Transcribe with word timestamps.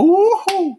¡Uh! 0.00 0.78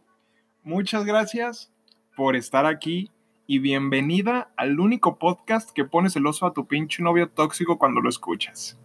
Muchas 0.63 1.04
gracias 1.04 1.69
por 2.16 2.38
estar 2.38 2.66
aquí 2.66 3.12
y 3.47 3.59
bienvenida 3.59 4.49
al 4.55 4.79
único 4.79 5.17
podcast 5.17 5.71
que 5.71 5.84
pone 5.84 6.10
celoso 6.10 6.46
a 6.46 6.54
tu 6.54 6.68
pinche 6.68 7.04
novio 7.04 7.28
tóxico 7.28 7.78
cuando 7.78 8.00
lo 8.00 8.08
escuchas. 8.08 8.79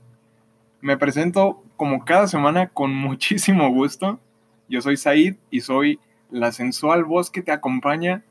Me 0.80 0.96
presento 0.96 1.62
como 1.76 2.04
cada 2.04 2.26
semana 2.26 2.70
con 2.70 2.92
muchísimo 2.96 3.70
gusto. 3.70 4.18
Yo 4.68 4.82
soy 4.82 4.96
Said 4.96 5.36
y 5.52 5.60
soy 5.60 6.00
la 6.32 6.50
sensual 6.50 7.04
voz 7.04 7.30
que 7.30 7.42
te 7.42 7.52
acompaña 7.52 8.24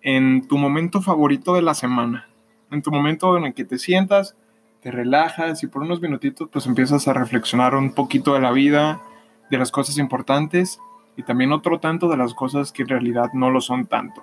en 0.00 0.46
tu 0.46 0.58
momento 0.58 1.02
favorito 1.02 1.54
de 1.54 1.62
la 1.62 1.74
semana. 1.74 2.28
En 2.70 2.82
tu 2.82 2.92
momento 2.92 3.36
en 3.36 3.46
el 3.46 3.54
que 3.54 3.64
te 3.64 3.78
sientas, 3.78 4.36
te 4.80 4.92
relajas 4.92 5.64
y 5.64 5.66
por 5.66 5.82
unos 5.82 6.00
minutitos 6.00 6.48
pues 6.52 6.66
empiezas 6.66 7.08
a 7.08 7.14
reflexionar 7.14 7.74
un 7.74 7.94
poquito 7.94 8.32
de 8.34 8.40
la 8.40 8.52
vida, 8.52 9.02
de 9.50 9.58
las 9.58 9.72
cosas 9.72 9.98
importantes 9.98 10.78
y 11.16 11.22
también 11.22 11.52
otro 11.52 11.78
tanto 11.78 12.08
de 12.08 12.16
las 12.16 12.34
cosas 12.34 12.72
que 12.72 12.82
en 12.82 12.88
realidad 12.88 13.30
no 13.34 13.50
lo 13.50 13.60
son 13.60 13.86
tanto. 13.86 14.22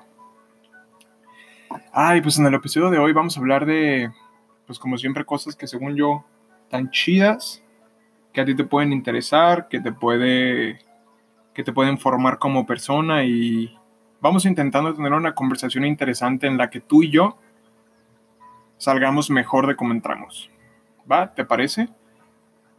Ay, 1.91 2.21
pues 2.21 2.39
en 2.39 2.45
el 2.45 2.53
episodio 2.53 2.89
de 2.89 2.97
hoy 2.97 3.13
vamos 3.13 3.37
a 3.37 3.39
hablar 3.39 3.65
de, 3.65 4.11
pues 4.65 4.79
como 4.79 4.97
siempre, 4.97 5.25
cosas 5.25 5.55
que 5.55 5.67
según 5.67 5.95
yo 5.95 6.25
tan 6.69 6.89
chidas, 6.91 7.63
que 8.33 8.41
a 8.41 8.45
ti 8.45 8.55
te 8.55 8.63
pueden 8.63 8.93
interesar, 8.93 9.67
que 9.67 9.79
te 9.79 9.91
puede, 9.91 10.79
que 11.53 11.63
te 11.63 11.73
pueden 11.73 11.97
formar 11.97 12.37
como 12.39 12.65
persona 12.65 13.23
y 13.23 13.77
vamos 14.21 14.45
intentando 14.45 14.93
tener 14.93 15.13
una 15.13 15.33
conversación 15.33 15.85
interesante 15.85 16.47
en 16.47 16.57
la 16.57 16.69
que 16.69 16.79
tú 16.79 17.03
y 17.03 17.09
yo 17.09 17.37
salgamos 18.77 19.29
mejor 19.29 19.67
de 19.67 19.75
cómo 19.75 19.93
entramos. 19.93 20.49
¿Va? 21.11 21.33
¿Te 21.33 21.45
parece? 21.45 21.89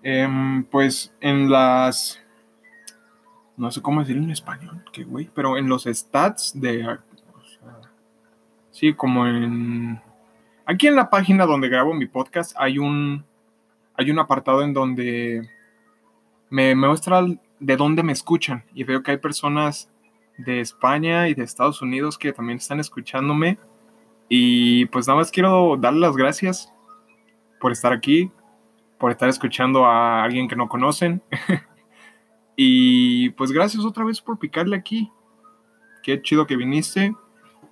Em, 0.02 0.64
pues 0.64 1.14
en 1.20 1.50
las 1.50 2.19
no 3.60 3.70
sé 3.70 3.82
cómo 3.82 4.00
decirlo 4.00 4.22
en 4.22 4.30
español, 4.30 4.82
qué 4.90 5.04
güey, 5.04 5.28
pero 5.34 5.58
en 5.58 5.68
los 5.68 5.84
stats 5.84 6.58
de, 6.58 6.98
sí, 8.70 8.94
como 8.94 9.26
en, 9.26 10.00
aquí 10.64 10.86
en 10.86 10.96
la 10.96 11.10
página 11.10 11.44
donde 11.44 11.68
grabo 11.68 11.92
mi 11.92 12.06
podcast 12.06 12.54
hay 12.56 12.78
un, 12.78 13.22
hay 13.94 14.10
un 14.10 14.18
apartado 14.18 14.62
en 14.62 14.72
donde 14.72 15.46
me, 16.48 16.74
muestra 16.74 17.22
de 17.58 17.76
dónde 17.76 18.02
me 18.02 18.12
escuchan 18.12 18.64
y 18.72 18.84
veo 18.84 19.02
que 19.02 19.10
hay 19.10 19.18
personas 19.18 19.90
de 20.38 20.60
España 20.60 21.28
y 21.28 21.34
de 21.34 21.44
Estados 21.44 21.82
Unidos 21.82 22.16
que 22.16 22.32
también 22.32 22.56
están 22.56 22.80
escuchándome 22.80 23.58
y 24.30 24.86
pues 24.86 25.06
nada 25.06 25.18
más 25.18 25.30
quiero 25.30 25.76
darle 25.76 26.00
las 26.00 26.16
gracias 26.16 26.72
por 27.60 27.72
estar 27.72 27.92
aquí, 27.92 28.32
por 28.96 29.10
estar 29.10 29.28
escuchando 29.28 29.84
a 29.84 30.24
alguien 30.24 30.48
que 30.48 30.56
no 30.56 30.66
conocen. 30.66 31.22
Y 32.62 33.30
pues 33.30 33.52
gracias 33.52 33.86
otra 33.86 34.04
vez 34.04 34.20
por 34.20 34.38
picarle 34.38 34.76
aquí. 34.76 35.10
Qué 36.02 36.20
chido 36.20 36.46
que 36.46 36.56
viniste. 36.56 37.16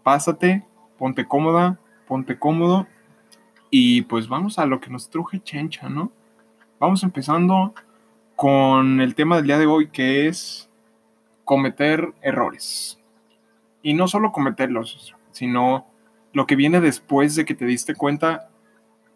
Pásate, 0.02 0.64
ponte 0.96 1.28
cómoda, 1.28 1.78
ponte 2.06 2.38
cómodo. 2.38 2.86
Y 3.68 4.00
pues 4.00 4.28
vamos 4.28 4.58
a 4.58 4.64
lo 4.64 4.80
que 4.80 4.88
nos 4.88 5.10
truje 5.10 5.42
chencha, 5.42 5.90
¿no? 5.90 6.10
Vamos 6.80 7.02
empezando 7.02 7.74
con 8.34 9.02
el 9.02 9.14
tema 9.14 9.36
del 9.36 9.44
día 9.44 9.58
de 9.58 9.66
hoy 9.66 9.88
que 9.88 10.26
es 10.26 10.70
cometer 11.44 12.14
errores. 12.22 12.98
Y 13.82 13.92
no 13.92 14.08
solo 14.08 14.32
cometerlos, 14.32 15.14
sino 15.32 15.86
lo 16.32 16.46
que 16.46 16.56
viene 16.56 16.80
después 16.80 17.34
de 17.34 17.44
que 17.44 17.54
te 17.54 17.66
diste 17.66 17.94
cuenta 17.94 18.48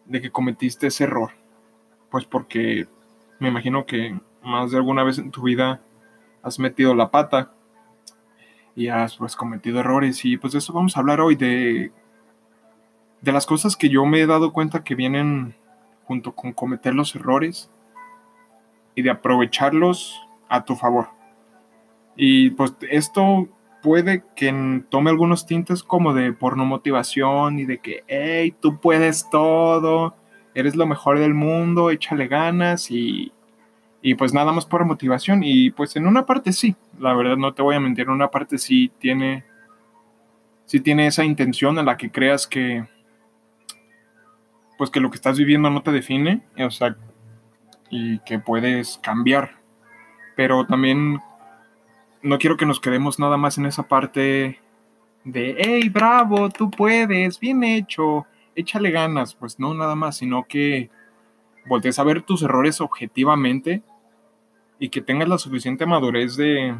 de 0.05 0.21
que 0.21 0.29
cometiste 0.29 0.85
ese 0.85 1.05
error. 1.05 1.31
Pues 2.11 2.25
porque 2.25 2.87
me 3.39 3.47
imagino 3.47 3.87
que 3.87 4.19
más 4.43 4.71
de 4.71 4.77
alguna 4.77 5.03
vez 5.03 5.17
en 5.17 5.31
tu 5.31 5.43
vida 5.43 5.81
has 6.41 6.59
metido 6.59 6.93
la 6.93 7.11
pata 7.11 7.51
y 8.75 8.87
has 8.87 9.15
pues 9.17 9.35
cometido 9.35 9.79
errores 9.79 10.25
y 10.25 10.37
pues 10.37 10.53
de 10.53 10.59
eso 10.59 10.73
vamos 10.73 10.97
a 10.97 10.99
hablar 10.99 11.21
hoy 11.21 11.35
de 11.35 11.91
de 13.23 13.31
las 13.31 13.45
cosas 13.45 13.77
que 13.77 13.87
yo 13.87 14.05
me 14.05 14.19
he 14.19 14.27
dado 14.27 14.51
cuenta 14.51 14.83
que 14.83 14.95
vienen 14.95 15.55
junto 16.03 16.35
con 16.35 16.51
cometer 16.51 16.93
los 16.93 17.15
errores 17.15 17.71
y 18.95 19.01
de 19.01 19.09
aprovecharlos 19.09 20.21
a 20.49 20.65
tu 20.65 20.75
favor. 20.75 21.07
Y 22.17 22.51
pues 22.51 22.75
esto 22.91 23.47
puede 23.81 24.23
que 24.35 24.83
tome 24.89 25.09
algunos 25.09 25.45
tintes 25.45 25.83
como 25.83 26.13
de 26.13 26.33
porno 26.33 26.65
motivación 26.65 27.59
y 27.59 27.65
de 27.65 27.79
que, 27.79 28.03
hey, 28.07 28.53
tú 28.59 28.81
puedes 28.81 29.29
todo, 29.29 30.15
eres 30.53 30.75
lo 30.75 30.85
mejor 30.85 31.17
del 31.17 31.33
mundo, 31.33 31.91
échale 31.91 32.27
ganas 32.27 32.91
y 32.91 33.31
y 34.05 34.15
pues 34.15 34.33
nada 34.33 34.51
más 34.51 34.65
por 34.65 34.85
motivación. 34.85 35.41
Y 35.43 35.71
pues 35.71 35.95
en 35.95 36.05
una 36.05 36.25
parte 36.25 36.51
sí, 36.51 36.75
la 36.99 37.13
verdad 37.15 37.37
no 37.37 37.53
te 37.53 37.63
voy 37.63 37.75
a 37.75 37.79
mentir, 37.79 38.05
en 38.05 38.11
una 38.11 38.29
parte 38.29 38.57
sí 38.57 38.91
tiene, 38.99 39.45
sí 40.65 40.81
tiene 40.81 41.07
esa 41.07 41.23
intención 41.23 41.79
en 41.79 41.85
la 41.85 41.95
que 41.95 42.11
creas 42.11 42.45
que, 42.45 42.85
pues 44.77 44.89
que 44.89 44.99
lo 44.99 45.09
que 45.09 45.15
estás 45.15 45.37
viviendo 45.37 45.69
no 45.69 45.81
te 45.81 45.93
define, 45.93 46.43
o 46.59 46.69
sea, 46.69 46.97
y 47.89 48.19
que 48.19 48.39
puedes 48.39 48.99
cambiar. 49.01 49.51
Pero 50.35 50.65
también 50.65 51.19
no 52.21 52.37
quiero 52.39 52.57
que 52.57 52.65
nos 52.65 52.81
quedemos 52.81 53.19
nada 53.19 53.37
más 53.37 53.57
en 53.57 53.67
esa 53.67 53.83
parte 53.87 54.59
de, 55.23 55.55
hey, 55.57 55.87
bravo, 55.87 56.49
tú 56.49 56.69
puedes, 56.69 57.39
bien 57.39 57.63
hecho, 57.63 58.25
échale 58.53 58.91
ganas. 58.91 59.33
Pues 59.33 59.59
no, 59.59 59.73
nada 59.73 59.95
más, 59.95 60.17
sino 60.17 60.43
que 60.43 60.89
voltees 61.67 61.99
a 61.99 62.03
ver 62.03 62.21
tus 62.23 62.43
errores 62.43 62.81
objetivamente 62.81 63.81
y 64.79 64.89
que 64.89 65.01
tengas 65.01 65.29
la 65.29 65.37
suficiente 65.37 65.85
madurez 65.85 66.35
de, 66.35 66.75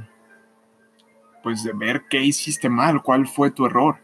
pues, 1.41 1.63
de 1.63 1.73
ver 1.73 2.03
qué 2.09 2.21
hiciste 2.21 2.69
mal, 2.69 3.01
cuál 3.01 3.27
fue 3.27 3.51
tu 3.51 3.65
error. 3.65 3.97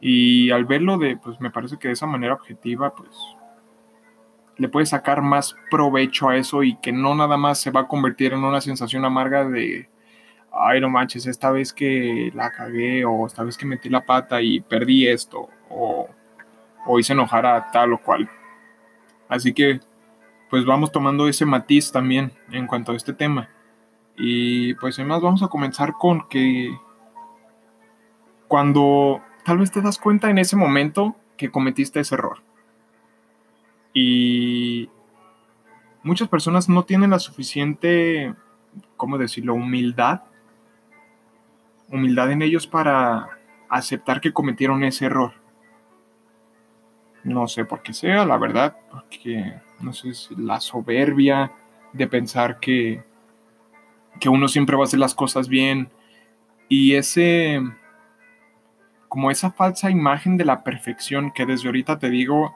Y 0.00 0.50
al 0.50 0.64
verlo 0.64 0.98
de, 0.98 1.16
pues, 1.16 1.40
me 1.40 1.50
parece 1.50 1.78
que 1.78 1.88
de 1.88 1.94
esa 1.94 2.06
manera 2.06 2.34
objetiva, 2.34 2.94
pues, 2.94 3.16
le 4.56 4.68
puedes 4.68 4.90
sacar 4.90 5.22
más 5.22 5.56
provecho 5.70 6.28
a 6.28 6.36
eso 6.36 6.62
y 6.62 6.76
que 6.76 6.92
no 6.92 7.14
nada 7.14 7.36
más 7.36 7.60
se 7.60 7.70
va 7.70 7.80
a 7.80 7.88
convertir 7.88 8.32
en 8.32 8.44
una 8.44 8.60
sensación 8.60 9.04
amarga 9.04 9.44
de, 9.44 9.88
ay, 10.52 10.80
no 10.80 10.90
manches, 10.90 11.26
esta 11.26 11.50
vez 11.50 11.72
que 11.72 12.32
la 12.34 12.50
cagué 12.50 13.04
o 13.04 13.26
esta 13.26 13.44
vez 13.44 13.56
que 13.56 13.66
metí 13.66 13.88
la 13.88 14.04
pata 14.04 14.42
y 14.42 14.60
perdí 14.60 15.06
esto 15.06 15.48
o, 15.70 16.08
o 16.86 16.98
hice 16.98 17.12
enojar 17.12 17.46
a 17.46 17.70
tal 17.70 17.92
o 17.92 18.02
cual. 18.02 18.28
Así 19.28 19.52
que 19.52 19.80
pues 20.50 20.64
vamos 20.64 20.92
tomando 20.92 21.28
ese 21.28 21.44
matiz 21.44 21.92
también 21.92 22.32
en 22.50 22.66
cuanto 22.66 22.92
a 22.92 22.96
este 22.96 23.12
tema. 23.12 23.48
Y 24.16 24.74
pues 24.74 24.98
además 24.98 25.22
vamos 25.22 25.42
a 25.42 25.48
comenzar 25.48 25.92
con 25.92 26.28
que 26.28 26.76
cuando 28.48 29.22
tal 29.44 29.58
vez 29.58 29.70
te 29.70 29.80
das 29.80 29.98
cuenta 29.98 30.30
en 30.30 30.38
ese 30.38 30.56
momento 30.56 31.16
que 31.36 31.50
cometiste 31.50 32.00
ese 32.00 32.16
error. 32.16 32.42
Y 33.92 34.90
muchas 36.02 36.28
personas 36.28 36.68
no 36.68 36.84
tienen 36.84 37.10
la 37.10 37.18
suficiente, 37.18 38.34
¿cómo 38.96 39.18
decirlo?, 39.18 39.54
humildad. 39.54 40.22
Humildad 41.90 42.32
en 42.32 42.42
ellos 42.42 42.66
para 42.66 43.28
aceptar 43.68 44.20
que 44.20 44.32
cometieron 44.32 44.82
ese 44.84 45.06
error. 45.06 45.34
No 47.28 47.46
sé 47.46 47.64
por 47.64 47.82
qué 47.82 47.92
sea, 47.92 48.24
la 48.24 48.38
verdad, 48.38 48.76
porque 48.90 49.54
no 49.80 49.92
sé 49.92 50.14
si 50.14 50.34
la 50.36 50.60
soberbia 50.60 51.52
de 51.92 52.06
pensar 52.06 52.58
que, 52.58 53.02
que 54.20 54.28
uno 54.28 54.48
siempre 54.48 54.76
va 54.76 54.82
a 54.82 54.86
hacer 54.86 54.98
las 54.98 55.14
cosas 55.14 55.48
bien 55.48 55.90
y 56.68 56.94
ese 56.94 57.60
como 59.08 59.30
esa 59.30 59.50
falsa 59.50 59.90
imagen 59.90 60.36
de 60.36 60.44
la 60.44 60.64
perfección 60.64 61.30
que 61.30 61.46
desde 61.46 61.68
ahorita 61.68 61.98
te 61.98 62.10
digo 62.10 62.54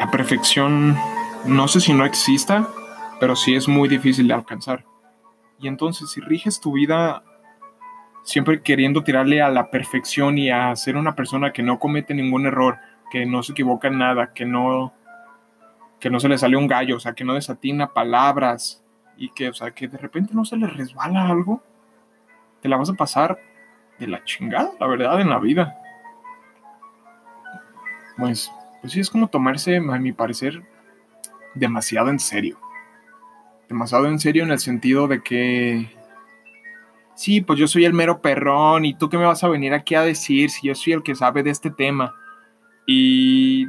la 0.00 0.10
perfección 0.10 0.96
no 1.44 1.68
sé 1.68 1.80
si 1.80 1.92
no 1.92 2.04
exista 2.04 2.68
pero 3.22 3.36
sí 3.36 3.54
es 3.54 3.68
muy 3.68 3.88
difícil 3.88 4.26
de 4.26 4.34
alcanzar. 4.34 4.84
Y 5.60 5.68
entonces 5.68 6.10
si 6.10 6.20
riges 6.20 6.60
tu 6.60 6.72
vida 6.72 7.22
siempre 8.24 8.62
queriendo 8.62 9.04
tirarle 9.04 9.40
a 9.40 9.48
la 9.48 9.70
perfección 9.70 10.38
y 10.38 10.50
a 10.50 10.74
ser 10.74 10.96
una 10.96 11.14
persona 11.14 11.52
que 11.52 11.62
no 11.62 11.78
comete 11.78 12.14
ningún 12.14 12.46
error 12.46 12.78
que 13.12 13.26
no 13.26 13.42
se 13.42 13.52
equivoca 13.52 13.88
en 13.88 13.98
nada 13.98 14.32
que 14.32 14.46
no 14.46 14.94
que 16.00 16.08
no 16.08 16.18
se 16.18 16.30
le 16.30 16.38
sale 16.38 16.56
un 16.56 16.66
gallo, 16.66 16.96
o 16.96 17.00
sea, 17.00 17.12
que 17.12 17.24
no 17.24 17.34
desatina 17.34 17.92
palabras 17.92 18.82
y 19.18 19.28
que, 19.28 19.50
o 19.50 19.52
sea, 19.52 19.70
que 19.70 19.86
de 19.86 19.98
repente 19.98 20.32
no 20.34 20.46
se 20.46 20.56
le 20.56 20.66
resbala 20.66 21.28
algo, 21.28 21.62
te 22.62 22.70
la 22.70 22.78
vas 22.78 22.88
a 22.88 22.94
pasar 22.94 23.38
de 23.98 24.08
la 24.08 24.24
chingada, 24.24 24.70
la 24.80 24.86
verdad, 24.86 25.20
en 25.20 25.28
la 25.28 25.38
vida. 25.38 25.78
Pues, 28.16 28.50
pues 28.80 28.94
sí, 28.94 29.00
es 29.00 29.10
como 29.10 29.28
tomarse, 29.28 29.76
a 29.76 29.80
mi 29.80 30.12
parecer, 30.12 30.62
demasiado 31.54 32.08
en 32.08 32.18
serio. 32.18 32.58
Demasiado 33.68 34.06
en 34.06 34.18
serio 34.18 34.42
en 34.42 34.50
el 34.50 34.58
sentido 34.58 35.06
de 35.06 35.22
que, 35.22 35.94
sí, 37.14 37.42
pues 37.42 37.60
yo 37.60 37.68
soy 37.68 37.84
el 37.84 37.92
mero 37.92 38.22
perrón 38.22 38.86
y 38.86 38.94
tú 38.94 39.08
qué 39.08 39.18
me 39.18 39.26
vas 39.26 39.44
a 39.44 39.48
venir 39.48 39.72
aquí 39.74 39.94
a 39.94 40.02
decir 40.02 40.50
si 40.50 40.66
yo 40.66 40.74
soy 40.74 40.94
el 40.94 41.02
que 41.04 41.14
sabe 41.14 41.44
de 41.44 41.50
este 41.50 41.70
tema. 41.70 42.16
Y, 42.86 43.68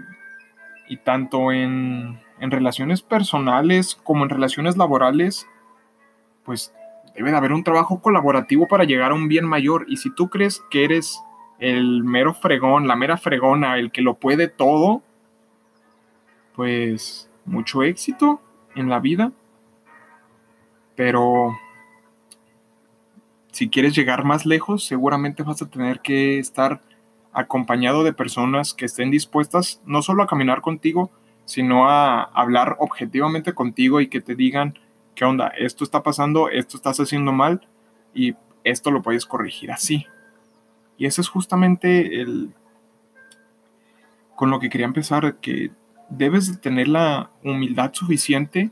y 0.87 0.97
tanto 0.97 1.51
en, 1.51 2.19
en 2.39 2.51
relaciones 2.51 3.01
personales 3.01 3.95
como 4.03 4.23
en 4.23 4.29
relaciones 4.29 4.77
laborales, 4.77 5.47
pues 6.43 6.73
debe 7.15 7.31
de 7.31 7.37
haber 7.37 7.53
un 7.53 7.63
trabajo 7.63 8.01
colaborativo 8.01 8.67
para 8.67 8.83
llegar 8.83 9.11
a 9.11 9.15
un 9.15 9.27
bien 9.27 9.45
mayor. 9.45 9.85
Y 9.87 9.97
si 9.97 10.13
tú 10.13 10.29
crees 10.29 10.63
que 10.69 10.83
eres 10.83 11.21
el 11.59 12.03
mero 12.03 12.33
fregón, 12.33 12.87
la 12.87 12.95
mera 12.95 13.17
fregona, 13.17 13.77
el 13.77 13.91
que 13.91 14.01
lo 14.01 14.15
puede 14.15 14.47
todo, 14.47 15.01
pues 16.55 17.29
mucho 17.45 17.83
éxito 17.83 18.41
en 18.75 18.89
la 18.89 18.99
vida. 18.99 19.31
Pero 20.95 21.57
si 23.51 23.69
quieres 23.69 23.95
llegar 23.95 24.25
más 24.25 24.45
lejos, 24.45 24.83
seguramente 24.83 25.43
vas 25.43 25.61
a 25.61 25.69
tener 25.69 26.01
que 26.01 26.39
estar 26.39 26.81
acompañado 27.33 28.03
de 28.03 28.13
personas 28.13 28.73
que 28.73 28.85
estén 28.85 29.11
dispuestas 29.11 29.81
no 29.85 30.01
solo 30.01 30.23
a 30.23 30.27
caminar 30.27 30.61
contigo, 30.61 31.11
sino 31.45 31.89
a 31.89 32.23
hablar 32.23 32.77
objetivamente 32.79 33.53
contigo 33.53 34.01
y 34.01 34.07
que 34.07 34.21
te 34.21 34.35
digan, 34.35 34.79
¿qué 35.15 35.25
onda? 35.25 35.47
Esto 35.57 35.83
está 35.83 36.03
pasando, 36.03 36.49
esto 36.49 36.77
estás 36.77 36.99
haciendo 36.99 37.31
mal 37.31 37.67
y 38.13 38.35
esto 38.63 38.91
lo 38.91 39.01
puedes 39.01 39.25
corregir 39.25 39.71
así. 39.71 40.07
Y 40.97 41.05
eso 41.05 41.21
es 41.21 41.29
justamente 41.29 42.21
el 42.21 42.53
con 44.35 44.49
lo 44.49 44.59
que 44.59 44.69
quería 44.69 44.87
empezar, 44.87 45.37
que 45.39 45.71
debes 46.09 46.59
tener 46.59 46.87
la 46.87 47.31
humildad 47.43 47.91
suficiente 47.93 48.71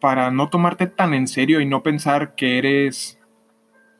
para 0.00 0.30
no 0.30 0.48
tomarte 0.50 0.86
tan 0.86 1.14
en 1.14 1.26
serio 1.26 1.60
y 1.60 1.66
no 1.66 1.82
pensar 1.82 2.34
que 2.34 2.58
eres 2.58 3.15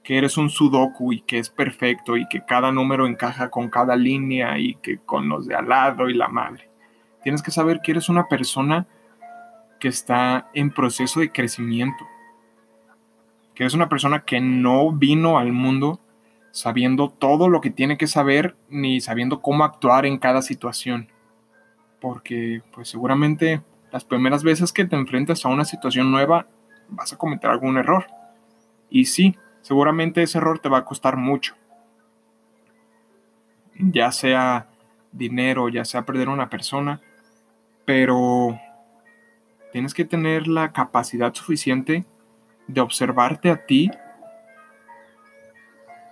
que 0.06 0.16
eres 0.16 0.38
un 0.38 0.50
sudoku 0.50 1.12
y 1.12 1.20
que 1.22 1.40
es 1.40 1.50
perfecto 1.50 2.16
y 2.16 2.28
que 2.28 2.44
cada 2.44 2.70
número 2.70 3.08
encaja 3.08 3.50
con 3.50 3.68
cada 3.68 3.96
línea 3.96 4.56
y 4.56 4.76
que 4.76 4.98
con 4.98 5.28
los 5.28 5.48
de 5.48 5.56
al 5.56 5.68
lado 5.68 6.08
y 6.08 6.14
la 6.14 6.28
madre. 6.28 6.70
Tienes 7.24 7.42
que 7.42 7.50
saber 7.50 7.80
que 7.82 7.90
eres 7.90 8.08
una 8.08 8.28
persona 8.28 8.86
que 9.80 9.88
está 9.88 10.48
en 10.54 10.70
proceso 10.70 11.18
de 11.18 11.32
crecimiento. 11.32 12.06
Que 13.52 13.64
eres 13.64 13.74
una 13.74 13.88
persona 13.88 14.20
que 14.20 14.40
no 14.40 14.92
vino 14.92 15.38
al 15.38 15.52
mundo 15.52 15.98
sabiendo 16.52 17.10
todo 17.10 17.48
lo 17.48 17.60
que 17.60 17.70
tiene 17.70 17.98
que 17.98 18.06
saber 18.06 18.54
ni 18.68 19.00
sabiendo 19.00 19.42
cómo 19.42 19.64
actuar 19.64 20.06
en 20.06 20.18
cada 20.18 20.40
situación. 20.40 21.08
Porque 22.00 22.62
pues 22.72 22.88
seguramente 22.88 23.60
las 23.90 24.04
primeras 24.04 24.44
veces 24.44 24.72
que 24.72 24.84
te 24.84 24.94
enfrentas 24.94 25.44
a 25.44 25.48
una 25.48 25.64
situación 25.64 26.12
nueva 26.12 26.46
vas 26.90 27.12
a 27.12 27.18
cometer 27.18 27.50
algún 27.50 27.76
error. 27.76 28.06
Y 28.88 29.06
sí, 29.06 29.36
seguramente 29.66 30.22
ese 30.22 30.38
error 30.38 30.60
te 30.60 30.68
va 30.68 30.78
a 30.78 30.84
costar 30.84 31.16
mucho. 31.16 31.56
Ya 33.74 34.12
sea 34.12 34.68
dinero, 35.10 35.68
ya 35.68 35.84
sea 35.84 36.06
perder 36.06 36.28
una 36.28 36.48
persona, 36.48 37.00
pero 37.84 38.56
tienes 39.72 39.92
que 39.92 40.04
tener 40.04 40.46
la 40.46 40.70
capacidad 40.70 41.34
suficiente 41.34 42.04
de 42.68 42.80
observarte 42.80 43.50
a 43.50 43.66
ti 43.66 43.90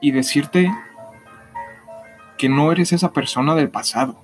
y 0.00 0.10
decirte 0.10 0.68
que 2.36 2.48
no 2.48 2.72
eres 2.72 2.92
esa 2.92 3.12
persona 3.12 3.54
del 3.54 3.70
pasado. 3.70 4.20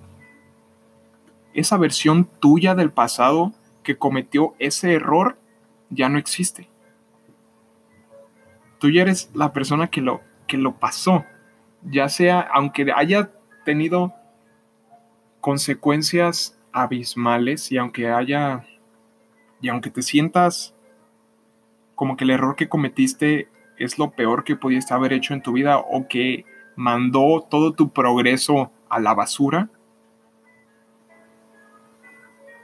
Esa 1.54 1.76
versión 1.76 2.24
tuya 2.40 2.74
del 2.74 2.90
pasado 2.90 3.52
que 3.84 3.96
cometió 3.96 4.56
ese 4.58 4.94
error 4.94 5.38
ya 5.88 6.08
no 6.08 6.18
existe 6.18 6.69
tú 8.80 8.90
ya 8.90 9.02
eres 9.02 9.30
la 9.34 9.52
persona 9.52 9.88
que 9.88 10.00
lo, 10.00 10.22
que 10.48 10.56
lo 10.56 10.78
pasó, 10.80 11.24
ya 11.82 12.08
sea, 12.08 12.40
aunque 12.40 12.90
haya 12.94 13.30
tenido 13.64 14.14
consecuencias 15.40 16.58
abismales 16.72 17.70
y 17.70 17.78
aunque 17.78 18.10
haya, 18.10 18.64
y 19.60 19.68
aunque 19.68 19.90
te 19.90 20.02
sientas 20.02 20.74
como 21.94 22.16
que 22.16 22.24
el 22.24 22.30
error 22.30 22.56
que 22.56 22.68
cometiste 22.68 23.48
es 23.76 23.98
lo 23.98 24.10
peor 24.12 24.44
que 24.44 24.56
pudiste 24.56 24.94
haber 24.94 25.12
hecho 25.12 25.34
en 25.34 25.42
tu 25.42 25.52
vida 25.52 25.78
o 25.78 26.08
que 26.08 26.44
mandó 26.74 27.46
todo 27.48 27.72
tu 27.72 27.92
progreso 27.92 28.72
a 28.88 28.98
la 29.00 29.14
basura, 29.14 29.68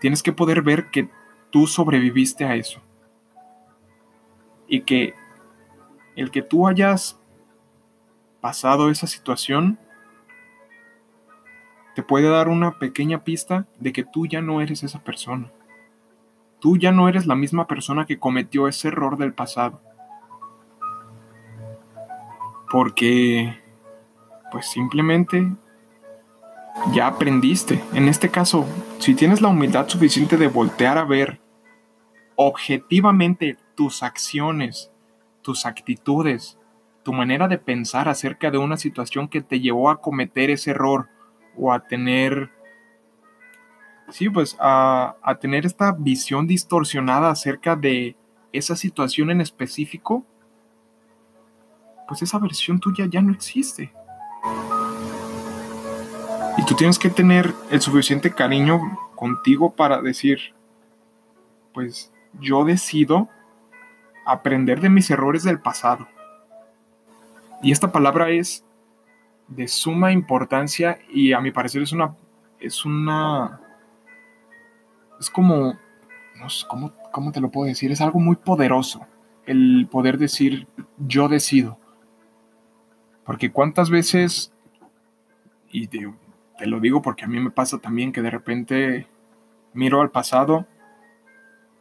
tienes 0.01 0.23
que 0.23 0.33
poder 0.33 0.63
ver 0.63 0.91
que 0.91 1.09
tú 1.51 1.67
sobreviviste 1.67 2.45
a 2.45 2.55
eso. 2.55 2.81
Y 4.69 4.81
que 4.81 5.15
el 6.17 6.31
que 6.31 6.43
tú 6.43 6.67
hayas 6.67 7.21
pasado 8.41 8.91
esa 8.91 9.07
situación 9.07 9.79
te 11.95 12.03
puede 12.03 12.29
dar 12.29 12.49
una 12.49 12.79
pequeña 12.79 13.25
pista 13.25 13.67
de 13.79 13.93
que 13.93 14.05
tú 14.05 14.27
ya 14.27 14.43
no 14.43 14.61
eres 14.61 14.83
esa 14.83 15.03
persona. 15.03 15.51
Tú 16.61 16.77
ya 16.77 16.93
no 16.93 17.09
eres 17.09 17.27
la 17.27 17.35
misma 17.35 17.67
persona 17.67 18.07
que 18.07 18.19
cometió 18.19 18.69
ese 18.69 18.89
error 18.89 19.17
del 19.17 19.33
pasado. 19.33 19.81
Porque, 22.71 23.59
pues 24.53 24.67
simplemente 24.67 25.51
ya 26.93 27.07
aprendiste. 27.07 27.83
En 27.95 28.09
este 28.09 28.31
caso, 28.31 28.67
si 28.99 29.15
tienes 29.15 29.41
la 29.41 29.49
humildad 29.49 29.89
suficiente 29.89 30.37
de 30.37 30.49
voltear 30.49 30.99
a 30.99 31.05
ver 31.05 31.41
objetivamente 32.37 33.57
tus 33.75 34.03
acciones, 34.03 34.91
tus 35.47 35.65
actitudes, 35.65 36.59
tu 37.05 37.13
manera 37.13 37.47
de 37.47 37.57
pensar 37.57 38.09
acerca 38.09 38.51
de 38.51 38.59
una 38.59 38.77
situación 38.77 39.29
que 39.29 39.41
te 39.41 39.61
llevó 39.61 39.91
a 39.91 40.01
cometer 40.01 40.51
ese 40.51 40.73
error 40.73 41.09
o 41.57 41.73
a 41.73 41.87
tener, 41.87 42.51
sí, 44.09 44.29
pues 44.29 44.57
a, 44.59 45.15
a 45.23 45.37
tener 45.37 45.65
esta 45.65 45.93
visión 45.93 46.49
distorsionada 46.49 47.31
acerca 47.31 47.77
de 47.77 48.17
esa 48.53 48.75
situación 48.75 49.31
en 49.31 49.41
específico, 49.41 50.27
pues 52.09 52.23
esa 52.23 52.41
versión 52.41 52.81
tuya 52.81 53.07
ya 53.09 53.23
no 53.23 53.33
existe. 53.33 53.93
Y 56.59 56.65
tú 56.65 56.75
tienes 56.75 56.99
que 56.99 57.09
tener 57.11 57.55
el 57.71 57.81
suficiente 57.81 58.35
cariño 58.35 58.81
contigo 59.15 59.77
para 59.77 60.03
decir, 60.03 60.41
pues 61.73 62.13
yo 62.41 62.65
decido 62.65 63.29
aprender 64.27 64.81
de 64.81 64.91
mis 64.91 65.11
errores 65.11 65.45
del 65.45 65.61
pasado. 65.61 66.09
Y 67.63 67.73
esta 67.73 67.93
palabra 67.93 68.31
es 68.31 68.65
de 69.49 69.69
suma 69.69 70.13
importancia 70.13 70.99
y 71.09 71.33
a 71.33 71.41
mi 71.41 71.53
parecer 71.53 71.83
es 71.83 71.93
una 71.93 72.17
es 72.59 72.85
una 72.85 73.61
es 75.21 75.31
como 75.31 75.79
no 76.39 76.51
sé, 76.51 76.67
¿cómo, 76.69 76.93
¿cómo, 77.13 77.33
te 77.33 77.41
lo 77.41 77.51
puedo 77.51 77.67
decir? 77.67 77.91
Es 77.91 78.03
algo 78.03 78.21
muy 78.21 78.37
poderoso 78.37 79.07
el 79.47 79.89
poder 79.91 80.19
decir 80.19 80.67
yo 80.99 81.29
decido. 81.29 81.79
Porque 83.25 83.51
cuántas 83.51 83.89
veces, 83.89 84.53
y 85.71 85.87
te, 85.87 86.13
te 86.59 86.67
lo 86.67 86.81
digo 86.81 87.01
porque 87.01 87.25
a 87.25 87.29
mí 87.29 87.41
me 87.41 87.51
pasa 87.51 87.79
también 87.79 88.13
que 88.13 88.21
de 88.21 88.31
repente 88.31 89.07
miro 89.73 90.03
al 90.03 90.11
pasado 90.11 90.67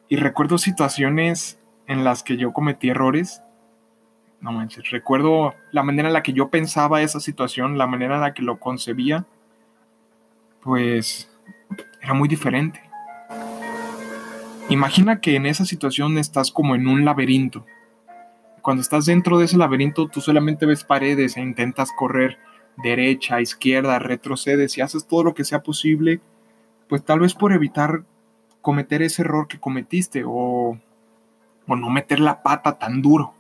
y 0.08 0.16
recuerdo 0.16 0.58
situaciones 0.58 1.60
en 1.88 2.04
las 2.04 2.24
que 2.24 2.38
yo 2.38 2.54
cometí 2.54 2.90
errores. 2.90 3.42
No 4.42 4.52
manches, 4.52 4.90
recuerdo 4.92 5.56
la 5.72 5.84
manera 5.84 6.10
en 6.10 6.14
la 6.14 6.24
que 6.24 6.34
yo 6.34 6.50
pensaba 6.50 7.02
esa 7.02 7.20
situación, 7.20 7.78
la 7.78 7.88
manera 7.88 8.16
en 8.16 8.22
la 8.22 8.34
que 8.34 8.44
lo 8.44 8.60
concebía, 8.60 9.26
pues 10.62 11.32
era 12.02 12.14
muy 12.14 12.28
diferente. 12.28 12.82
Imagina 14.70 15.22
que 15.22 15.36
en 15.36 15.46
esa 15.46 15.66
situación 15.66 16.18
estás 16.18 16.52
como 16.52 16.76
en 16.76 16.88
un 16.88 17.06
laberinto. 17.06 17.66
Cuando 18.62 18.82
estás 18.82 19.06
dentro 19.06 19.38
de 19.38 19.46
ese 19.46 19.58
laberinto, 19.58 20.08
tú 20.08 20.22
solamente 20.22 20.66
ves 20.66 20.84
paredes 20.84 21.38
e 21.38 21.42
intentas 21.42 21.92
correr 21.96 22.40
derecha, 22.78 23.42
izquierda, 23.42 24.00
retrocedes 24.00 24.78
y 24.78 24.82
haces 24.82 25.08
todo 25.08 25.24
lo 25.24 25.34
que 25.34 25.44
sea 25.46 25.62
posible, 25.62 26.20
pues 26.90 27.04
tal 27.04 27.20
vez 27.20 27.34
por 27.34 27.54
evitar 27.54 28.04
cometer 28.62 29.02
ese 29.02 29.22
error 29.22 29.48
que 29.48 29.60
cometiste 29.60 30.24
o 30.26 30.80
o 31.68 31.76
no 31.76 31.90
meter 31.90 32.20
la 32.20 32.44
pata 32.44 32.78
tan 32.78 33.02
duro. 33.02 33.34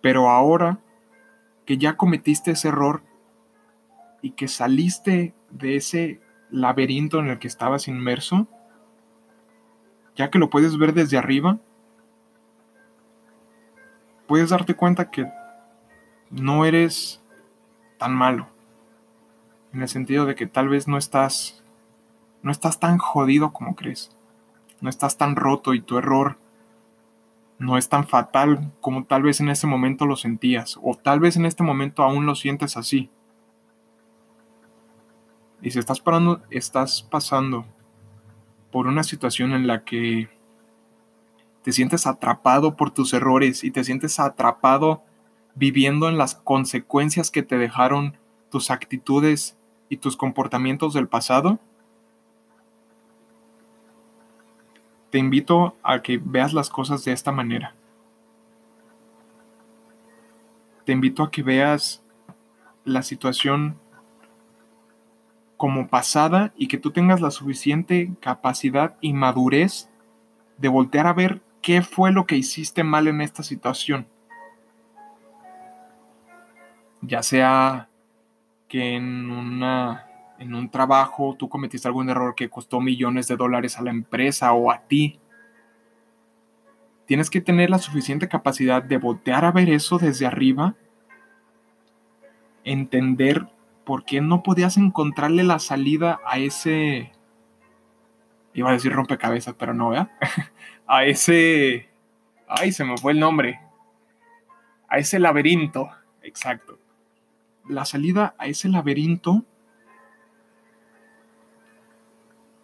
Pero 0.00 0.30
ahora 0.30 0.78
que 1.64 1.78
ya 1.78 1.96
cometiste 1.96 2.52
ese 2.52 2.68
error 2.68 3.02
y 4.20 4.32
que 4.32 4.48
saliste 4.48 5.34
de 5.50 5.76
ese 5.76 6.20
laberinto 6.50 7.18
en 7.18 7.28
el 7.28 7.38
que 7.38 7.48
estabas 7.48 7.88
inmerso, 7.88 8.46
ya 10.14 10.30
que 10.30 10.38
lo 10.38 10.50
puedes 10.50 10.76
ver 10.76 10.92
desde 10.92 11.18
arriba, 11.18 11.58
puedes 14.26 14.50
darte 14.50 14.74
cuenta 14.74 15.10
que 15.10 15.30
no 16.30 16.64
eres 16.64 17.22
tan 17.98 18.14
malo. 18.14 18.48
En 19.72 19.82
el 19.82 19.88
sentido 19.88 20.26
de 20.26 20.34
que 20.34 20.46
tal 20.46 20.68
vez 20.68 20.88
no 20.88 20.98
estás 20.98 21.62
no 22.42 22.50
estás 22.50 22.80
tan 22.80 22.98
jodido 22.98 23.52
como 23.52 23.76
crees. 23.76 24.10
No 24.80 24.90
estás 24.90 25.16
tan 25.16 25.36
roto 25.36 25.74
y 25.74 25.80
tu 25.80 25.96
error 25.96 26.38
no 27.62 27.78
es 27.78 27.88
tan 27.88 28.08
fatal 28.08 28.72
como 28.80 29.04
tal 29.04 29.22
vez 29.22 29.40
en 29.40 29.48
ese 29.48 29.68
momento 29.68 30.04
lo 30.04 30.16
sentías, 30.16 30.78
o 30.82 30.96
tal 30.96 31.20
vez 31.20 31.36
en 31.36 31.46
este 31.46 31.62
momento 31.62 32.02
aún 32.02 32.26
lo 32.26 32.34
sientes 32.34 32.76
así. 32.76 33.08
Y 35.62 35.70
si 35.70 35.78
estás, 35.78 36.02
estás 36.50 37.02
pasando 37.08 37.64
por 38.72 38.88
una 38.88 39.04
situación 39.04 39.52
en 39.52 39.68
la 39.68 39.84
que 39.84 40.28
te 41.62 41.70
sientes 41.70 42.08
atrapado 42.08 42.76
por 42.76 42.90
tus 42.90 43.14
errores 43.14 43.62
y 43.62 43.70
te 43.70 43.84
sientes 43.84 44.18
atrapado 44.18 45.04
viviendo 45.54 46.08
en 46.08 46.18
las 46.18 46.34
consecuencias 46.34 47.30
que 47.30 47.44
te 47.44 47.58
dejaron 47.58 48.16
tus 48.50 48.72
actitudes 48.72 49.56
y 49.88 49.98
tus 49.98 50.16
comportamientos 50.16 50.94
del 50.94 51.06
pasado, 51.06 51.60
te 55.12 55.18
invito 55.18 55.76
a 55.82 56.00
que 56.00 56.18
veas 56.24 56.54
las 56.54 56.70
cosas 56.70 57.04
de 57.04 57.12
esta 57.12 57.32
manera. 57.32 57.74
Te 60.86 60.92
invito 60.92 61.22
a 61.22 61.30
que 61.30 61.42
veas 61.42 62.02
la 62.86 63.02
situación 63.02 63.78
como 65.58 65.88
pasada 65.88 66.54
y 66.56 66.66
que 66.66 66.78
tú 66.78 66.92
tengas 66.92 67.20
la 67.20 67.30
suficiente 67.30 68.10
capacidad 68.20 68.96
y 69.02 69.12
madurez 69.12 69.90
de 70.56 70.68
voltear 70.68 71.06
a 71.06 71.12
ver 71.12 71.42
qué 71.60 71.82
fue 71.82 72.10
lo 72.10 72.24
que 72.26 72.36
hiciste 72.36 72.82
mal 72.82 73.06
en 73.06 73.20
esta 73.20 73.42
situación. 73.42 74.06
Ya 77.02 77.22
sea 77.22 77.90
que 78.66 78.96
en, 78.96 79.30
una, 79.30 80.06
en 80.42 80.54
un 80.56 80.68
trabajo 80.68 81.36
tú 81.38 81.48
cometiste 81.48 81.86
algún 81.86 82.10
error 82.10 82.34
que 82.34 82.50
costó 82.50 82.80
millones 82.80 83.28
de 83.28 83.36
dólares 83.36 83.78
a 83.78 83.82
la 83.82 83.90
empresa 83.90 84.52
o 84.52 84.72
a 84.72 84.80
ti. 84.80 85.20
Tienes 87.06 87.30
que 87.30 87.40
tener 87.40 87.70
la 87.70 87.78
suficiente 87.78 88.28
capacidad 88.28 88.82
de 88.82 88.96
voltear 88.96 89.44
a 89.44 89.52
ver 89.52 89.70
eso 89.70 89.98
desde 89.98 90.26
arriba, 90.26 90.74
entender 92.64 93.46
por 93.84 94.04
qué 94.04 94.20
no 94.20 94.42
podías 94.42 94.76
encontrarle 94.76 95.44
la 95.44 95.60
salida 95.60 96.20
a 96.26 96.38
ese... 96.38 97.12
Iba 98.54 98.70
a 98.70 98.74
decir 98.74 98.92
rompecabezas, 98.92 99.54
pero 99.54 99.74
no, 99.74 99.90
¿verdad? 99.90 100.10
a 100.88 101.04
ese... 101.04 101.88
Ay, 102.48 102.72
se 102.72 102.84
me 102.84 102.98
fue 102.98 103.12
el 103.12 103.20
nombre. 103.20 103.60
A 104.88 104.98
ese 104.98 105.20
laberinto. 105.20 105.88
Exacto. 106.20 106.80
La 107.68 107.84
salida 107.84 108.34
a 108.38 108.46
ese 108.46 108.68
laberinto, 108.68 109.44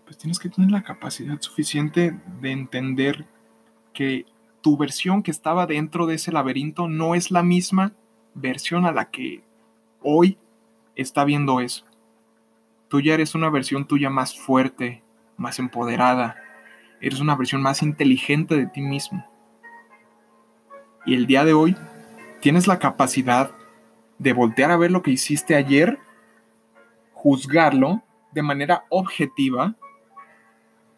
pues 0.08 0.16
tienes 0.16 0.38
que 0.38 0.48
tener 0.48 0.70
la 0.70 0.82
capacidad 0.82 1.38
suficiente 1.38 2.18
de 2.40 2.50
entender 2.50 3.26
que 3.92 4.24
tu 4.62 4.78
versión 4.78 5.22
que 5.22 5.30
estaba 5.30 5.66
dentro 5.66 6.06
de 6.06 6.14
ese 6.14 6.32
laberinto 6.32 6.88
no 6.88 7.14
es 7.14 7.30
la 7.30 7.42
misma 7.42 7.92
versión 8.32 8.86
a 8.86 8.92
la 8.92 9.10
que 9.10 9.44
hoy 10.00 10.38
está 10.96 11.26
viendo 11.26 11.60
eso. 11.60 11.84
Tú 12.88 13.02
ya 13.02 13.12
eres 13.12 13.34
una 13.34 13.50
versión 13.50 13.86
tuya 13.86 14.08
más 14.08 14.34
fuerte, 14.38 15.02
más 15.36 15.58
empoderada, 15.58 16.36
eres 17.02 17.20
una 17.20 17.36
versión 17.36 17.60
más 17.60 17.82
inteligente 17.82 18.56
de 18.56 18.66
ti 18.66 18.80
mismo. 18.80 19.26
Y 21.04 21.16
el 21.16 21.26
día 21.26 21.44
de 21.44 21.52
hoy 21.52 21.76
tienes 22.40 22.66
la 22.66 22.78
capacidad 22.78 23.50
de 24.18 24.32
voltear 24.32 24.70
a 24.70 24.78
ver 24.78 24.90
lo 24.90 25.02
que 25.02 25.10
hiciste 25.10 25.54
ayer, 25.54 25.98
juzgarlo 27.12 28.02
de 28.32 28.42
manera 28.42 28.86
objetiva 28.88 29.76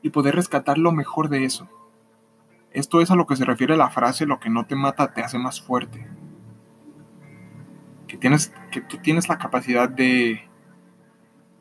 y 0.03 0.11
poder 0.11 0.35
rescatar 0.35 0.79
lo 0.79 0.93
mejor 0.93 1.29
de 1.29 1.45
eso. 1.45 1.69
Esto 2.73 3.01
es 3.01 3.11
a 3.11 3.17
lo 3.17 3.27
que 3.27 3.37
se 3.37 3.45
refiere 3.45 3.77
la 3.77 3.91
frase 3.91 4.27
lo 4.27 4.41
que 4.41 4.51
no 4.51 4.67
te 4.67 4.77
mata 4.77 5.13
te 5.13 5.23
hace 5.23 5.39
más 5.39 5.61
fuerte 5.61 6.07
que, 8.11 8.17
tienes, 8.17 8.53
que 8.73 8.81
tú 8.81 8.99
tienes 8.99 9.29
la 9.29 9.39
capacidad 9.39 9.89
de 9.89 10.43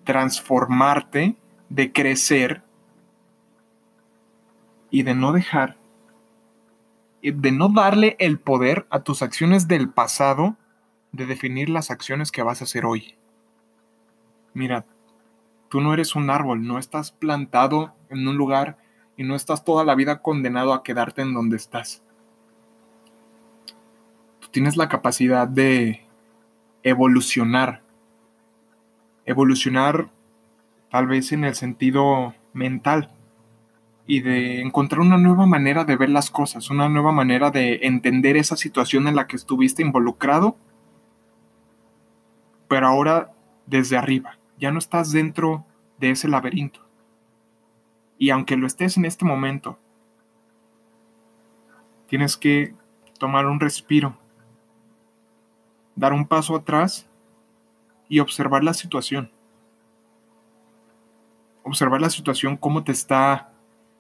transformarte, 0.04 1.36
de 1.70 1.94
crecer 1.94 2.64
y 4.90 5.04
de 5.04 5.14
no 5.14 5.32
dejar, 5.32 5.78
de 7.22 7.52
no 7.52 7.70
darle 7.70 8.16
el 8.20 8.40
poder 8.40 8.88
a 8.90 9.04
tus 9.04 9.22
acciones 9.22 9.68
del 9.68 9.90
pasado 9.90 10.58
de 11.12 11.28
definir 11.28 11.70
las 11.70 11.92
acciones 11.92 12.32
que 12.32 12.42
vas 12.42 12.62
a 12.62 12.64
hacer 12.64 12.84
hoy. 12.84 13.16
Mira, 14.56 14.86
tú 15.70 15.82
no 15.82 15.94
eres 15.94 16.16
un 16.16 16.30
árbol, 16.30 16.66
no 16.66 16.80
estás 16.80 17.12
plantado 17.12 17.94
en 18.10 18.28
un 18.28 18.36
lugar 18.36 18.78
y 19.16 19.24
no 19.24 19.36
estás 19.36 19.64
toda 19.64 19.84
la 19.84 19.96
vida 19.96 20.22
condenado 20.22 20.74
a 20.74 20.84
quedarte 20.84 21.22
en 21.22 21.34
donde 21.34 21.58
estás. 21.58 22.02
Tú 24.40 24.48
tienes 24.52 24.78
la 24.78 24.90
capacidad 24.90 25.48
de 25.48 26.06
evolucionar. 26.84 27.82
Evolucionar 29.26 30.10
tal 30.90 31.08
vez 31.08 31.32
en 31.32 31.44
el 31.44 31.54
sentido 31.56 32.34
mental 32.54 33.12
y 34.08 34.22
de 34.22 34.62
encontrar 34.62 35.02
una 35.02 35.18
nueva 35.18 35.46
manera 35.46 35.86
de 35.86 35.96
ver 35.96 36.10
las 36.10 36.32
cosas, 36.32 36.72
una 36.72 36.90
nueva 36.90 37.12
manera 37.12 37.52
de 37.52 37.82
entender 37.84 38.38
esa 38.38 38.58
situación 38.58 39.08
en 39.08 39.16
la 39.16 39.28
que 39.28 39.36
estuviste 39.36 39.84
involucrado, 39.84 40.58
pero 42.68 42.88
ahora 42.88 43.32
desde 43.68 43.98
arriba, 43.98 44.39
ya 44.60 44.72
no 44.72 44.80
estás 44.80 45.12
dentro 45.12 45.66
de 45.98 46.12
ese 46.12 46.28
laberinto. 46.28 46.82
Y 48.18 48.30
aunque 48.30 48.58
lo 48.58 48.68
estés 48.68 48.98
en 48.98 49.06
este 49.06 49.26
momento, 49.26 49.80
tienes 52.08 52.38
que 52.38 52.76
tomar 53.18 53.46
un 53.46 53.60
respiro 53.60 54.18
dar 56.00 56.14
un 56.14 56.26
paso 56.26 56.56
atrás 56.56 57.10
y 58.08 58.20
observar 58.20 58.64
la 58.64 58.74
situación. 58.74 59.30
Observar 61.64 62.00
la 62.00 62.10
situación, 62.10 62.56
cómo 62.56 62.86
te 62.86 62.94
está, 62.94 63.52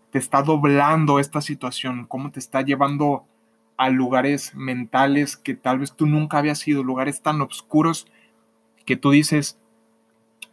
te 0.09 0.17
está 0.17 0.41
doblando 0.41 1.19
esta 1.19 1.41
situación, 1.41 2.05
cómo 2.05 2.31
te 2.31 2.39
está 2.39 2.61
llevando 2.61 3.25
a 3.75 3.89
lugares 3.89 4.55
mentales 4.55 5.35
que 5.35 5.55
tal 5.55 5.79
vez 5.79 5.93
tú 5.93 6.05
nunca 6.05 6.37
habías 6.37 6.65
ido, 6.69 6.83
lugares 6.83 7.21
tan 7.21 7.41
oscuros 7.41 8.07
que 8.85 8.95
tú 8.95 9.11
dices, 9.11 9.58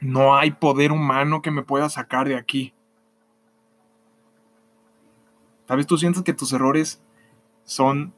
no 0.00 0.36
hay 0.36 0.52
poder 0.52 0.92
humano 0.92 1.42
que 1.42 1.50
me 1.50 1.62
pueda 1.62 1.88
sacar 1.88 2.28
de 2.28 2.36
aquí. 2.36 2.72
Tal 5.66 5.78
vez 5.78 5.86
tú 5.86 5.98
sientes 5.98 6.22
que 6.22 6.32
tus 6.32 6.52
errores 6.52 7.02
son 7.64 8.14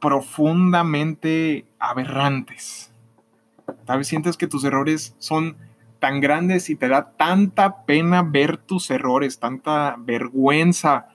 profundamente 0.00 1.66
aberrantes. 1.78 2.92
Tal 3.84 3.98
vez 3.98 4.08
sientes 4.08 4.36
que 4.36 4.46
tus 4.46 4.64
errores 4.64 5.14
son 5.18 5.56
tan 5.98 6.20
grandes 6.20 6.70
y 6.70 6.76
te 6.76 6.88
da 6.88 7.12
tanta 7.12 7.84
pena 7.84 8.22
ver 8.22 8.56
tus 8.56 8.90
errores, 8.90 9.38
tanta 9.38 9.96
vergüenza 9.98 11.08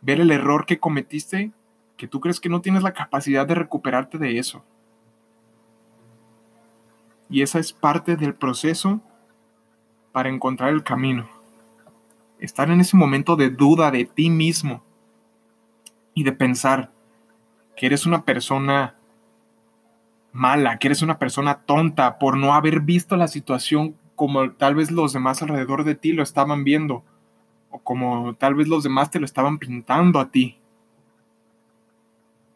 ver 0.00 0.20
el 0.20 0.30
error 0.30 0.66
que 0.66 0.78
cometiste, 0.78 1.52
que 1.96 2.06
tú 2.06 2.20
crees 2.20 2.40
que 2.40 2.48
no 2.48 2.60
tienes 2.60 2.82
la 2.82 2.92
capacidad 2.92 3.46
de 3.46 3.54
recuperarte 3.54 4.18
de 4.18 4.38
eso. 4.38 4.64
Y 7.30 7.42
esa 7.42 7.58
es 7.58 7.72
parte 7.72 8.16
del 8.16 8.34
proceso 8.34 9.00
para 10.12 10.28
encontrar 10.28 10.70
el 10.70 10.82
camino. 10.82 11.28
Estar 12.38 12.70
en 12.70 12.80
ese 12.80 12.96
momento 12.96 13.36
de 13.36 13.50
duda 13.50 13.90
de 13.90 14.04
ti 14.04 14.30
mismo 14.30 14.82
y 16.14 16.24
de 16.24 16.32
pensar, 16.32 16.90
que 17.76 17.86
eres 17.86 18.06
una 18.06 18.24
persona 18.24 18.96
mala, 20.32 20.78
que 20.78 20.88
eres 20.88 21.02
una 21.02 21.18
persona 21.18 21.60
tonta 21.60 22.18
por 22.18 22.36
no 22.36 22.54
haber 22.54 22.80
visto 22.80 23.16
la 23.16 23.28
situación 23.28 23.96
como 24.16 24.50
tal 24.50 24.74
vez 24.74 24.90
los 24.90 25.12
demás 25.12 25.42
alrededor 25.42 25.84
de 25.84 25.94
ti 25.94 26.12
lo 26.12 26.24
estaban 26.24 26.64
viendo, 26.64 27.04
o 27.70 27.78
como 27.78 28.34
tal 28.34 28.56
vez 28.56 28.66
los 28.66 28.82
demás 28.82 29.10
te 29.10 29.20
lo 29.20 29.24
estaban 29.24 29.58
pintando 29.58 30.18
a 30.18 30.30
ti. 30.30 30.58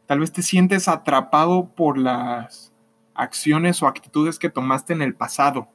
Tal 0.06 0.18
vez 0.18 0.32
te 0.32 0.42
sientes 0.42 0.88
atrapado 0.88 1.68
por 1.76 1.98
las 1.98 2.71
acciones 3.14 3.82
o 3.82 3.86
actitudes 3.86 4.38
que 4.38 4.50
tomaste 4.50 4.92
en 4.92 5.02
el 5.02 5.14
pasado, 5.14 5.68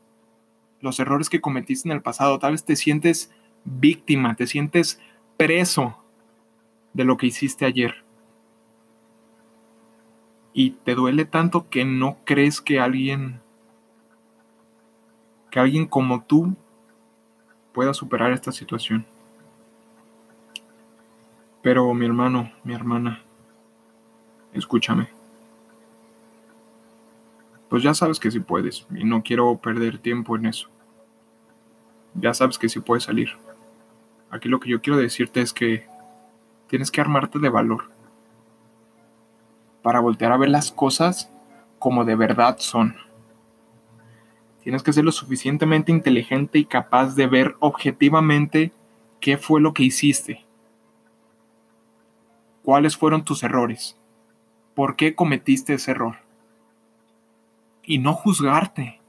los 0.82 1.00
errores 1.00 1.29
que 1.29 1.41
cometiste 1.41 1.88
en 1.88 1.94
el 1.94 2.01
pasado. 2.01 2.39
Tal 2.39 2.51
vez 2.51 2.65
te 2.65 2.75
sientes 2.75 3.32
víctima, 3.65 4.36
te 4.36 4.48
sientes 4.48 5.00
preso 5.38 5.98
de 6.94 7.03
lo 7.03 7.17
que 7.17 7.27
hiciste 7.27 7.65
ayer 7.65 8.08
y 10.58 10.72
te 10.72 10.96
duele 10.96 11.25
tanto 11.25 11.70
que 11.70 11.86
no 11.86 12.17
crees 12.25 12.62
que 12.62 12.79
alguien 12.79 13.39
que 15.51 15.60
alguien 15.60 15.86
como 15.86 16.24
tú 16.24 16.56
pueda 17.74 17.94
superar 17.94 18.32
esta 18.32 18.51
situación. 18.51 19.06
Pero 21.62 21.94
mi 21.94 22.08
hermano, 22.08 22.51
mi 22.63 22.74
hermana, 22.74 23.22
escúchame. 24.51 25.16
Pues 27.69 27.83
ya 27.83 27.93
sabes 27.93 28.19
que 28.19 28.31
sí 28.31 28.39
puedes 28.39 28.88
y 28.95 29.03
no 29.03 29.24
quiero 29.24 29.57
perder 29.57 29.97
tiempo 29.97 30.36
en 30.36 30.45
eso. 30.45 30.69
Ya 32.15 32.33
sabes 32.33 32.57
que 32.57 32.69
sí 32.69 32.79
puedes 32.79 33.03
salir. 33.03 33.29
Aquí 34.29 34.50
lo 34.50 34.59
que 34.59 34.69
yo 34.69 34.81
quiero 34.81 34.97
decirte 34.97 35.41
es 35.41 35.53
que 35.53 35.86
tienes 36.67 36.91
que 36.91 37.01
armarte 37.01 37.39
de 37.39 37.50
valor 37.50 37.89
para 39.81 40.00
voltear 40.00 40.31
a 40.31 40.38
ver 40.38 40.50
las 40.50 40.71
cosas 40.71 41.31
como 41.79 42.03
de 42.03 42.15
verdad 42.15 42.57
son. 42.59 42.95
Tienes 44.63 44.83
que 44.83 44.91
ser 44.91 45.05
lo 45.05 45.12
suficientemente 45.12 45.91
inteligente 45.91 46.59
y 46.59 46.65
capaz 46.65 47.15
de 47.15 47.27
ver 47.27 47.55
objetivamente 47.59 48.74
qué 49.21 49.38
fue 49.38 49.62
lo 49.62 49.74
que 49.74 49.83
hiciste. 49.83 50.47
cuáles 52.67 52.97
fueron 52.97 53.24
tus 53.24 53.43
errores, 53.43 53.95
por 54.75 54.97
qué 54.97 55.15
cometiste 55.15 55.75
ese 55.75 55.91
error. 55.91 56.17
Y 57.88 57.98
no 57.98 58.13
juzgarte. 58.13 59.01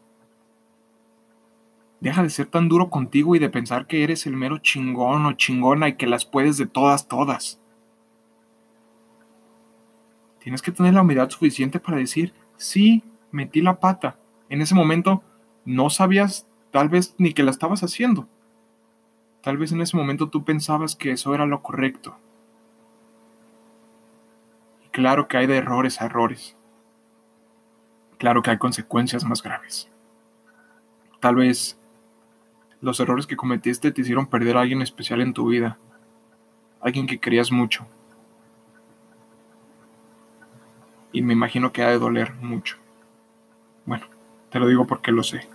Deja 2.00 2.22
de 2.22 2.30
ser 2.30 2.46
tan 2.46 2.68
duro 2.68 2.90
contigo 2.90 3.34
y 3.34 3.40
de 3.40 3.50
pensar 3.50 3.86
que 3.88 4.04
eres 4.04 4.24
el 4.26 4.36
mero 4.36 4.58
chingón 4.58 5.26
o 5.26 5.32
chingona 5.32 5.88
y 5.88 5.96
que 5.96 6.06
las 6.06 6.24
puedes 6.24 6.56
de 6.56 6.66
todas, 6.66 7.08
todas. 7.08 7.60
Tienes 10.38 10.62
que 10.62 10.70
tener 10.70 10.94
la 10.94 11.02
humildad 11.02 11.28
suficiente 11.28 11.80
para 11.80 11.98
decir, 11.98 12.32
sí, 12.56 13.02
metí 13.32 13.60
la 13.60 13.80
pata. 13.80 14.16
En 14.48 14.62
ese 14.62 14.76
momento 14.76 15.24
no 15.64 15.90
sabías 15.90 16.46
tal 16.70 16.88
vez 16.88 17.16
ni 17.18 17.32
que 17.32 17.42
la 17.42 17.50
estabas 17.50 17.82
haciendo. 17.82 18.28
Tal 19.42 19.56
vez 19.56 19.72
en 19.72 19.80
ese 19.80 19.96
momento 19.96 20.28
tú 20.28 20.44
pensabas 20.44 20.94
que 20.94 21.10
eso 21.10 21.34
era 21.34 21.46
lo 21.46 21.62
correcto. 21.62 22.16
Y 24.84 24.88
claro 24.90 25.26
que 25.26 25.36
hay 25.36 25.46
de 25.48 25.56
errores 25.56 26.00
a 26.00 26.06
errores. 26.06 26.57
Claro 28.18 28.42
que 28.42 28.50
hay 28.50 28.58
consecuencias 28.58 29.24
más 29.24 29.42
graves. 29.42 29.88
Tal 31.20 31.36
vez 31.36 31.78
los 32.80 32.98
errores 33.00 33.26
que 33.26 33.36
cometiste 33.36 33.92
te 33.92 34.00
hicieron 34.00 34.26
perder 34.26 34.56
a 34.56 34.60
alguien 34.60 34.82
especial 34.82 35.20
en 35.20 35.32
tu 35.32 35.48
vida, 35.48 35.78
alguien 36.80 37.06
que 37.06 37.18
querías 37.18 37.50
mucho. 37.50 37.86
Y 41.12 41.22
me 41.22 41.32
imagino 41.32 41.72
que 41.72 41.82
ha 41.82 41.88
de 41.88 41.98
doler 41.98 42.34
mucho. 42.34 42.76
Bueno, 43.86 44.06
te 44.50 44.58
lo 44.58 44.66
digo 44.66 44.86
porque 44.86 45.12
lo 45.12 45.22
sé. 45.22 45.48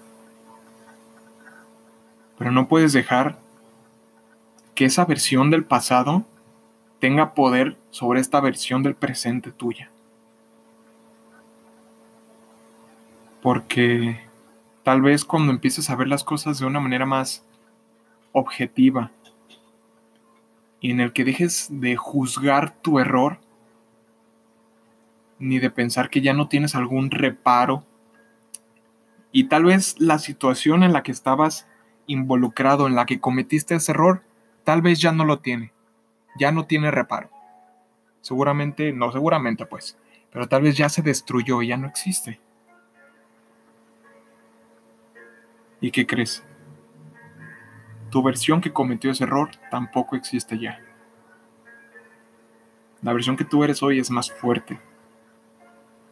Pero 2.37 2.51
no 2.51 2.67
puedes 2.67 2.93
dejar 2.93 3.37
que 4.73 4.85
esa 4.85 5.05
versión 5.05 5.51
del 5.51 5.63
pasado 5.63 6.25
tenga 6.99 7.33
poder 7.33 7.77
sobre 7.91 8.19
esta 8.19 8.41
versión 8.41 8.83
del 8.83 8.95
presente 8.95 9.51
tuya. 9.51 9.92
Porque 13.43 14.17
Tal 14.83 15.01
vez 15.01 15.23
cuando 15.23 15.53
empieces 15.53 15.89
a 15.89 15.95
ver 15.95 16.09
las 16.09 16.25
cosas 16.25 16.59
de 16.59 16.65
una 16.65 16.81
manera 16.81 17.05
más 17.05 17.45
objetiva 18.33 19.11
y 20.81 20.91
en 20.91 20.99
el 20.99 21.13
que 21.13 21.23
dejes 21.23 21.69
de 21.71 21.95
juzgar 21.95 22.75
tu 22.81 22.99
error, 22.99 23.39
ni 25.39 25.59
de 25.59 25.69
pensar 25.69 26.09
que 26.09 26.19
ya 26.19 26.33
no 26.33 26.49
tienes 26.49 26.75
algún 26.75 27.11
reparo, 27.11 27.85
y 29.31 29.45
tal 29.45 29.63
vez 29.63 29.95
la 29.99 30.19
situación 30.19 30.83
en 30.83 30.91
la 30.91 31.01
que 31.01 31.13
estabas 31.13 31.67
involucrado, 32.05 32.87
en 32.87 32.95
la 32.95 33.05
que 33.05 33.21
cometiste 33.21 33.75
ese 33.75 33.93
error, 33.93 34.23
tal 34.65 34.81
vez 34.81 34.99
ya 34.99 35.13
no 35.13 35.23
lo 35.23 35.39
tiene, 35.39 35.71
ya 36.37 36.51
no 36.51 36.65
tiene 36.65 36.91
reparo. 36.91 37.29
Seguramente, 38.19 38.91
no 38.91 39.13
seguramente 39.13 39.65
pues, 39.65 39.97
pero 40.29 40.49
tal 40.49 40.63
vez 40.63 40.75
ya 40.75 40.89
se 40.89 41.01
destruyó 41.01 41.61
ya 41.61 41.77
no 41.77 41.87
existe. 41.87 42.41
¿Y 45.83 45.91
qué 45.91 46.07
crees? 46.07 46.45
Tu 48.09 48.23
versión 48.23 48.61
que 48.61 48.71
cometió 48.71 49.11
ese 49.11 49.25
error 49.25 49.51
tampoco 49.69 50.15
existe 50.15 50.57
ya. 50.57 50.79
La 53.01 53.11
versión 53.11 53.35
que 53.35 53.43
tú 53.43 53.65
eres 53.65 53.83
hoy 53.83 53.99
es 53.99 54.09
más 54.09 54.31
fuerte, 54.31 54.79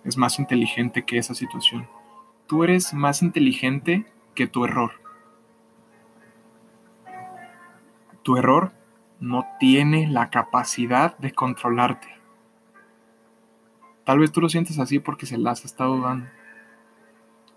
es 0.04 0.18
más 0.18 0.40
inteligente 0.40 1.06
que 1.06 1.18
esa 1.18 1.34
situación. 1.34 1.88
Tú 2.48 2.66
eres 2.66 2.94
más 2.94 3.22
inteligente 3.22 4.06
que 4.36 4.46
tu 4.46 4.66
error. 4.66 4.92
Tu 8.24 8.36
error 8.36 8.74
no 9.22 9.48
tiene 9.58 10.06
la 10.10 10.30
capacidad 10.30 11.18
de 11.18 11.32
controlarte. 11.32 12.10
Tal 14.04 14.20
vez 14.20 14.34
tú 14.34 14.42
lo 14.42 14.50
sientes 14.50 14.80
así 14.80 15.00
porque 15.00 15.26
se 15.26 15.38
la 15.38 15.52
has 15.52 15.64
estado 15.64 16.02
dando. 16.02 16.28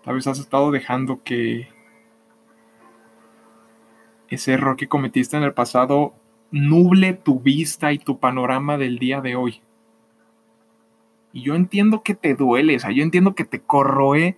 Tal 0.01 0.15
vez 0.15 0.25
has 0.27 0.39
estado 0.39 0.71
dejando 0.71 1.21
que 1.21 1.74
ese 4.29 4.53
error 4.53 4.75
que 4.75 4.87
cometiste 4.87 5.37
en 5.37 5.43
el 5.43 5.53
pasado 5.53 6.13
nuble 6.51 7.13
tu 7.13 7.39
vista 7.39 7.91
y 7.91 7.99
tu 7.99 8.19
panorama 8.19 8.77
del 8.77 8.99
día 8.99 9.21
de 9.21 9.35
hoy. 9.35 9.61
Y 11.33 11.41
yo 11.41 11.55
entiendo 11.55 12.01
que 12.01 12.15
te 12.15 12.33
duele, 12.35 12.77
o 12.77 12.79
sea, 12.79 12.91
yo 12.91 13.03
entiendo 13.03 13.35
que 13.35 13.45
te 13.45 13.61
corroe 13.61 14.37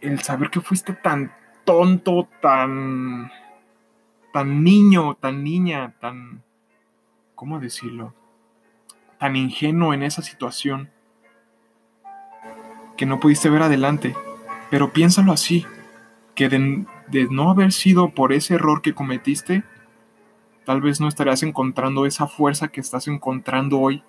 el 0.00 0.20
saber 0.20 0.50
que 0.50 0.60
fuiste 0.60 0.92
tan 0.94 1.32
tonto, 1.64 2.28
tan 2.40 3.30
tan 4.32 4.62
niño, 4.64 5.16
tan 5.20 5.44
niña, 5.44 5.94
tan 6.00 6.42
¿cómo 7.34 7.60
decirlo? 7.60 8.14
tan 9.20 9.36
ingenuo 9.36 9.92
en 9.92 10.02
esa 10.02 10.22
situación 10.22 10.90
que 12.96 13.04
no 13.04 13.20
pudiste 13.20 13.50
ver 13.50 13.62
adelante. 13.62 14.16
Pero 14.70 14.92
piénsalo 14.92 15.30
así, 15.32 15.66
que 16.34 16.48
de, 16.48 16.86
de 17.10 17.26
no 17.30 17.50
haber 17.50 17.72
sido 17.72 18.10
por 18.10 18.32
ese 18.32 18.54
error 18.54 18.82
que 18.82 18.94
cometiste, 18.94 19.64
tal 20.64 20.80
vez 20.80 21.00
no 21.00 21.08
estarías 21.08 21.42
encontrando 21.42 22.06
esa 22.06 22.26
fuerza 22.26 22.68
que 22.68 22.80
estás 22.80 23.08
encontrando 23.08 23.80
hoy 23.80 24.02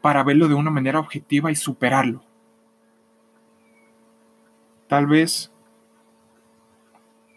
para 0.00 0.22
verlo 0.22 0.48
de 0.48 0.54
una 0.54 0.70
manera 0.70 0.98
objetiva 0.98 1.50
y 1.50 1.56
superarlo. 1.56 2.22
Tal 4.88 5.06
vez 5.06 5.52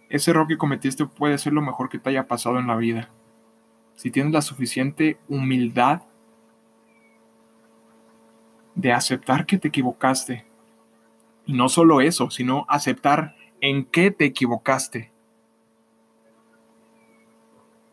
ese 0.10 0.32
error 0.32 0.47
que 0.47 0.58
cometiste 0.58 1.06
puede 1.06 1.38
ser 1.38 1.53
lo 1.53 1.62
mejor 1.62 1.89
que 1.89 1.99
te 1.99 2.10
haya 2.10 2.27
pasado 2.27 2.60
en 2.60 2.67
la 2.67 2.75
vida. 2.75 3.10
Si 3.95 4.10
tienes 4.10 4.34
la 4.34 4.41
suficiente 4.41 5.17
humildad 5.27 6.01
de 8.75 8.91
aceptar 8.91 9.45
que 9.45 9.58
te 9.58 9.67
equivocaste. 9.67 10.45
Y 11.45 11.53
no 11.53 11.69
solo 11.69 12.01
eso, 12.01 12.29
sino 12.29 12.65
aceptar 12.69 13.36
en 13.63 13.86
qué 13.86 14.12
te 14.12 14.26
equivocaste. 14.26 15.10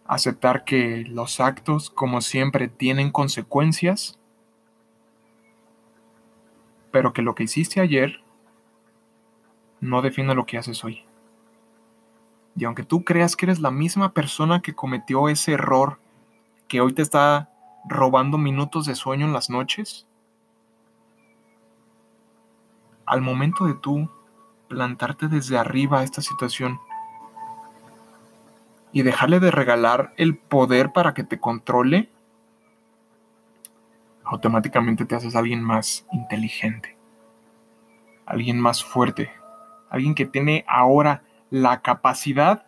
Aceptar 0.04 0.64
que 0.64 1.04
los 1.06 1.38
actos, 1.38 1.90
como 1.90 2.22
siempre, 2.22 2.66
tienen 2.66 3.12
consecuencias, 3.12 4.18
pero 6.90 7.12
que 7.12 7.22
lo 7.22 7.37
que 7.37 7.44
hiciste 7.44 7.80
ayer 7.80 8.20
no 9.80 10.02
define 10.02 10.35
lo 10.35 10.44
que 10.44 10.59
haces 10.59 10.83
hoy. 10.83 11.04
Y 12.56 12.64
aunque 12.64 12.83
tú 12.83 13.04
creas 13.04 13.37
que 13.37 13.46
eres 13.46 13.61
la 13.61 13.70
misma 13.70 14.12
persona 14.12 14.62
que 14.62 14.74
cometió 14.74 15.28
ese 15.28 15.52
error 15.52 16.00
que 16.66 16.80
hoy 16.80 16.94
te 16.94 17.02
está 17.02 17.48
robando 17.88 18.38
minutos 18.38 18.87
de 18.87 18.96
sueño 18.96 19.24
en 19.24 19.33
las 19.33 19.50
noches, 19.50 20.09
al 23.06 23.20
momento 23.20 23.66
de 23.66 23.74
tú 23.74 24.11
plantarte 24.70 25.26
desde 25.26 25.59
arriba 25.59 25.98
a 25.98 26.04
esta 26.04 26.22
situación 26.22 26.80
y 28.92 29.02
dejarle 29.02 29.40
de 29.40 29.50
regalar 29.50 30.14
el 30.16 30.37
poder 30.37 30.92
para 30.92 31.12
que 31.12 31.24
te 31.24 31.40
controle, 31.40 32.09
automáticamente 34.24 35.04
te 35.04 35.16
haces 35.16 35.35
alguien 35.35 35.62
más 35.62 36.06
inteligente, 36.12 36.96
alguien 38.26 38.61
más 38.61 38.85
fuerte, 38.85 39.33
alguien 39.90 40.14
que 40.14 40.24
tiene 40.24 40.64
ahora 40.68 41.24
la 41.50 41.83
capacidad 41.83 42.64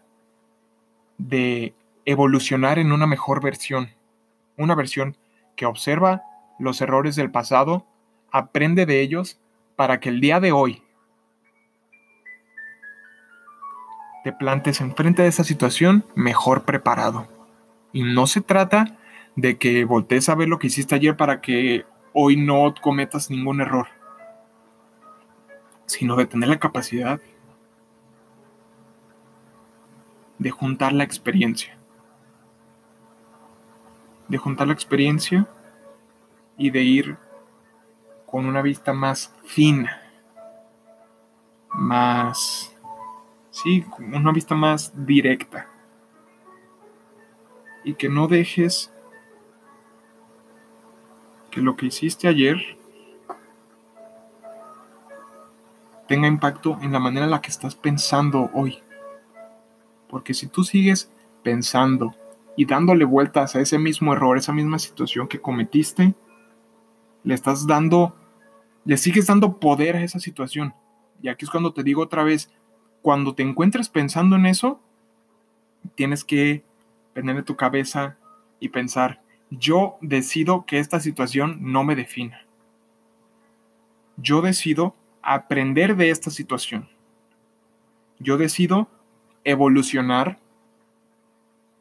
de 1.19 1.73
evolucionar 2.05 2.81
en 2.81 2.91
una 2.91 3.07
mejor 3.07 3.41
versión, 3.41 3.91
una 4.57 4.75
versión 4.75 5.17
que 5.55 5.67
observa 5.67 6.25
los 6.59 6.81
errores 6.81 7.15
del 7.15 7.31
pasado, 7.31 7.87
aprende 8.33 8.87
de 8.87 9.01
ellos 9.03 9.39
para 9.77 10.01
que 10.01 10.09
el 10.09 10.21
día 10.21 10.41
de 10.41 10.51
hoy 10.51 10.83
te 14.25 14.33
plantes 14.33 14.81
enfrente 14.81 15.23
de 15.23 15.29
esa 15.29 15.45
situación 15.45 16.05
mejor 16.15 16.65
preparado. 16.65 17.29
Y 17.93 18.03
no 18.03 18.27
se 18.27 18.41
trata 18.41 18.99
de 19.37 19.59
que 19.59 19.85
voltees 19.85 20.29
a 20.29 20.35
ver 20.35 20.49
lo 20.49 20.59
que 20.59 20.69
hiciste 20.69 20.95
ayer 20.95 21.17
para 21.17 21.41
que 21.41 21.85
hoy 22.13 22.37
no 22.37 22.75
cometas 22.81 23.31
ningún 23.31 23.61
error, 23.61 23.89
sino 25.87 26.17
de 26.17 26.27
tener 26.27 26.49
la 26.49 26.59
capacidad 26.59 27.21
de 30.39 30.51
juntar 30.51 30.93
la 30.93 31.05
experiencia. 31.05 31.77
De 34.29 34.39
juntar 34.39 34.67
la 34.67 34.73
experiencia 34.73 35.47
y 36.57 36.71
de 36.71 36.83
ir 36.83 37.17
con 38.27 38.47
una 38.47 38.63
vista 38.63 38.93
más 38.93 39.35
fina, 39.45 40.01
más 41.71 42.72
Sí, 43.53 43.85
una 43.99 44.33
vista 44.33 44.55
más 44.55 44.93
directa. 45.07 45.69
Y 47.85 47.95
que 47.95 48.09
no 48.09 48.27
dejes 48.27 48.93
que 51.51 51.61
lo 51.61 51.77
que 51.77 51.87
hiciste 51.87 52.29
ayer 52.29 52.57
tenga 56.09 56.27
impacto 56.27 56.79
en 56.81 56.93
la 56.93 56.99
manera 56.99 57.27
en 57.27 57.31
la 57.31 57.43
que 57.43 57.51
estás 57.51 57.75
pensando 57.75 58.51
hoy. 58.55 58.83
Porque 60.09 60.33
si 60.33 60.47
tú 60.47 60.65
sigues 60.65 61.13
pensando 61.43 62.15
y 62.57 62.65
dándole 62.65 63.05
vueltas 63.05 63.55
a 63.55 63.61
ese 63.61 63.79
mismo 63.79 64.15
error, 64.15 64.39
esa 64.39 64.55
misma 64.55 64.79
situación 64.79 65.29
que 65.29 65.43
cometiste, 65.43 66.15
le 67.23 67.35
estás 67.35 67.67
dando, 67.67 68.17
le 68.87 68.97
sigues 68.97 69.27
dando 69.27 69.61
poder 69.61 69.97
a 69.97 70.03
esa 70.03 70.21
situación. 70.21 70.75
Y 71.21 71.29
aquí 71.29 71.45
es 71.45 71.51
cuando 71.51 71.75
te 71.75 71.83
digo 71.83 72.03
otra 72.03 72.25
vez, 72.25 72.51
cuando 73.03 73.35
te 73.35 73.43
encuentres 73.43 73.89
pensando 73.89 74.37
en 74.37 74.47
eso, 74.47 74.81
tienes 75.97 76.25
que 76.25 76.65
tener 77.13 77.37
en 77.37 77.45
tu 77.45 77.57
cabeza 77.57 78.17
y 78.61 78.69
pensar, 78.69 79.21
yo 79.51 79.99
decido 80.01 80.65
que 80.65 80.79
esta 80.79 81.01
situación 81.01 81.59
no 81.61 81.85
me 81.85 81.97
defina. 81.97 82.47
Yo 84.17 84.41
decido 84.41 84.95
aprender 85.21 85.97
de 85.97 86.11
esta 86.11 86.31
situación. 86.31 86.89
Yo 88.19 88.39
decido 88.39 88.89
evolucionar 89.45 90.39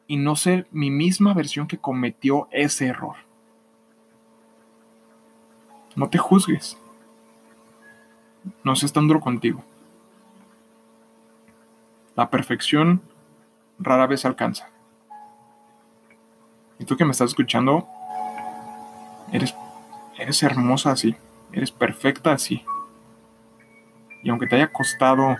y 0.08 0.16
no 0.16 0.34
ser 0.34 0.66
mi 0.72 0.90
misma 0.90 1.34
versión 1.34 1.68
que 1.68 1.78
cometió 1.78 2.48
ese 2.50 2.86
error. 2.86 3.16
No 5.94 6.10
te 6.10 6.18
juzgues. 6.18 6.76
No 8.64 8.74
seas 8.74 8.92
tan 8.92 9.06
duro 9.06 9.20
contigo. 9.20 9.64
La 12.22 12.30
perfección 12.30 13.02
rara 13.80 14.06
vez 14.06 14.24
alcanza. 14.24 14.68
Y 16.78 16.84
tú 16.84 16.96
que 16.96 17.04
me 17.04 17.10
estás 17.10 17.30
escuchando, 17.30 17.88
eres, 19.32 19.56
eres 20.16 20.40
hermosa 20.44 20.92
así, 20.92 21.16
eres 21.50 21.72
perfecta 21.72 22.30
así. 22.32 22.64
Y 24.22 24.30
aunque 24.30 24.46
te 24.46 24.54
haya 24.54 24.70
costado 24.70 25.36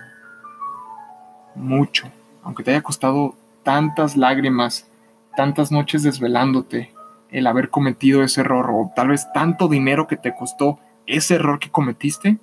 mucho, 1.55 2.11
aunque 2.43 2.63
te 2.63 2.71
haya 2.71 2.83
costado 2.83 3.33
tantas 3.63 4.17
lágrimas, 4.17 4.91
tantas 5.37 5.71
noches 5.71 6.03
desvelándote, 6.03 6.93
el 7.29 7.47
haber 7.47 7.69
cometido 7.69 8.23
ese 8.23 8.41
error, 8.41 8.69
o 8.71 8.91
tal 8.93 9.07
vez 9.07 9.31
tanto 9.31 9.69
dinero 9.69 10.05
que 10.05 10.17
te 10.17 10.35
costó 10.35 10.79
ese 11.05 11.35
error 11.35 11.59
que 11.59 11.71
cometiste, 11.71 12.39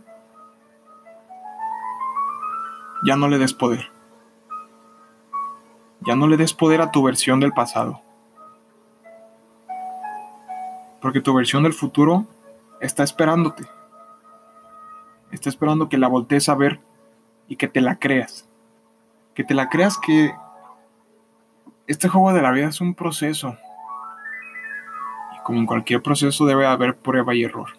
ya 3.05 3.17
no 3.17 3.29
le 3.29 3.37
des 3.37 3.53
poder. 3.53 4.00
Ya 6.07 6.17
no 6.17 6.27
le 6.27 6.37
des 6.37 6.55
poder 6.55 6.81
a 6.81 6.91
tu 6.91 7.03
versión 7.03 7.41
del 7.41 7.53
pasado. 7.53 8.01
Porque 11.01 11.21
tu 11.21 11.35
versión 11.35 11.63
del 11.63 11.73
futuro 11.73 12.27
está 12.81 13.03
esperándote. 13.03 13.65
Está 15.31 15.49
esperando 15.49 15.89
que 15.89 15.99
la 15.99 16.09
voltees 16.09 16.49
a 16.49 16.55
ver 16.55 16.81
y 17.49 17.57
que 17.57 17.69
te 17.69 17.81
la 17.81 17.99
creas. 17.99 18.49
Que 19.35 19.45
te 19.45 19.55
la 19.55 19.69
creas 19.69 19.99
que 19.99 20.35
este 21.87 22.09
juego 22.09 22.33
de 22.33 22.43
la 22.43 22.53
vida 22.53 22.69
es 22.69 22.81
un 22.81 22.95
proceso. 22.95 23.57
Y 25.37 25.43
como 25.43 25.59
en 25.59 25.67
cualquier 25.67 26.03
proceso 26.03 26.47
debe 26.47 26.67
haber 26.67 26.97
prueba 26.97 27.35
y 27.35 27.45
error. 27.45 27.71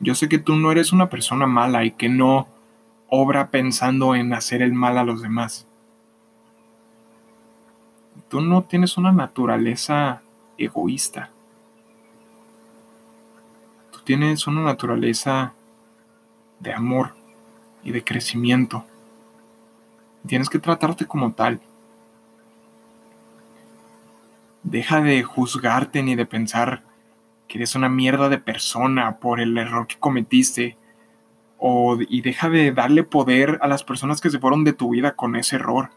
Yo 0.00 0.14
sé 0.14 0.28
que 0.28 0.38
tú 0.38 0.56
no 0.56 0.70
eres 0.70 0.92
una 0.92 1.08
persona 1.08 1.46
mala 1.46 1.84
y 1.84 1.90
que 1.92 2.08
no 2.08 2.46
obra 3.08 3.50
pensando 3.50 4.14
en 4.14 4.32
hacer 4.32 4.62
el 4.62 4.72
mal 4.72 4.98
a 4.98 5.04
los 5.04 5.22
demás. 5.22 5.66
Tú 8.28 8.40
no 8.40 8.64
tienes 8.64 8.98
una 8.98 9.12
naturaleza 9.12 10.22
egoísta. 10.58 11.30
Tú 13.90 14.00
tienes 14.04 14.46
una 14.46 14.62
naturaleza 14.62 15.54
de 16.60 16.72
amor 16.72 17.14
y 17.82 17.92
de 17.92 18.04
crecimiento. 18.04 18.84
Tienes 20.26 20.50
que 20.50 20.58
tratarte 20.58 21.06
como 21.06 21.32
tal. 21.32 21.60
Deja 24.62 25.00
de 25.00 25.22
juzgarte 25.22 26.02
ni 26.02 26.14
de 26.14 26.26
pensar 26.26 26.82
que 27.46 27.56
eres 27.56 27.74
una 27.74 27.88
mierda 27.88 28.28
de 28.28 28.38
persona 28.38 29.18
por 29.18 29.40
el 29.40 29.56
error 29.56 29.86
que 29.86 29.98
cometiste. 29.98 30.76
Y 32.08 32.20
deja 32.20 32.48
de 32.48 32.72
darle 32.72 33.02
poder 33.02 33.58
a 33.62 33.68
las 33.68 33.84
personas 33.84 34.20
que 34.20 34.30
se 34.30 34.38
fueron 34.38 34.64
de 34.64 34.72
tu 34.72 34.90
vida 34.90 35.16
con 35.16 35.36
ese 35.36 35.56
error. 35.56 35.90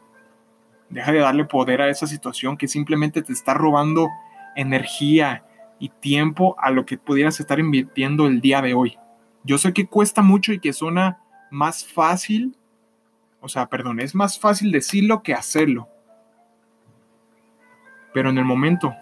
Deja 0.89 1.11
de 1.11 1.19
darle 1.19 1.45
poder 1.45 1.81
a 1.81 1.89
esa 1.89 2.07
situación 2.07 2.57
que 2.57 2.67
simplemente 2.67 3.21
te 3.21 3.33
está 3.33 3.53
robando 3.53 4.09
energía 4.55 5.43
y 5.79 5.89
tiempo 5.89 6.55
a 6.59 6.71
lo 6.71 6.85
que 6.85 6.97
pudieras 6.97 7.39
estar 7.39 7.59
invirtiendo 7.59 8.27
el 8.27 8.41
día 8.41 8.61
de 8.61 8.73
hoy. 8.73 8.97
Yo 9.43 9.57
sé 9.57 9.73
que 9.73 9.87
cuesta 9.87 10.21
mucho 10.21 10.51
y 10.53 10.59
que 10.59 10.73
suena 10.73 11.19
más 11.49 11.85
fácil 11.85 12.55
o 13.41 13.49
sea, 13.49 13.65
perdón, 13.65 13.99
es 13.99 14.13
más 14.13 14.39
fácil 14.39 14.71
decirlo 14.71 15.23
que 15.23 15.33
hacerlo. 15.33 15.89
Pero 18.13 18.29
en 18.29 18.37
el 18.37 18.45
momento 18.45 18.93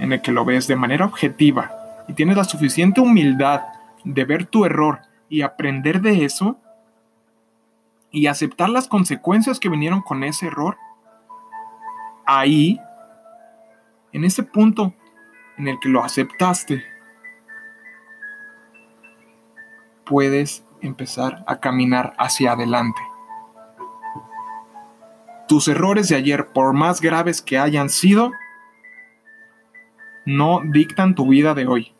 en 0.00 0.12
el 0.12 0.20
que 0.20 0.32
lo 0.32 0.44
ves 0.44 0.66
de 0.66 0.74
manera 0.74 1.06
objetiva 1.06 1.70
y 2.08 2.12
tienes 2.12 2.36
la 2.36 2.44
suficiente 2.44 3.00
humildad 3.00 3.62
de 4.04 4.24
ver 4.24 4.46
tu 4.46 4.64
error 4.64 5.00
y 5.28 5.42
aprender 5.42 6.00
de 6.00 6.24
eso 6.24 6.58
y 8.10 8.28
aceptar 8.28 8.68
las 8.68 8.88
consecuencias 8.88 9.60
que 9.60 9.68
vinieron 9.68 10.00
con 10.00 10.24
ese 10.24 10.46
error, 10.46 10.76
ahí, 12.24 12.80
en 14.12 14.24
ese 14.24 14.42
punto 14.42 14.94
en 15.58 15.68
el 15.68 15.78
que 15.80 15.88
lo 15.88 16.02
aceptaste, 16.02 16.84
puedes 20.04 20.64
empezar 20.80 21.44
a 21.46 21.60
caminar 21.60 22.14
hacia 22.18 22.52
adelante. 22.52 23.00
Tus 25.48 25.68
errores 25.68 26.08
de 26.08 26.16
ayer, 26.16 26.48
por 26.48 26.72
más 26.72 27.00
graves 27.00 27.42
que 27.42 27.58
hayan 27.58 27.88
sido, 27.88 28.32
no 30.24 30.60
dictan 30.64 31.14
tu 31.14 31.28
vida 31.28 31.54
de 31.54 31.66
hoy. 31.66 31.95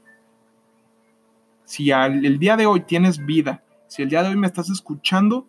Si 1.67 1.91
el 1.91 2.39
día 2.39 2.57
de 2.57 2.65
hoy 2.65 2.81
tienes 2.81 3.27
vida, 3.27 3.63
si 3.89 4.03
el 4.03 4.09
día 4.09 4.23
de 4.23 4.31
hoy 4.31 4.37
me 4.37 4.47
estás 4.47 4.71
escuchando, 4.71 5.47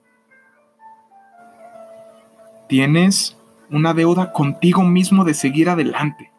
tienes 2.68 3.38
una 3.70 3.94
deuda 3.94 4.34
contigo 4.34 4.84
mismo 4.84 5.24
de 5.24 5.36
seguir 5.36 5.70
adelante. 5.70 6.32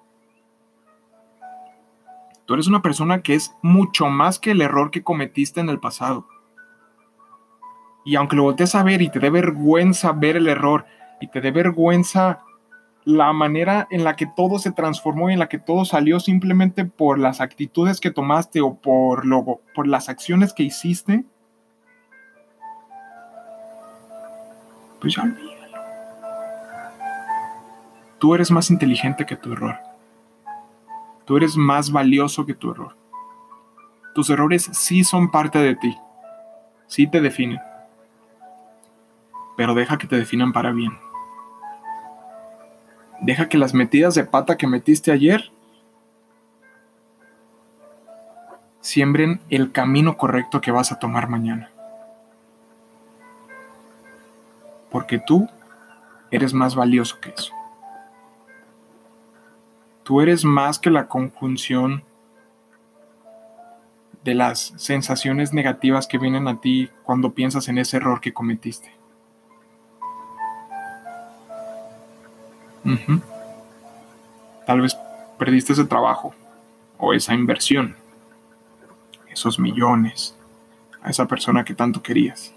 Tú 2.44 2.54
eres 2.54 2.66
una 2.66 2.82
persona 2.82 3.22
que 3.22 3.34
es 3.34 3.54
mucho 3.62 4.06
más 4.06 4.40
que 4.40 4.50
el 4.50 4.62
error 4.62 4.90
que 4.90 5.04
cometiste 5.04 5.60
en 5.60 5.68
el 5.68 5.78
pasado. 5.78 6.26
Y 8.04 8.16
aunque 8.16 8.34
lo 8.36 8.42
voltees 8.42 8.74
a 8.74 8.82
ver 8.82 9.00
y 9.00 9.10
te 9.10 9.20
dé 9.20 9.30
vergüenza 9.30 10.12
ver 10.12 10.36
el 10.36 10.48
error, 10.48 10.86
y 11.20 11.28
te 11.28 11.40
dé 11.40 11.52
vergüenza 11.52 12.40
la 13.08 13.32
manera 13.32 13.88
en 13.90 14.04
la 14.04 14.16
que 14.16 14.26
todo 14.26 14.58
se 14.58 14.70
transformó 14.70 15.30
y 15.30 15.32
en 15.32 15.38
la 15.38 15.48
que 15.48 15.58
todo 15.58 15.86
salió 15.86 16.20
simplemente 16.20 16.84
por 16.84 17.18
las 17.18 17.40
actitudes 17.40 18.00
que 18.00 18.10
tomaste 18.10 18.60
o 18.60 18.74
por, 18.74 19.24
lo, 19.24 19.62
por 19.74 19.86
las 19.86 20.10
acciones 20.10 20.52
que 20.52 20.64
hiciste, 20.64 21.24
pues 25.00 25.14
ya 25.14 25.22
olvídalo. 25.22 25.78
Tú 28.18 28.34
eres 28.34 28.50
más 28.50 28.70
inteligente 28.70 29.24
que 29.24 29.36
tu 29.36 29.54
error. 29.54 29.78
Tú 31.24 31.38
eres 31.38 31.56
más 31.56 31.90
valioso 31.90 32.44
que 32.44 32.52
tu 32.52 32.72
error. 32.72 32.94
Tus 34.14 34.28
errores 34.28 34.68
sí 34.74 35.02
son 35.02 35.30
parte 35.30 35.58
de 35.60 35.76
ti. 35.76 35.96
Sí 36.86 37.06
te 37.06 37.22
definen. 37.22 37.60
Pero 39.56 39.74
deja 39.74 39.96
que 39.96 40.06
te 40.06 40.16
definan 40.16 40.52
para 40.52 40.72
bien. 40.72 41.07
Deja 43.20 43.48
que 43.48 43.58
las 43.58 43.74
metidas 43.74 44.14
de 44.14 44.24
pata 44.24 44.56
que 44.56 44.66
metiste 44.66 45.10
ayer 45.10 45.50
siembren 48.80 49.40
el 49.50 49.72
camino 49.72 50.16
correcto 50.16 50.60
que 50.60 50.70
vas 50.70 50.92
a 50.92 50.98
tomar 50.98 51.28
mañana. 51.28 51.70
Porque 54.90 55.18
tú 55.18 55.48
eres 56.30 56.54
más 56.54 56.74
valioso 56.74 57.18
que 57.20 57.30
eso. 57.30 57.52
Tú 60.04 60.20
eres 60.22 60.44
más 60.44 60.78
que 60.78 60.90
la 60.90 61.06
conjunción 61.06 62.02
de 64.24 64.34
las 64.34 64.72
sensaciones 64.76 65.52
negativas 65.52 66.06
que 66.06 66.18
vienen 66.18 66.48
a 66.48 66.60
ti 66.60 66.90
cuando 67.02 67.34
piensas 67.34 67.68
en 67.68 67.78
ese 67.78 67.98
error 67.98 68.20
que 68.20 68.32
cometiste. 68.32 68.97
Tal 74.66 74.80
vez 74.80 74.96
perdiste 75.38 75.72
ese 75.72 75.84
trabajo 75.84 76.34
o 76.98 77.14
esa 77.14 77.34
inversión, 77.34 77.96
esos 79.30 79.58
millones, 79.58 80.36
a 81.02 81.10
esa 81.10 81.26
persona 81.26 81.64
que 81.64 81.74
tanto 81.74 82.02
querías. 82.02 82.52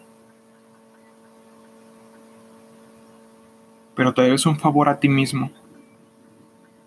Pero 3.95 4.13
te 4.13 4.21
debes 4.23 4.45
un 4.45 4.57
favor 4.57 4.89
a 4.89 4.99
ti 4.99 5.09
mismo 5.09 5.51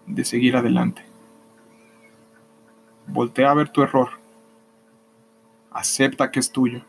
de 0.06 0.24
seguir 0.24 0.56
adelante. 0.56 1.04
Voltea 3.06 3.50
a 3.50 3.54
ver 3.54 3.68
tu 3.68 3.82
error. 3.82 4.10
Acepta 5.70 6.30
que 6.30 6.40
es 6.40 6.50
tuyo. 6.50 6.82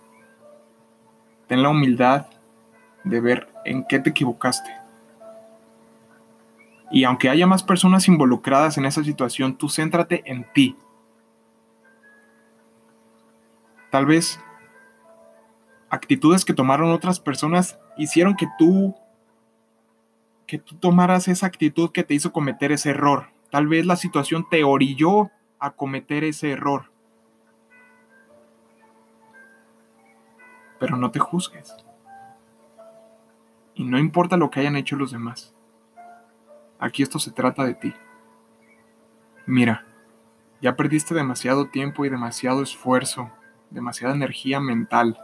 Ten 1.47 1.61
la 1.61 1.69
humildad 1.69 2.27
de 3.03 3.19
ver 3.19 3.49
en 3.65 3.85
qué 3.85 3.99
te 3.99 4.09
equivocaste 4.09 4.84
Y 6.95 7.03
aunque 7.03 7.27
haya 7.27 7.45
más 7.45 7.61
personas 7.61 8.07
involucradas 8.07 8.77
en 8.77 8.85
esa 8.85 9.03
situación, 9.03 9.57
tú 9.57 9.67
céntrate 9.67 10.23
en 10.31 10.49
ti. 10.53 10.77
Tal 13.91 14.05
vez 14.05 14.39
actitudes 15.89 16.45
que 16.45 16.53
tomaron 16.53 16.93
otras 16.93 17.19
personas 17.19 17.77
hicieron 17.97 18.37
que 18.37 18.47
tú 18.57 18.95
que 20.47 20.57
tú 20.57 20.77
tomaras 20.77 21.27
esa 21.27 21.47
actitud 21.47 21.91
que 21.91 22.05
te 22.05 22.13
hizo 22.13 22.31
cometer 22.31 22.71
ese 22.71 22.91
error. 22.91 23.27
Tal 23.51 23.67
vez 23.67 23.85
la 23.85 23.97
situación 23.97 24.47
te 24.49 24.63
orilló 24.63 25.31
a 25.59 25.71
cometer 25.71 26.23
ese 26.23 26.51
error. 26.51 26.91
Pero 30.79 30.95
no 30.95 31.11
te 31.11 31.19
juzgues. 31.19 31.75
Y 33.73 33.83
no 33.83 33.99
importa 33.99 34.37
lo 34.37 34.49
que 34.49 34.61
hayan 34.61 34.77
hecho 34.77 34.95
los 34.95 35.11
demás. 35.11 35.54
Aquí 36.79 37.03
esto 37.03 37.19
se 37.19 37.31
trata 37.31 37.63
de 37.63 37.73
ti. 37.73 37.93
Mira, 39.45 39.85
ya 40.61 40.75
perdiste 40.75 41.13
demasiado 41.13 41.67
tiempo 41.67 42.05
y 42.05 42.09
demasiado 42.09 42.63
esfuerzo, 42.63 43.31
demasiada 43.69 44.15
energía 44.15 44.59
mental 44.59 45.19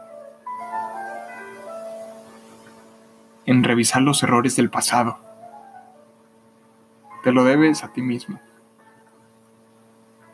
en 3.46 3.64
revisar 3.64 4.02
los 4.02 4.22
errores 4.22 4.56
del 4.56 4.70
pasado. 4.70 5.18
Te 7.22 7.32
lo 7.32 7.44
debes 7.44 7.84
a 7.84 7.92
ti 7.92 8.02
mismo. 8.02 8.40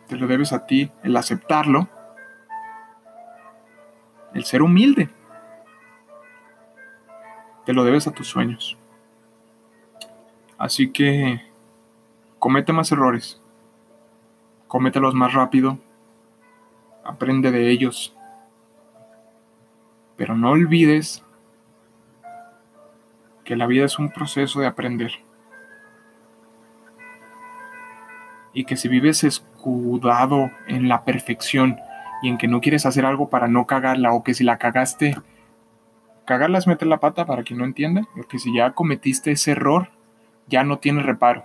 Te 0.08 0.16
lo 0.16 0.26
debes 0.26 0.52
a 0.52 0.66
ti 0.66 0.90
el 1.02 1.16
aceptarlo, 1.16 1.88
el 4.34 4.44
ser 4.44 4.62
humilde. 4.62 5.10
Te 7.66 7.74
lo 7.74 7.84
debes 7.84 8.06
a 8.06 8.12
tus 8.12 8.28
sueños. 8.28 8.78
Así 10.58 10.90
que 10.90 11.40
comete 12.40 12.72
más 12.72 12.90
errores. 12.90 13.40
Comételos 14.66 15.14
más 15.14 15.32
rápido. 15.32 15.78
Aprende 17.04 17.52
de 17.52 17.70
ellos. 17.70 18.14
Pero 20.16 20.36
no 20.36 20.50
olvides 20.50 21.24
que 23.44 23.54
la 23.54 23.66
vida 23.66 23.86
es 23.86 24.00
un 24.00 24.10
proceso 24.10 24.60
de 24.60 24.66
aprender. 24.66 25.12
Y 28.52 28.64
que 28.64 28.76
si 28.76 28.88
vives 28.88 29.22
escudado 29.22 30.50
en 30.66 30.88
la 30.88 31.04
perfección 31.04 31.78
y 32.20 32.28
en 32.28 32.36
que 32.36 32.48
no 32.48 32.60
quieres 32.60 32.84
hacer 32.84 33.06
algo 33.06 33.30
para 33.30 33.46
no 33.46 33.66
cagarla 33.66 34.12
o 34.12 34.24
que 34.24 34.34
si 34.34 34.42
la 34.42 34.58
cagaste, 34.58 35.16
cagarla 36.26 36.58
es 36.58 36.66
meter 36.66 36.88
la 36.88 36.98
pata 36.98 37.26
para 37.26 37.44
quien 37.44 37.60
no 37.60 37.64
entienda, 37.64 38.02
porque 38.14 38.40
si 38.40 38.52
ya 38.52 38.72
cometiste 38.72 39.30
ese 39.30 39.52
error, 39.52 39.90
ya 40.48 40.64
no 40.64 40.78
tiene 40.78 41.02
reparo. 41.02 41.44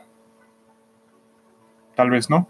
Tal 1.96 2.10
vez 2.10 2.30
no. 2.30 2.48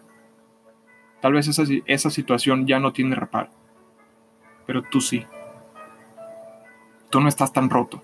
Tal 1.22 1.34
vez 1.34 1.48
esa, 1.48 1.64
esa 1.86 2.10
situación 2.10 2.68
ya 2.68 2.80
no 2.80 2.94
tiene 2.94 3.16
reparo. 3.16 3.50
Pero 4.66 4.82
tú 4.84 5.02
sí. 5.02 5.26
Tú 7.10 7.20
no 7.20 7.28
estás 7.28 7.54
tan 7.54 7.70
roto. 7.70 8.04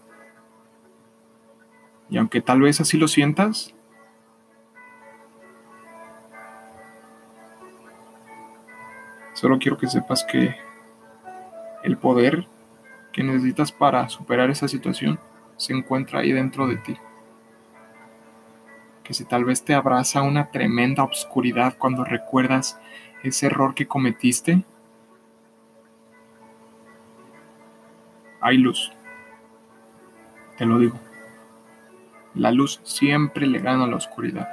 Y 2.10 2.18
aunque 2.18 2.42
tal 2.42 2.62
vez 2.62 2.82
así 2.82 2.98
lo 2.98 3.08
sientas, 3.08 3.74
solo 9.34 9.60
quiero 9.60 9.78
que 9.78 9.88
sepas 9.88 10.24
que 10.24 10.56
el 11.84 11.98
poder 11.98 12.48
que 13.12 13.24
necesitas 13.24 13.72
para 13.72 14.10
superar 14.10 14.50
esa 14.50 14.68
situación 14.68 15.20
se 15.58 15.74
encuentra 15.74 16.20
ahí 16.20 16.32
dentro 16.32 16.68
de 16.68 16.78
ti. 16.78 16.98
Que 19.10 19.16
si 19.16 19.26
tal 19.26 19.44
vez 19.44 19.64
te 19.66 19.74
abraza 19.74 20.22
una 20.22 20.52
tremenda 20.52 21.02
obscuridad 21.02 21.76
cuando 21.80 22.04
recuerdas 22.04 22.80
ese 23.24 23.48
error 23.48 23.74
que 23.74 23.88
cometiste, 23.88 24.64
hay 28.40 28.60
luz. 28.60 28.92
Te 30.60 30.66
lo 30.68 30.78
digo. 30.78 31.00
La 32.36 32.52
luz 32.52 32.82
siempre 32.84 33.48
le 33.48 33.58
gana 33.58 33.86
a 33.86 33.88
la 33.88 33.96
oscuridad. 33.96 34.48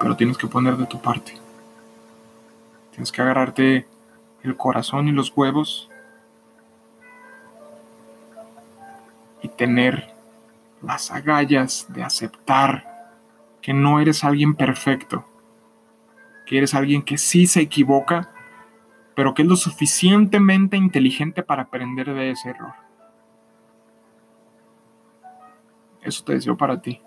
Pero 0.00 0.16
tienes 0.16 0.38
que 0.38 0.46
poner 0.46 0.78
de 0.78 0.86
tu 0.86 1.02
parte. 1.02 1.34
Tienes 2.92 3.12
que 3.12 3.20
agarrarte 3.20 3.86
el 4.42 4.56
corazón 4.56 5.06
y 5.06 5.12
los 5.12 5.36
huevos 5.36 5.90
y 9.42 9.48
tener 9.48 10.11
las 10.82 11.10
agallas 11.10 11.86
de 11.88 12.02
aceptar 12.02 12.92
que 13.60 13.72
no 13.72 14.00
eres 14.00 14.24
alguien 14.24 14.54
perfecto, 14.54 15.24
que 16.46 16.58
eres 16.58 16.74
alguien 16.74 17.02
que 17.02 17.18
sí 17.18 17.46
se 17.46 17.60
equivoca, 17.60 18.30
pero 19.14 19.34
que 19.34 19.42
es 19.42 19.48
lo 19.48 19.56
suficientemente 19.56 20.76
inteligente 20.76 21.42
para 21.42 21.62
aprender 21.62 22.12
de 22.12 22.30
ese 22.30 22.50
error. 22.50 22.74
Eso 26.02 26.24
te 26.24 26.32
deseo 26.34 26.56
para 26.56 26.80
ti. 26.82 27.00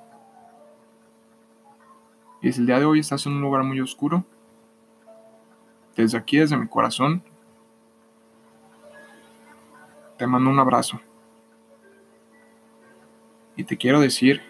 Y 2.42 2.52
si 2.52 2.62
el 2.62 2.68
día 2.68 2.80
de 2.80 2.86
hoy 2.86 3.00
estás 3.00 3.26
en 3.26 3.34
un 3.34 3.42
lugar 3.42 3.64
muy 3.64 3.82
oscuro, 3.82 4.26
desde 5.96 6.18
aquí, 6.18 6.38
desde 6.38 6.58
mi 6.58 6.68
corazón, 6.68 7.24
te 10.18 10.28
mando 10.28 10.50
un 10.50 10.60
abrazo. 10.60 11.02
Y 13.56 13.64
te 13.64 13.78
quiero 13.78 14.00
decir 14.00 14.42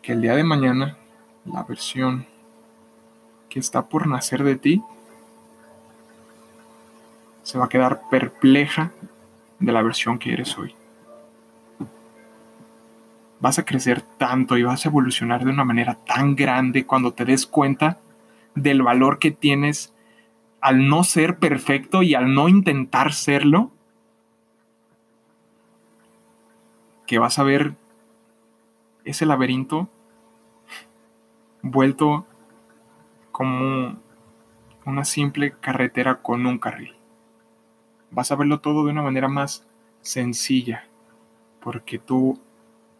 que 0.00 0.12
el 0.12 0.20
día 0.20 0.34
de 0.34 0.44
mañana, 0.44 0.96
la 1.44 1.62
versión 1.64 2.26
que 3.48 3.58
está 3.58 3.88
por 3.88 4.06
nacer 4.06 4.42
de 4.42 4.56
ti, 4.56 4.82
se 7.42 7.58
va 7.58 7.66
a 7.66 7.68
quedar 7.68 8.02
perpleja 8.10 8.92
de 9.58 9.72
la 9.72 9.82
versión 9.82 10.18
que 10.18 10.32
eres 10.32 10.56
hoy. 10.56 10.74
Vas 13.40 13.58
a 13.58 13.64
crecer 13.64 14.02
tanto 14.18 14.56
y 14.56 14.62
vas 14.62 14.84
a 14.84 14.88
evolucionar 14.88 15.44
de 15.44 15.50
una 15.50 15.64
manera 15.64 15.98
tan 16.06 16.36
grande 16.36 16.86
cuando 16.86 17.12
te 17.12 17.24
des 17.24 17.46
cuenta 17.46 17.98
del 18.54 18.82
valor 18.82 19.18
que 19.18 19.32
tienes 19.32 19.92
al 20.60 20.88
no 20.88 21.02
ser 21.02 21.38
perfecto 21.38 22.04
y 22.04 22.14
al 22.14 22.32
no 22.34 22.48
intentar 22.48 23.12
serlo, 23.12 23.72
que 27.12 27.18
vas 27.18 27.38
a 27.38 27.42
ver 27.42 27.74
ese 29.04 29.26
laberinto 29.26 29.86
vuelto 31.60 32.26
como 33.32 33.98
una 34.86 35.04
simple 35.04 35.52
carretera 35.60 36.22
con 36.22 36.46
un 36.46 36.58
carril. 36.58 36.96
Vas 38.10 38.32
a 38.32 38.36
verlo 38.36 38.60
todo 38.60 38.86
de 38.86 38.92
una 38.92 39.02
manera 39.02 39.28
más 39.28 39.66
sencilla, 40.00 40.86
porque 41.60 41.98
tú 41.98 42.40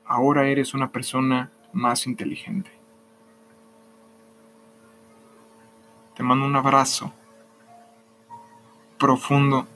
ahora 0.05 0.47
eres 0.47 0.75
una 0.75 0.93
persona 0.93 1.51
más 1.73 2.07
inteligente. 2.07 2.71
Te 6.15 6.23
mando 6.23 6.45
un 6.45 6.57
abrazo 6.57 7.15
profundo. 8.99 9.67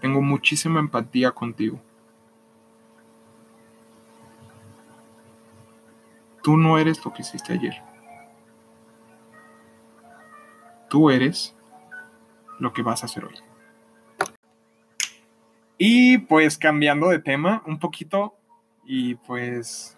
Tengo 0.00 0.20
muchísima 0.20 0.80
empatía 0.80 1.30
contigo. 1.30 1.80
Tú 6.42 6.56
no 6.56 6.78
eres 6.78 7.04
lo 7.04 7.12
que 7.12 7.22
hiciste 7.22 7.52
ayer. 7.52 7.82
Tú 10.88 11.10
eres 11.10 11.56
lo 12.58 12.72
que 12.72 12.82
vas 12.82 13.02
a 13.02 13.06
hacer 13.06 13.24
hoy. 13.24 13.34
Y 15.78 16.18
pues 16.18 16.58
cambiando 16.58 17.08
de 17.08 17.20
tema 17.20 17.62
un 17.66 17.78
poquito 17.78 18.34
y 18.84 19.14
pues 19.14 19.96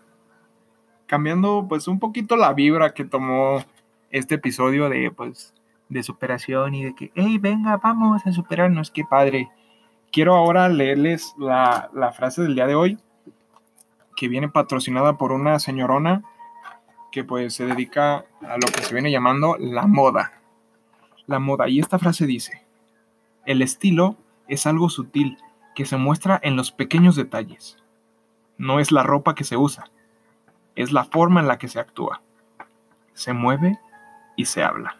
cambiando 1.06 1.66
pues 1.68 1.88
un 1.88 1.98
poquito 1.98 2.36
la 2.36 2.52
vibra 2.52 2.94
que 2.94 3.04
tomó 3.04 3.64
este 4.10 4.36
episodio 4.36 4.88
de 4.88 5.10
pues 5.10 5.54
de 5.92 6.02
superación 6.02 6.74
y 6.74 6.84
de 6.84 6.94
que, 6.94 7.12
hey, 7.14 7.38
venga, 7.38 7.76
vamos 7.76 8.26
a 8.26 8.32
superarnos, 8.32 8.90
qué 8.90 9.04
padre. 9.04 9.50
Quiero 10.10 10.34
ahora 10.34 10.68
leerles 10.68 11.34
la, 11.38 11.90
la 11.94 12.12
frase 12.12 12.42
del 12.42 12.54
día 12.54 12.66
de 12.66 12.74
hoy, 12.74 12.98
que 14.16 14.28
viene 14.28 14.48
patrocinada 14.48 15.18
por 15.18 15.32
una 15.32 15.58
señorona 15.58 16.22
que 17.12 17.22
pues 17.22 17.54
se 17.54 17.66
dedica 17.66 18.24
a 18.40 18.56
lo 18.56 18.66
que 18.74 18.82
se 18.82 18.94
viene 18.94 19.12
llamando 19.12 19.56
la 19.60 19.86
moda. 19.86 20.32
La 21.26 21.38
moda. 21.38 21.68
Y 21.68 21.78
esta 21.78 21.98
frase 21.98 22.26
dice, 22.26 22.64
el 23.46 23.62
estilo 23.62 24.16
es 24.48 24.66
algo 24.66 24.88
sutil 24.88 25.38
que 25.74 25.84
se 25.84 25.96
muestra 25.96 26.40
en 26.42 26.56
los 26.56 26.72
pequeños 26.72 27.14
detalles. 27.14 27.76
No 28.58 28.80
es 28.80 28.90
la 28.90 29.02
ropa 29.02 29.34
que 29.34 29.44
se 29.44 29.56
usa, 29.56 29.90
es 30.74 30.90
la 30.92 31.04
forma 31.04 31.40
en 31.40 31.48
la 31.48 31.58
que 31.58 31.68
se 31.68 31.78
actúa. 31.78 32.22
Se 33.12 33.32
mueve 33.32 33.78
y 34.36 34.46
se 34.46 34.62
habla. 34.62 34.96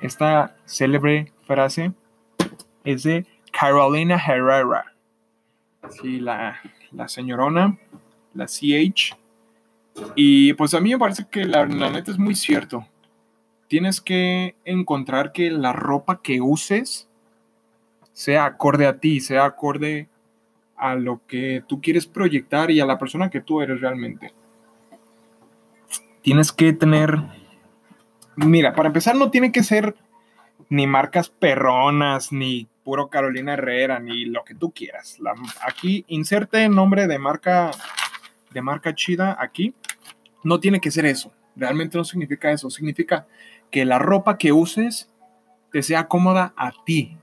Esta 0.00 0.56
célebre 0.64 1.32
frase 1.46 1.92
es 2.82 3.02
de 3.02 3.26
Carolina 3.52 4.16
Herrera. 4.16 4.94
Sí, 5.90 6.18
la, 6.18 6.58
la 6.90 7.08
señorona, 7.08 7.78
la 8.34 8.46
CH. 8.46 9.21
Y 10.14 10.52
pues 10.54 10.74
a 10.74 10.80
mí 10.80 10.90
me 10.90 10.98
parece 10.98 11.26
que 11.30 11.44
la, 11.44 11.66
neta 11.66 12.10
es 12.10 12.18
muy 12.18 12.34
cierto. 12.34 12.86
Tienes 13.68 14.00
que 14.00 14.54
encontrar 14.64 15.32
que 15.32 15.50
la 15.50 15.72
ropa 15.72 16.20
que 16.22 16.40
uses 16.40 17.08
sea 18.12 18.44
acorde 18.44 18.86
a 18.86 18.98
ti, 18.98 19.20
sea 19.20 19.44
acorde 19.44 20.08
a 20.76 20.94
lo 20.94 21.20
que 21.26 21.62
tú 21.66 21.80
quieres 21.80 22.06
proyectar 22.06 22.70
y 22.70 22.80
a 22.80 22.86
la 22.86 22.98
persona 22.98 23.30
que 23.30 23.40
tú 23.40 23.60
eres 23.60 23.80
realmente. 23.80 24.32
Tienes 26.22 26.52
que 26.52 26.72
tener... 26.72 27.16
Mira, 28.36 28.74
para 28.74 28.88
empezar 28.88 29.14
no 29.14 29.30
tiene 29.30 29.52
que 29.52 29.62
ser 29.62 29.94
ni 30.68 30.86
marcas 30.86 31.28
perronas, 31.28 32.32
ni 32.32 32.66
puro 32.82 33.08
Carolina 33.08 33.54
Herrera, 33.54 33.98
ni 33.98 34.24
lo 34.24 34.44
que 34.44 34.54
tú 34.54 34.72
quieras. 34.72 35.18
aquí 35.60 36.04
inserte 36.08 36.68
nombre 36.68 37.06
de 37.06 37.18
marca 37.18 37.70
de 38.52 38.62
marca 38.62 38.94
chida 38.94 39.36
aquí. 39.38 39.74
No 40.44 40.60
tiene 40.60 40.80
que 40.80 40.90
ser 40.90 41.06
eso. 41.06 41.32
Realmente 41.56 41.98
no 41.98 42.04
significa 42.04 42.50
eso. 42.50 42.70
Significa 42.70 43.26
que 43.70 43.84
la 43.84 43.98
ropa 43.98 44.38
que 44.38 44.52
uses 44.52 45.10
te 45.70 45.82
sea 45.82 46.08
cómoda 46.08 46.52
a 46.56 46.72
ti, 46.84 47.16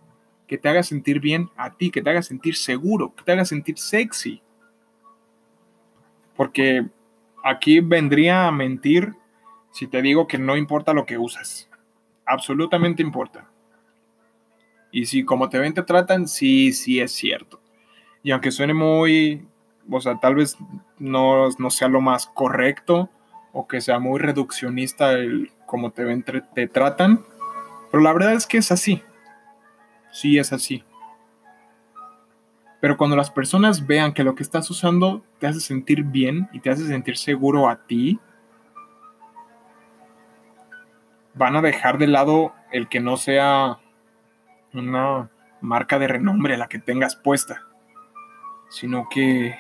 que 0.48 0.58
te 0.58 0.70
haga 0.70 0.84
sentir 0.84 1.20
bien 1.20 1.50
a 1.56 1.76
ti, 1.76 1.92
que 1.92 2.02
te 2.02 2.10
haga 2.10 2.24
sentir 2.24 2.56
seguro, 2.56 3.14
que 3.16 3.24
te 3.24 3.32
haga 3.32 3.46
sentir 3.46 3.78
sexy. 3.78 4.42
Porque 6.36 6.88
aquí 7.44 7.80
vendría 7.80 8.48
a 8.48 8.52
mentir 8.52 9.14
si 9.72 9.88
te 9.88 10.02
digo 10.02 10.28
que 10.28 10.38
no 10.38 10.58
importa 10.58 10.94
lo 10.94 11.06
que 11.06 11.18
usas. 11.18 11.70
Absolutamente 12.26 13.02
importa. 13.02 13.50
Y 14.92 15.06
si 15.06 15.24
como 15.24 15.50
te 15.50 15.60
ven 15.60 15.74
te 15.74 15.84
tratan, 15.84 16.28
sí, 16.28 16.74
sí 16.74 17.00
es 17.00 17.12
cierto. 17.12 17.62
Y 18.24 18.32
aunque 18.32 18.52
suene 18.52 18.74
muy, 18.74 19.48
o 19.92 20.02
sea, 20.02 20.20
tal 20.20 20.36
vez 20.36 20.58
no, 20.98 21.50
no 21.58 21.70
sea 21.70 21.88
lo 21.88 22.02
más 22.02 22.28
correcto 22.28 23.10
o 23.52 23.68
que 23.68 23.82
sea 23.82 24.00
muy 24.00 24.20
reduccionista 24.20 25.14
el 25.14 25.52
cómo 25.66 25.92
te 25.92 26.04
ven 26.04 26.24
te 26.24 26.68
tratan, 26.68 27.24
pero 27.92 28.04
la 28.04 28.14
verdad 28.14 28.34
es 28.34 28.48
que 28.48 28.58
es 28.58 28.72
así 28.72 29.04
sí 30.12 30.38
es 30.38 30.54
así. 30.54 30.84
Pero 32.82 32.98
cuando 32.98 33.16
las 33.16 33.30
personas 33.30 33.88
vean 33.88 34.14
que 34.14 34.24
lo 34.24 34.36
que 34.36 34.44
estás 34.44 34.70
usando 34.70 35.24
te 35.40 35.48
hace 35.48 35.60
sentir 35.60 36.04
bien 36.04 36.48
y 36.54 36.60
te 36.60 36.70
hace 36.70 36.88
sentir 36.88 37.18
seguro 37.18 37.68
a 37.68 37.86
ti, 37.86 38.20
van 41.34 41.56
a 41.56 41.62
dejar 41.62 41.98
de 41.98 42.08
lado 42.08 42.54
el 42.72 42.88
que 42.88 43.00
no 43.00 43.18
sea 43.18 43.80
una 44.74 45.30
marca 45.62 46.00
de 46.00 46.08
renombre 46.08 46.58
la 46.58 46.68
que 46.68 46.80
tengas 46.80 47.16
puesta, 47.16 47.66
sino 48.70 49.08
que 49.10 49.58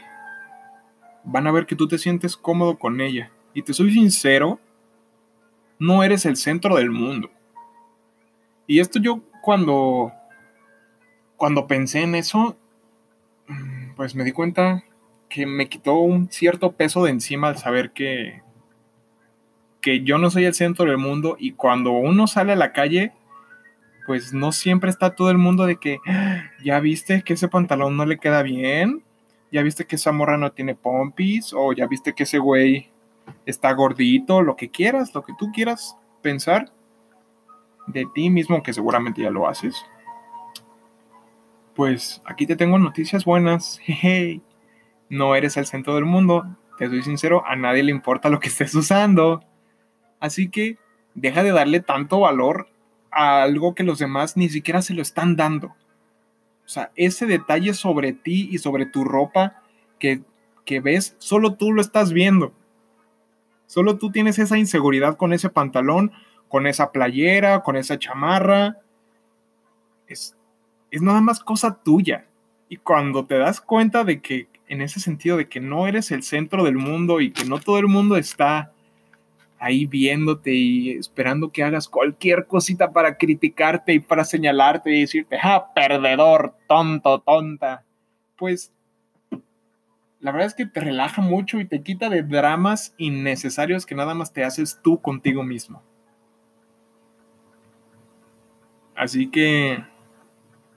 van 1.24 1.48
a 1.48 1.52
ver 1.52 1.66
que 1.66 1.76
tú 1.76 1.88
te 1.88 1.98
sientes 1.98 2.38
cómodo 2.38 2.78
con 2.78 3.02
ella. 3.02 3.32
Y 3.54 3.64
te 3.64 3.74
soy 3.74 3.92
sincero, 3.92 4.60
no 5.80 6.04
eres 6.04 6.26
el 6.26 6.38
centro 6.38 6.76
del 6.76 6.92
mundo. 6.92 7.30
Y 8.68 8.80
esto 8.80 9.00
yo 9.00 9.22
cuando 9.42 10.14
cuando 11.40 11.68
pensé 11.68 12.02
en 12.02 12.16
eso, 12.16 12.58
mm, 13.48 13.96
pues 13.96 14.14
me 14.14 14.26
di 14.26 14.34
cuenta 14.34 14.84
que 15.30 15.46
me 15.46 15.70
quitó 15.70 15.94
un 15.94 16.30
cierto 16.30 16.74
peso 16.74 17.06
de 17.06 17.12
encima 17.12 17.48
al 17.48 17.58
saber 17.58 17.92
que, 17.92 18.42
que 19.80 20.04
yo 20.04 20.18
no 20.18 20.30
soy 20.30 20.46
el 20.46 20.54
centro 20.54 20.86
del 20.86 20.98
mundo 20.98 21.38
y 21.40 21.54
cuando 21.54 21.92
uno 21.92 22.28
sale 22.28 22.52
a 22.52 22.58
la 22.58 22.74
calle, 22.74 23.14
pues 24.06 24.34
no 24.34 24.52
siempre 24.52 24.90
está 24.90 25.16
todo 25.16 25.32
el 25.32 25.38
mundo 25.38 25.66
de 25.66 25.78
que, 25.78 26.00
ah, 26.08 26.44
ya 26.62 26.82
viste 26.82 27.22
que 27.22 27.34
ese 27.34 27.48
pantalón 27.48 27.96
no 27.96 28.06
le 28.06 28.18
queda 28.18 28.44
bien, 28.44 29.02
ya 29.52 29.62
viste 29.62 29.86
que 29.86 29.96
esa 29.96 30.12
morra 30.12 30.38
no 30.38 30.52
tiene 30.52 30.76
pompis, 30.76 31.54
o 31.54 31.74
ya 31.74 31.88
viste 31.88 32.14
que 32.14 32.24
ese 32.24 32.40
güey 32.40 32.90
está 33.46 33.72
gordito, 33.74 34.42
lo 34.42 34.56
que 34.56 34.70
quieras, 34.70 35.14
lo 35.14 35.24
que 35.24 35.34
tú 35.38 35.52
quieras 35.52 35.98
pensar 36.22 36.72
de 37.88 38.06
ti 38.14 38.30
mismo, 38.30 38.62
que 38.62 38.74
seguramente 38.74 39.22
ya 39.22 39.30
lo 39.30 39.48
haces 39.48 39.76
pues 41.80 42.22
aquí 42.26 42.46
te 42.46 42.58
tengo 42.58 42.78
noticias 42.78 43.24
buenas. 43.24 43.80
Hey, 43.86 44.42
no 45.08 45.34
eres 45.34 45.56
el 45.56 45.66
centro 45.66 45.96
del 45.96 46.04
mundo. 46.04 46.58
Te 46.78 46.90
soy 46.90 47.04
sincero, 47.04 47.42
a 47.48 47.56
nadie 47.56 47.84
le 47.84 47.92
importa 47.92 48.28
lo 48.28 48.42
que 48.42 48.50
estés 48.50 48.76
usando. 48.76 49.46
Así 50.20 50.50
que 50.50 50.78
deja 51.16 51.42
de 51.42 51.54
darle 51.54 51.80
tanto 51.80 52.20
valor 52.20 52.68
a 53.12 53.44
algo 53.44 53.76
que 53.76 53.84
los 53.84 53.98
demás 53.98 54.36
ni 54.36 54.50
siquiera 54.50 54.82
se 54.82 54.94
lo 54.94 55.02
están 55.02 55.38
dando. 55.38 55.74
O 56.70 56.72
sea, 56.72 56.92
ese 56.96 57.26
detalle 57.26 57.74
sobre 57.74 58.14
ti 58.14 58.48
y 58.52 58.60
sobre 58.60 58.86
tu 58.86 59.04
ropa 59.04 59.64
que, 59.98 60.22
que 60.66 60.80
ves, 60.80 61.16
solo 61.18 61.56
tú 61.56 61.72
lo 61.72 61.82
estás 61.82 62.14
viendo. 62.14 62.54
Solo 63.66 63.98
tú 63.98 64.12
tienes 64.12 64.38
esa 64.38 64.56
inseguridad 64.56 65.18
con 65.18 65.34
ese 65.34 65.50
pantalón, 65.50 66.12
con 66.48 66.68
esa 66.68 66.92
playera, 66.92 67.62
con 67.64 67.76
esa 67.76 67.98
chamarra. 67.98 68.78
Es, 70.06 70.38
es 70.92 71.02
nada 71.02 71.22
más 71.22 71.40
cosa 71.40 71.82
tuya. 71.82 72.28
Y 72.70 72.78
cuando 72.78 73.26
te 73.26 73.40
das 73.40 73.62
cuenta 73.62 74.04
de 74.04 74.22
que, 74.22 74.48
en 74.68 74.84
ese 74.84 75.00
sentido, 75.00 75.38
de 75.38 75.50
que 75.50 75.62
no 75.62 75.88
eres 75.88 76.12
el 76.12 76.22
centro 76.22 76.64
del 76.64 76.76
mundo 76.76 77.20
y 77.20 77.32
que 77.32 77.46
no 77.46 77.58
todo 77.58 77.80
el 77.80 77.88
mundo 77.88 78.16
está 78.16 78.74
ahí 79.60 79.86
viéndote 79.86 80.54
y 80.54 80.92
esperando 80.92 81.52
que 81.52 81.64
hagas 81.64 81.88
cualquier 81.88 82.48
cosita 82.48 82.92
para 82.92 83.18
criticarte 83.18 83.94
y 83.94 84.00
para 84.00 84.24
señalarte 84.24 84.92
y 84.92 85.02
decirte, 85.02 85.38
ah, 85.42 85.72
perdedor, 85.76 86.56
tonto, 86.68 87.20
tonta. 87.20 87.84
Pues 88.38 88.72
la 90.20 90.32
verdad 90.32 90.48
es 90.48 90.54
que 90.54 90.66
te 90.66 90.80
relaja 90.80 91.22
mucho 91.22 91.60
y 91.60 91.66
te 91.66 91.82
quita 91.82 92.10
de 92.10 92.24
dramas 92.24 92.94
innecesarios 92.98 93.86
que 93.86 93.96
nada 93.96 94.14
más 94.16 94.34
te 94.34 94.44
haces 94.44 94.80
tú 94.82 95.02
contigo 95.02 95.44
mismo. 95.44 95.84
Así 98.96 99.30
que 99.30 99.84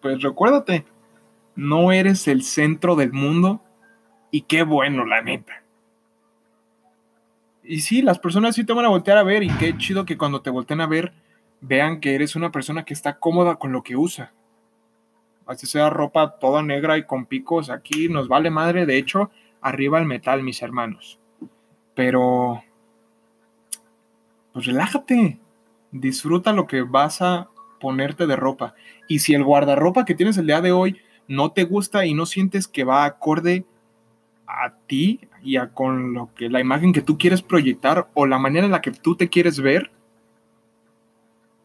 pues 0.03 0.21
recuérdate, 0.21 0.85
no 1.55 1.93
eres 1.93 2.27
el 2.27 2.43
centro 2.43 2.97
del 2.97 3.13
mundo 3.13 3.63
y 4.31 4.43
qué 4.43 4.65
bueno, 4.65 5.07
la 5.07 5.23
neta. 5.23 5.62
Y 7.65 7.81
sí, 7.81 8.03
las 8.03 8.19
personas 8.19 8.55
sí 8.55 8.65
te 8.65 8.73
van 8.73 8.85
a 8.85 8.89
voltear 8.91 9.19
a 9.19 9.23
ver 9.23 9.43
y 9.43 9.49
qué 9.51 9.77
chido 9.77 10.05
que 10.05 10.19
cuando 10.19 10.43
te 10.43 10.51
volteen 10.51 10.81
a 10.81 10.87
ver 10.87 11.13
vean 11.61 12.01
que 12.01 12.15
eres 12.15 12.35
una 12.35 12.51
persona 12.51 12.85
que 12.85 12.95
está 12.95 13.19
cómoda 13.19 13.57
con 13.57 13.73
lo 13.73 13.83
que 13.83 13.97
usa. 13.97 14.33
Así 15.47 15.67
sea 15.67 15.91
ropa 15.91 16.39
toda 16.39 16.63
negra 16.63 16.99
y 16.99 17.05
con 17.05 17.27
picos, 17.27 17.71
aquí 17.71 18.09
nos 18.09 18.29
vale 18.29 18.51
madre, 18.51 18.87
de 18.87 18.97
hecho, 18.97 19.31
arriba 19.61 19.99
el 19.99 20.07
metal, 20.07 20.43
mis 20.43 20.63
hermanos. 20.63 21.19
Pero, 21.95 22.63
pues 24.53 24.67
relájate, 24.67 25.39
disfruta 25.93 26.53
lo 26.53 26.67
que 26.67 26.83
vas 26.83 27.23
a 27.23 27.49
ponerte 27.81 28.27
de 28.27 28.37
ropa. 28.37 28.75
Y 29.09 29.21
si 29.21 29.35
el 29.35 29.45
guardarropa 29.45 30.05
que 30.05 30.15
tienes 30.15 30.39
el 30.39 30.47
día 30.47 30.61
de 30.61 30.73
hoy 30.73 31.01
no 31.29 31.53
te 31.53 31.65
gusta 31.65 32.07
y 32.07 32.15
no 32.15 32.27
sientes 32.27 32.67
que 32.67 32.85
va 32.85 33.05
acorde 33.05 33.65
a 34.65 34.75
ti 34.87 35.21
y 35.43 35.57
a 35.57 35.69
con 35.69 36.13
lo 36.13 36.31
que 36.35 36.49
la 36.49 36.61
imagen 36.61 36.93
que 36.93 37.03
tú 37.03 37.19
quieres 37.19 37.43
proyectar 37.43 38.09
o 38.15 38.27
la 38.27 38.39
manera 38.39 38.67
en 38.67 38.73
la 38.73 38.81
que 38.81 38.91
tú 38.91 39.17
te 39.17 39.29
quieres 39.29 39.61
ver, 39.61 39.91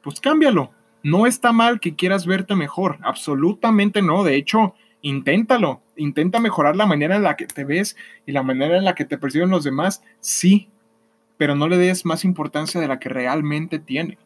pues 0.01 0.19
cámbialo. 0.19 0.71
No 1.03 1.27
está 1.27 1.51
mal 1.51 1.79
que 1.79 1.95
quieras 1.95 2.25
verte 2.25 2.55
mejor, 2.55 2.97
absolutamente 3.01 4.01
no. 4.01 4.23
De 4.23 4.35
hecho, 4.35 4.73
inténtalo. 5.01 5.81
Intenta 5.95 6.39
mejorar 6.39 6.75
la 6.75 6.85
manera 6.85 7.15
en 7.15 7.23
la 7.23 7.35
que 7.35 7.47
te 7.47 7.63
ves 7.63 7.95
y 8.25 8.31
la 8.31 8.43
manera 8.43 8.77
en 8.77 8.85
la 8.85 8.95
que 8.95 9.05
te 9.05 9.17
perciben 9.17 9.49
los 9.49 9.63
demás, 9.63 10.03
sí, 10.19 10.69
pero 11.37 11.55
no 11.55 11.67
le 11.67 11.77
des 11.77 12.05
más 12.05 12.25
importancia 12.25 12.81
de 12.81 12.87
la 12.87 12.99
que 12.99 13.09
realmente 13.09 13.79
tiene. 13.79 14.17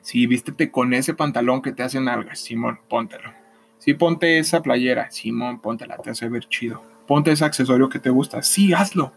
Sí, 0.00 0.26
vístete 0.26 0.70
con 0.70 0.94
ese 0.94 1.14
pantalón 1.14 1.60
que 1.60 1.72
te 1.72 1.82
hace 1.82 2.00
nalgas, 2.00 2.38
Simón, 2.38 2.80
póntelo. 2.88 3.30
Sí, 3.78 3.94
ponte 3.94 4.38
esa 4.38 4.62
playera, 4.62 5.10
Simón, 5.10 5.60
póntela, 5.60 5.96
te 5.98 6.10
hace 6.10 6.28
ver 6.28 6.46
chido. 6.46 6.82
Ponte 7.06 7.30
ese 7.30 7.44
accesorio 7.44 7.88
que 7.88 7.98
te 7.98 8.10
gusta, 8.10 8.42
sí, 8.42 8.72
hazlo. 8.72 9.12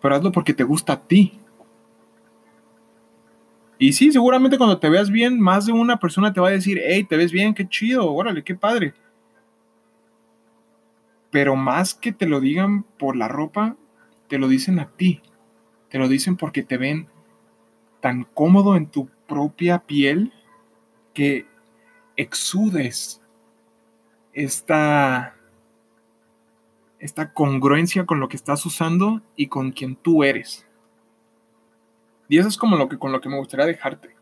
Pero 0.00 0.16
hazlo 0.16 0.32
porque 0.32 0.54
te 0.54 0.64
gusta 0.64 0.94
a 0.94 1.00
ti. 1.06 1.38
Y 3.78 3.92
sí, 3.92 4.12
seguramente 4.12 4.58
cuando 4.58 4.78
te 4.78 4.88
veas 4.88 5.10
bien, 5.10 5.40
más 5.40 5.66
de 5.66 5.72
una 5.72 5.98
persona 5.98 6.32
te 6.32 6.40
va 6.40 6.48
a 6.48 6.52
decir, 6.52 6.80
hey, 6.84 7.04
te 7.04 7.16
ves 7.16 7.32
bien, 7.32 7.54
qué 7.54 7.68
chido, 7.68 8.12
órale, 8.12 8.42
qué 8.42 8.54
padre. 8.54 8.94
Pero 11.30 11.56
más 11.56 11.94
que 11.94 12.12
te 12.12 12.26
lo 12.26 12.40
digan 12.40 12.84
por 12.98 13.16
la 13.16 13.28
ropa, 13.28 13.76
te 14.28 14.38
lo 14.38 14.48
dicen 14.48 14.78
a 14.78 14.90
ti. 14.90 15.20
Te 15.88 15.98
lo 15.98 16.08
dicen 16.08 16.36
porque 16.36 16.62
te 16.62 16.78
ven 16.78 17.08
tan 18.00 18.24
cómodo 18.24 18.76
en 18.76 18.86
tu 18.86 19.08
propia 19.26 19.80
piel 19.80 20.32
que 21.12 21.46
exudes 22.22 23.20
esta, 24.32 25.36
esta 26.98 27.32
congruencia 27.32 28.06
con 28.06 28.20
lo 28.20 28.28
que 28.28 28.36
estás 28.36 28.64
usando 28.64 29.22
y 29.36 29.48
con 29.48 29.72
quien 29.72 29.96
tú 29.96 30.24
eres. 30.24 30.66
Y 32.28 32.38
eso 32.38 32.48
es 32.48 32.56
como 32.56 32.76
lo 32.76 32.88
que, 32.88 32.98
con 32.98 33.12
lo 33.12 33.20
que 33.20 33.28
me 33.28 33.38
gustaría 33.38 33.66
dejarte. 33.66 34.16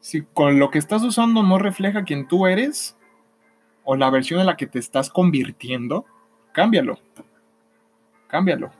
Si 0.00 0.22
con 0.22 0.58
lo 0.58 0.70
que 0.70 0.78
estás 0.78 1.02
usando 1.02 1.42
no 1.42 1.58
refleja 1.58 2.04
quien 2.04 2.28
tú 2.28 2.46
eres, 2.46 2.96
o 3.84 3.96
la 3.96 4.10
versión 4.10 4.40
en 4.40 4.46
la 4.46 4.56
que 4.56 4.66
te 4.66 4.78
estás 4.78 5.10
convirtiendo, 5.10 6.06
cámbialo. 6.52 6.98
Cámbialo. 8.28 8.70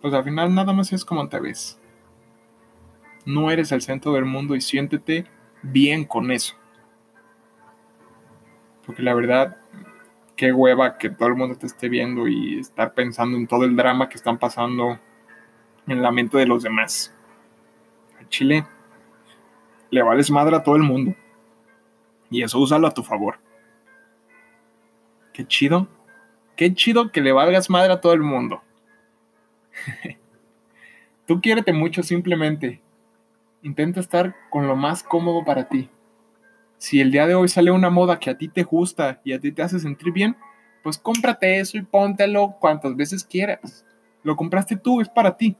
Pues 0.00 0.14
al 0.14 0.24
final 0.24 0.54
nada 0.54 0.72
más 0.72 0.92
es 0.92 1.04
como 1.04 1.28
te 1.28 1.40
ves. 1.40 1.80
No 3.24 3.50
eres 3.50 3.72
el 3.72 3.82
centro 3.82 4.12
del 4.12 4.24
mundo 4.24 4.54
y 4.54 4.60
siéntete 4.60 5.26
bien 5.62 6.04
con 6.04 6.30
eso. 6.30 6.54
Porque 8.86 9.02
la 9.02 9.14
verdad, 9.14 9.58
qué 10.36 10.52
hueva 10.52 10.98
que 10.98 11.10
todo 11.10 11.28
el 11.28 11.34
mundo 11.34 11.56
te 11.56 11.66
esté 11.66 11.88
viendo 11.88 12.26
y 12.28 12.58
estar 12.58 12.94
pensando 12.94 13.36
en 13.36 13.46
todo 13.46 13.64
el 13.64 13.76
drama 13.76 14.08
que 14.08 14.16
están 14.16 14.38
pasando 14.38 14.98
en 15.86 16.02
la 16.02 16.10
mente 16.10 16.38
de 16.38 16.46
los 16.46 16.62
demás. 16.62 17.14
A 18.20 18.28
Chile 18.28 18.64
le 19.90 20.02
vales 20.02 20.30
madre 20.30 20.56
a 20.56 20.62
todo 20.62 20.76
el 20.76 20.82
mundo. 20.82 21.14
Y 22.30 22.42
eso 22.42 22.58
úsalo 22.58 22.86
a 22.86 22.94
tu 22.94 23.02
favor. 23.02 23.38
Qué 25.32 25.46
chido. 25.46 25.88
Qué 26.56 26.74
chido 26.74 27.10
que 27.12 27.20
le 27.20 27.32
valgas 27.32 27.70
madre 27.70 27.92
a 27.92 28.00
todo 28.00 28.12
el 28.12 28.22
mundo. 28.22 28.62
Tú 31.26 31.40
quiérete 31.40 31.72
mucho 31.72 32.02
simplemente. 32.02 32.80
Intenta 33.62 34.00
estar 34.00 34.34
con 34.50 34.66
lo 34.68 34.76
más 34.76 35.02
cómodo 35.02 35.44
para 35.44 35.68
ti. 35.68 35.90
Si 36.76 37.00
el 37.00 37.10
día 37.10 37.26
de 37.26 37.34
hoy 37.34 37.48
sale 37.48 37.72
una 37.72 37.90
moda 37.90 38.20
que 38.20 38.30
a 38.30 38.38
ti 38.38 38.48
te 38.48 38.62
gusta 38.62 39.20
y 39.24 39.32
a 39.32 39.40
ti 39.40 39.50
te 39.50 39.62
hace 39.62 39.80
sentir 39.80 40.12
bien, 40.12 40.36
pues 40.82 40.96
cómprate 40.96 41.58
eso 41.58 41.76
y 41.76 41.82
póntelo 41.82 42.56
cuantas 42.60 42.94
veces 42.94 43.24
quieras. 43.24 43.84
Lo 44.22 44.36
compraste 44.36 44.76
tú, 44.76 45.00
es 45.00 45.08
para 45.08 45.36
ti. 45.36 45.56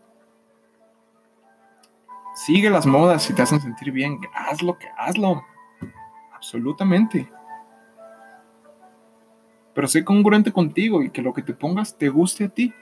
Sigue 2.34 2.70
las 2.70 2.86
modas 2.86 3.24
si 3.24 3.34
te 3.34 3.42
hacen 3.42 3.60
sentir 3.60 3.90
bien. 3.90 4.20
Hazlo, 4.32 4.78
que 4.78 4.86
hazlo. 4.96 5.42
Absolutamente. 6.32 7.28
Pero 9.74 9.88
sé 9.88 10.04
congruente 10.04 10.52
contigo 10.52 11.02
y 11.02 11.10
que 11.10 11.20
lo 11.20 11.32
que 11.32 11.42
te 11.42 11.52
pongas 11.52 11.98
te 11.98 12.08
guste 12.08 12.44
a 12.44 12.48
ti. 12.48 12.72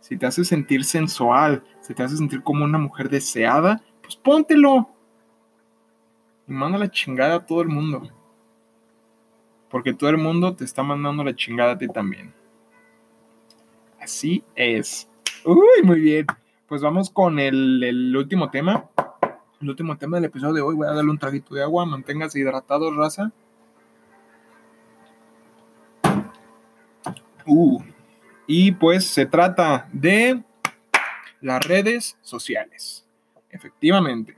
Si 0.00 0.16
te 0.16 0.26
hace 0.26 0.44
sentir 0.44 0.84
sensual, 0.84 1.64
si 1.80 1.92
te 1.92 2.02
hace 2.02 2.16
sentir 2.16 2.42
como 2.42 2.64
una 2.64 2.78
mujer 2.78 3.08
deseada, 3.08 3.82
pues 4.12 4.16
póntelo. 4.22 4.88
Y 6.46 6.52
manda 6.52 6.78
la 6.78 6.90
chingada 6.90 7.36
a 7.36 7.46
todo 7.46 7.62
el 7.62 7.68
mundo. 7.68 8.02
Porque 9.70 9.94
todo 9.94 10.10
el 10.10 10.18
mundo 10.18 10.54
te 10.54 10.64
está 10.64 10.82
mandando 10.82 11.24
la 11.24 11.34
chingada 11.34 11.72
a 11.72 11.78
ti 11.78 11.88
también. 11.88 12.34
Así 14.00 14.44
es. 14.54 15.08
Uy, 15.44 15.82
muy 15.84 16.00
bien. 16.00 16.26
Pues 16.66 16.82
vamos 16.82 17.10
con 17.10 17.38
el, 17.38 18.14
último 18.16 18.50
tema. 18.50 18.84
El 19.60 19.70
último 19.70 19.96
tema 19.96 20.16
del 20.16 20.26
episodio 20.26 20.54
de 20.54 20.60
hoy. 20.60 20.74
Voy 20.74 20.86
a 20.86 20.92
darle 20.92 21.10
un 21.10 21.18
traguito 21.18 21.54
de 21.54 21.62
agua. 21.62 21.86
Manténgase 21.86 22.38
hidratado, 22.38 22.90
raza. 22.94 23.32
Uh, 27.46 27.82
y 28.46 28.72
pues 28.72 29.04
se 29.04 29.26
trata 29.26 29.88
de 29.92 30.42
las 31.40 31.64
redes 31.66 32.16
sociales. 32.20 33.02
Efectivamente. 33.52 34.36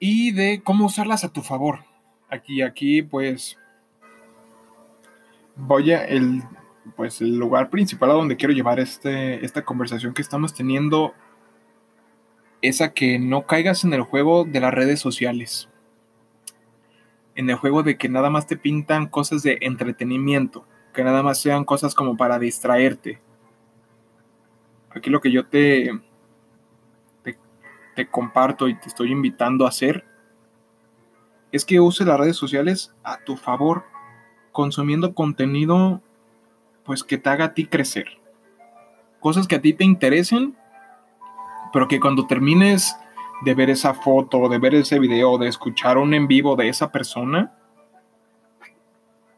Y 0.00 0.32
de 0.32 0.62
cómo 0.64 0.86
usarlas 0.86 1.22
a 1.22 1.32
tu 1.32 1.42
favor. 1.42 1.84
Aquí, 2.28 2.62
aquí, 2.62 3.02
pues. 3.02 3.56
Voy 5.54 5.92
a. 5.92 6.04
El, 6.04 6.42
pues 6.96 7.20
el 7.20 7.36
lugar 7.36 7.70
principal 7.70 8.10
a 8.10 8.14
donde 8.14 8.36
quiero 8.36 8.54
llevar 8.54 8.80
este, 8.80 9.44
esta 9.44 9.64
conversación 9.64 10.14
que 10.14 10.22
estamos 10.22 10.54
teniendo 10.54 11.14
es 12.62 12.80
a 12.80 12.92
que 12.92 13.18
no 13.18 13.46
caigas 13.46 13.84
en 13.84 13.92
el 13.92 14.02
juego 14.02 14.44
de 14.44 14.60
las 14.60 14.72
redes 14.72 15.00
sociales. 15.00 15.68
En 17.34 17.50
el 17.50 17.56
juego 17.56 17.82
de 17.82 17.98
que 17.98 18.08
nada 18.08 18.30
más 18.30 18.46
te 18.46 18.56
pintan 18.56 19.08
cosas 19.08 19.42
de 19.42 19.58
entretenimiento, 19.60 20.66
que 20.94 21.04
nada 21.04 21.22
más 21.22 21.38
sean 21.38 21.64
cosas 21.64 21.94
como 21.94 22.16
para 22.16 22.38
distraerte. 22.38 23.20
Aquí 24.90 25.10
lo 25.10 25.20
que 25.20 25.30
yo 25.30 25.46
te, 25.46 25.90
te, 27.96 28.08
comparto 28.08 28.68
y 28.68 28.74
te 28.74 28.86
estoy 28.86 29.10
invitando 29.10 29.64
a 29.64 29.70
hacer 29.70 30.04
es 31.50 31.64
que 31.64 31.80
uses 31.80 32.06
las 32.06 32.18
redes 32.18 32.36
sociales 32.36 32.94
a 33.02 33.18
tu 33.24 33.36
favor, 33.36 33.84
consumiendo 34.52 35.14
contenido 35.14 36.02
pues 36.84 37.02
que 37.02 37.18
te 37.18 37.28
haga 37.30 37.46
a 37.46 37.54
ti 37.54 37.66
crecer. 37.66 38.06
Cosas 39.20 39.48
que 39.48 39.56
a 39.56 39.60
ti 39.60 39.72
te 39.72 39.84
interesen, 39.84 40.56
pero 41.72 41.88
que 41.88 41.98
cuando 41.98 42.26
termines 42.26 42.96
de 43.42 43.54
ver 43.54 43.70
esa 43.70 43.94
foto, 43.94 44.48
de 44.48 44.58
ver 44.58 44.74
ese 44.74 44.98
video, 44.98 45.38
de 45.38 45.48
escuchar 45.48 45.98
un 45.98 46.14
en 46.14 46.28
vivo 46.28 46.54
de 46.56 46.68
esa 46.68 46.92
persona, 46.92 47.52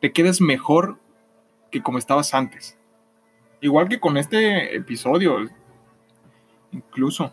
te 0.01 0.13
quedes 0.13 0.41
mejor 0.41 0.99
que 1.71 1.83
como 1.83 1.99
estabas 1.99 2.35
antes. 2.35 2.79
Igual 3.61 3.89
que 3.89 3.99
con 3.99 4.17
este 4.17 4.77
episodio, 4.77 5.49
incluso. 6.71 7.33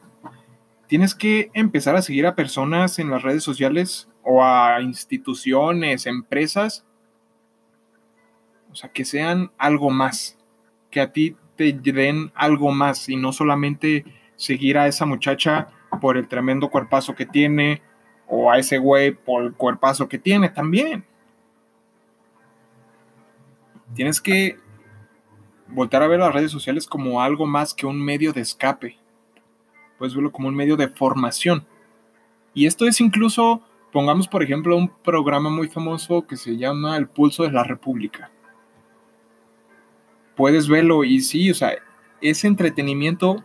Tienes 0.95 1.13
que 1.13 1.51
empezar 1.53 1.97
a 1.97 2.01
seguir 2.01 2.25
a 2.25 2.35
personas 2.35 2.99
en 2.99 3.09
las 3.09 3.21
redes 3.21 3.43
sociales 3.43 4.07
o 4.23 4.41
a 4.41 4.79
instituciones, 4.79 6.05
empresas 6.05 6.85
o 8.71 8.75
sea, 8.75 8.89
que 8.93 9.03
sean 9.03 9.51
algo 9.57 9.89
más, 9.89 10.37
que 10.89 11.01
a 11.01 11.11
ti 11.11 11.35
te 11.57 11.73
den 11.73 12.31
algo 12.33 12.71
más 12.71 13.09
y 13.09 13.17
no 13.17 13.33
solamente 13.33 14.05
seguir 14.37 14.77
a 14.77 14.87
esa 14.87 15.05
muchacha 15.05 15.67
por 15.99 16.15
el 16.15 16.29
tremendo 16.29 16.69
cuerpazo 16.69 17.13
que 17.13 17.25
tiene 17.25 17.81
o 18.29 18.49
a 18.49 18.57
ese 18.57 18.77
güey 18.77 19.11
por 19.11 19.43
el 19.43 19.51
cuerpazo 19.51 20.07
que 20.07 20.17
tiene 20.17 20.47
también. 20.47 21.03
Tienes 23.95 24.21
que 24.21 24.57
voltar 25.67 26.03
a 26.03 26.07
ver 26.07 26.21
las 26.21 26.33
redes 26.33 26.51
sociales 26.51 26.87
como 26.87 27.21
algo 27.21 27.45
más 27.45 27.73
que 27.73 27.85
un 27.85 28.01
medio 28.01 28.31
de 28.31 28.39
escape. 28.39 28.97
Puedes 29.97 30.13
verlo 30.13 30.31
como 30.31 30.47
un 30.47 30.55
medio 30.55 30.75
de 30.77 30.87
formación. 30.87 31.65
Y 32.53 32.65
esto 32.65 32.87
es 32.87 33.01
incluso, 33.01 33.61
pongamos 33.91 34.27
por 34.27 34.43
ejemplo, 34.43 34.77
un 34.77 34.89
programa 34.89 35.49
muy 35.49 35.67
famoso 35.67 36.25
que 36.25 36.37
se 36.37 36.57
llama 36.57 36.97
El 36.97 37.07
Pulso 37.07 37.43
de 37.43 37.51
la 37.51 37.63
República 37.63 38.31
puedes 40.35 40.67
verlo 40.67 41.03
y 41.03 41.21
sí, 41.21 41.49
o 41.49 41.55
sea, 41.55 41.73
es 42.21 42.43
entretenimiento, 42.43 43.43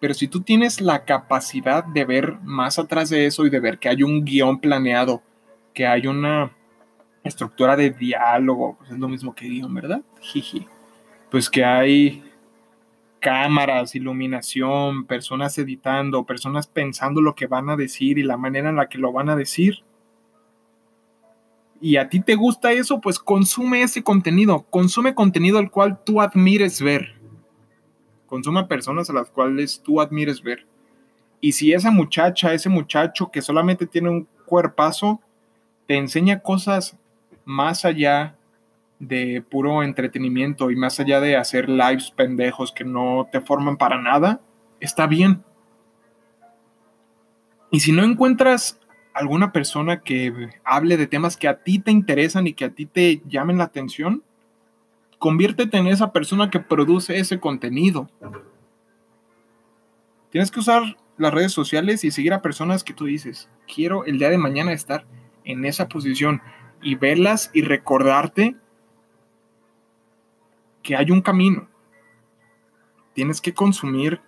pero 0.00 0.14
si 0.14 0.28
tú 0.28 0.40
tienes 0.42 0.80
la 0.80 1.04
capacidad 1.04 1.84
de 1.84 2.04
ver 2.04 2.38
más 2.42 2.78
atrás 2.78 3.10
de 3.10 3.26
eso 3.26 3.46
y 3.46 3.50
de 3.50 3.60
ver 3.60 3.78
que 3.78 3.88
hay 3.88 4.02
un 4.02 4.24
guion 4.24 4.60
planeado, 4.60 5.22
que 5.74 5.86
hay 5.86 6.06
una 6.06 6.54
estructura 7.24 7.76
de 7.76 7.90
diálogo, 7.90 8.76
pues 8.78 8.90
es 8.90 8.98
lo 8.98 9.08
mismo 9.08 9.34
que 9.34 9.46
guion, 9.46 9.72
¿verdad? 9.74 10.02
Pues 11.30 11.48
que 11.48 11.64
hay 11.64 12.22
cámaras, 13.22 13.94
iluminación, 13.94 15.06
personas 15.06 15.56
editando, 15.56 16.26
personas 16.26 16.66
pensando 16.66 17.22
lo 17.22 17.34
que 17.34 17.46
van 17.46 17.70
a 17.70 17.76
decir 17.76 18.18
y 18.18 18.22
la 18.22 18.36
manera 18.36 18.68
en 18.68 18.76
la 18.76 18.90
que 18.90 18.98
lo 18.98 19.12
van 19.12 19.30
a 19.30 19.36
decir 19.36 19.82
y 21.82 21.96
a 21.96 22.08
ti 22.08 22.20
te 22.20 22.36
gusta 22.36 22.70
eso, 22.70 23.00
pues 23.00 23.18
consume 23.18 23.82
ese 23.82 24.04
contenido, 24.04 24.64
consume 24.70 25.16
contenido 25.16 25.58
al 25.58 25.68
cual 25.68 25.98
tú 26.04 26.20
admires 26.20 26.80
ver. 26.80 27.16
Consume 28.28 28.62
personas 28.66 29.10
a 29.10 29.12
las 29.12 29.28
cuales 29.30 29.82
tú 29.82 30.00
admires 30.00 30.40
ver. 30.40 30.64
Y 31.40 31.50
si 31.50 31.72
esa 31.72 31.90
muchacha, 31.90 32.54
ese 32.54 32.68
muchacho 32.68 33.32
que 33.32 33.42
solamente 33.42 33.88
tiene 33.88 34.10
un 34.10 34.28
cuerpazo, 34.46 35.20
te 35.88 35.96
enseña 35.96 36.38
cosas 36.38 36.96
más 37.44 37.84
allá 37.84 38.36
de 39.02 39.42
puro 39.42 39.82
entretenimiento 39.82 40.70
y 40.70 40.76
más 40.76 41.00
allá 41.00 41.20
de 41.20 41.36
hacer 41.36 41.68
lives 41.68 42.12
pendejos 42.12 42.70
que 42.70 42.84
no 42.84 43.28
te 43.32 43.40
forman 43.40 43.76
para 43.76 44.00
nada, 44.00 44.40
está 44.78 45.08
bien. 45.08 45.42
Y 47.72 47.80
si 47.80 47.90
no 47.90 48.04
encuentras 48.04 48.78
alguna 49.12 49.50
persona 49.50 50.02
que 50.02 50.50
hable 50.62 50.96
de 50.96 51.08
temas 51.08 51.36
que 51.36 51.48
a 51.48 51.64
ti 51.64 51.80
te 51.80 51.90
interesan 51.90 52.46
y 52.46 52.54
que 52.54 52.64
a 52.64 52.70
ti 52.70 52.86
te 52.86 53.20
llamen 53.26 53.58
la 53.58 53.64
atención, 53.64 54.22
conviértete 55.18 55.78
en 55.78 55.88
esa 55.88 56.12
persona 56.12 56.48
que 56.48 56.60
produce 56.60 57.18
ese 57.18 57.40
contenido. 57.40 58.08
Tienes 60.30 60.52
que 60.52 60.60
usar 60.60 60.96
las 61.18 61.34
redes 61.34 61.50
sociales 61.50 62.04
y 62.04 62.12
seguir 62.12 62.34
a 62.34 62.40
personas 62.40 62.84
que 62.84 62.94
tú 62.94 63.06
dices, 63.06 63.48
quiero 63.66 64.04
el 64.04 64.20
día 64.20 64.30
de 64.30 64.38
mañana 64.38 64.72
estar 64.72 65.06
en 65.42 65.64
esa 65.64 65.88
posición 65.88 66.40
y 66.80 66.94
verlas 66.94 67.50
y 67.52 67.62
recordarte 67.62 68.56
que 70.82 70.96
hay 70.96 71.10
un 71.10 71.22
camino. 71.22 71.68
Tienes 73.14 73.40
que 73.40 73.54
consumir 73.54 74.20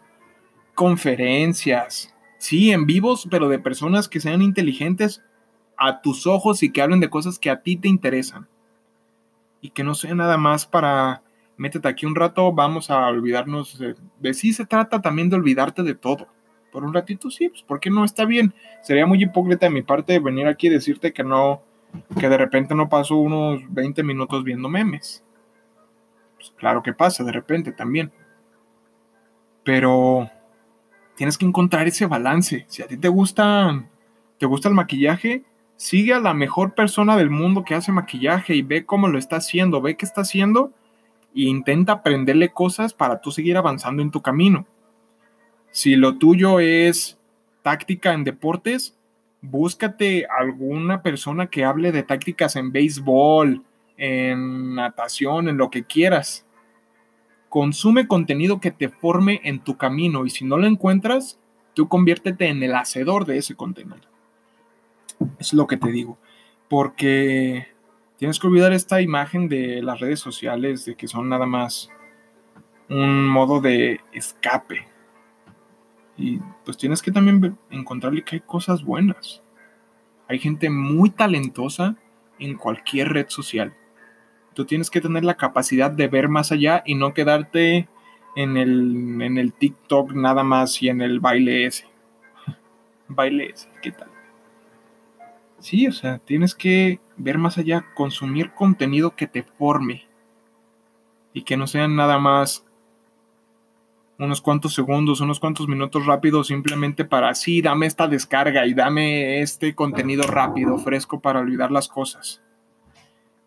conferencias, 0.74 2.14
sí, 2.38 2.70
en 2.70 2.86
vivos, 2.86 3.26
pero 3.30 3.48
de 3.48 3.58
personas 3.58 4.08
que 4.08 4.20
sean 4.20 4.42
inteligentes 4.42 5.22
a 5.76 6.00
tus 6.00 6.26
ojos 6.26 6.62
y 6.62 6.70
que 6.70 6.82
hablen 6.82 7.00
de 7.00 7.10
cosas 7.10 7.38
que 7.38 7.50
a 7.50 7.62
ti 7.62 7.76
te 7.76 7.88
interesan. 7.88 8.48
Y 9.60 9.70
que 9.70 9.84
no 9.84 9.94
sea 9.94 10.14
nada 10.14 10.36
más 10.36 10.66
para, 10.66 11.22
métete 11.56 11.88
aquí 11.88 12.06
un 12.06 12.14
rato, 12.14 12.52
vamos 12.52 12.90
a 12.90 13.06
olvidarnos 13.08 13.78
de, 14.20 14.34
sí 14.34 14.52
se 14.52 14.66
trata 14.66 15.00
también 15.00 15.30
de 15.30 15.36
olvidarte 15.36 15.82
de 15.82 15.94
todo. 15.94 16.28
Por 16.70 16.84
un 16.84 16.92
ratito 16.92 17.30
sí, 17.30 17.48
pues 17.48 17.62
porque 17.62 17.88
no 17.88 18.04
está 18.04 18.24
bien. 18.24 18.52
Sería 18.82 19.06
muy 19.06 19.22
hipócrita 19.22 19.66
de 19.66 19.70
mi 19.70 19.82
parte 19.82 20.18
venir 20.18 20.46
aquí 20.48 20.66
y 20.66 20.70
decirte 20.70 21.12
que 21.12 21.22
no, 21.22 21.62
que 22.18 22.28
de 22.28 22.36
repente 22.36 22.74
no 22.74 22.88
paso 22.88 23.16
unos 23.16 23.62
20 23.72 24.02
minutos 24.02 24.42
viendo 24.42 24.68
memes. 24.68 25.24
Pues 26.44 26.58
claro 26.58 26.82
que 26.82 26.92
pasa, 26.92 27.24
de 27.24 27.32
repente 27.32 27.72
también. 27.72 28.12
Pero 29.62 30.30
tienes 31.16 31.38
que 31.38 31.46
encontrar 31.46 31.86
ese 31.86 32.04
balance. 32.04 32.66
Si 32.68 32.82
a 32.82 32.86
ti 32.86 32.98
te 32.98 33.08
gusta, 33.08 33.82
te 34.38 34.44
gusta 34.44 34.68
el 34.68 34.74
maquillaje, 34.74 35.42
sigue 35.76 36.12
a 36.12 36.20
la 36.20 36.34
mejor 36.34 36.74
persona 36.74 37.16
del 37.16 37.30
mundo 37.30 37.64
que 37.64 37.74
hace 37.74 37.92
maquillaje 37.92 38.54
y 38.54 38.62
ve 38.62 38.84
cómo 38.84 39.08
lo 39.08 39.18
está 39.18 39.36
haciendo, 39.36 39.80
ve 39.80 39.96
qué 39.96 40.04
está 40.04 40.20
haciendo 40.20 40.72
e 41.34 41.42
intenta 41.42 41.94
aprenderle 41.94 42.50
cosas 42.50 42.92
para 42.92 43.22
tú 43.22 43.30
seguir 43.30 43.56
avanzando 43.56 44.02
en 44.02 44.10
tu 44.10 44.20
camino. 44.20 44.66
Si 45.70 45.96
lo 45.96 46.18
tuyo 46.18 46.60
es 46.60 47.18
táctica 47.62 48.12
en 48.12 48.22
deportes, 48.22 48.98
búscate 49.40 50.26
alguna 50.26 51.00
persona 51.00 51.46
que 51.46 51.64
hable 51.64 51.90
de 51.90 52.02
tácticas 52.02 52.54
en 52.56 52.70
béisbol, 52.70 53.64
en 53.96 54.74
natación, 54.74 55.48
en 55.48 55.56
lo 55.56 55.70
que 55.70 55.84
quieras. 55.84 56.46
Consume 57.48 58.08
contenido 58.08 58.60
que 58.60 58.70
te 58.70 58.88
forme 58.88 59.40
en 59.44 59.60
tu 59.60 59.76
camino 59.76 60.26
y 60.26 60.30
si 60.30 60.44
no 60.44 60.56
lo 60.58 60.66
encuentras, 60.66 61.38
tú 61.74 61.88
conviértete 61.88 62.48
en 62.48 62.62
el 62.62 62.74
hacedor 62.74 63.26
de 63.26 63.38
ese 63.38 63.54
contenido. 63.54 64.08
Es 65.38 65.52
lo 65.52 65.66
que 65.66 65.76
te 65.76 65.90
digo. 65.90 66.18
Porque 66.68 67.68
tienes 68.16 68.38
que 68.38 68.46
olvidar 68.46 68.72
esta 68.72 69.00
imagen 69.00 69.48
de 69.48 69.82
las 69.82 70.00
redes 70.00 70.20
sociales, 70.20 70.84
de 70.84 70.96
que 70.96 71.06
son 71.06 71.28
nada 71.28 71.46
más 71.46 71.90
un 72.88 73.28
modo 73.28 73.60
de 73.60 74.00
escape. 74.12 74.86
Y 76.16 76.38
pues 76.64 76.76
tienes 76.76 77.02
que 77.02 77.12
también 77.12 77.58
encontrarle 77.70 78.24
que 78.24 78.36
hay 78.36 78.40
cosas 78.40 78.84
buenas. 78.84 79.42
Hay 80.28 80.38
gente 80.38 80.70
muy 80.70 81.10
talentosa 81.10 81.96
en 82.38 82.56
cualquier 82.56 83.12
red 83.12 83.26
social. 83.28 83.74
Tú 84.54 84.64
tienes 84.64 84.90
que 84.90 85.00
tener 85.00 85.24
la 85.24 85.36
capacidad 85.36 85.90
de 85.90 86.08
ver 86.08 86.28
más 86.28 86.52
allá 86.52 86.82
y 86.86 86.94
no 86.94 87.12
quedarte 87.12 87.88
en 88.36 88.56
el, 88.56 89.20
en 89.20 89.38
el 89.38 89.52
TikTok 89.52 90.12
nada 90.12 90.42
más 90.42 90.82
y 90.82 90.88
en 90.88 91.00
el 91.00 91.20
baile 91.20 91.66
ese. 91.66 91.86
baile 93.08 93.50
ese, 93.52 93.68
¿qué 93.82 93.92
tal? 93.92 94.08
Sí, 95.58 95.86
o 95.86 95.92
sea, 95.92 96.18
tienes 96.18 96.54
que 96.54 97.00
ver 97.16 97.38
más 97.38 97.58
allá, 97.58 97.86
consumir 97.94 98.52
contenido 98.52 99.16
que 99.16 99.26
te 99.26 99.42
forme 99.42 100.06
y 101.32 101.42
que 101.42 101.56
no 101.56 101.66
sean 101.66 101.96
nada 101.96 102.18
más 102.18 102.66
unos 104.18 104.40
cuantos 104.40 104.74
segundos, 104.74 105.20
unos 105.20 105.40
cuantos 105.40 105.66
minutos 105.66 106.06
rápidos 106.06 106.46
simplemente 106.48 107.04
para, 107.04 107.34
sí, 107.34 107.62
dame 107.62 107.86
esta 107.86 108.06
descarga 108.06 108.66
y 108.66 108.74
dame 108.74 109.40
este 109.40 109.74
contenido 109.74 110.24
rápido, 110.24 110.78
fresco 110.78 111.20
para 111.20 111.40
olvidar 111.40 111.72
las 111.72 111.88
cosas. 111.88 112.43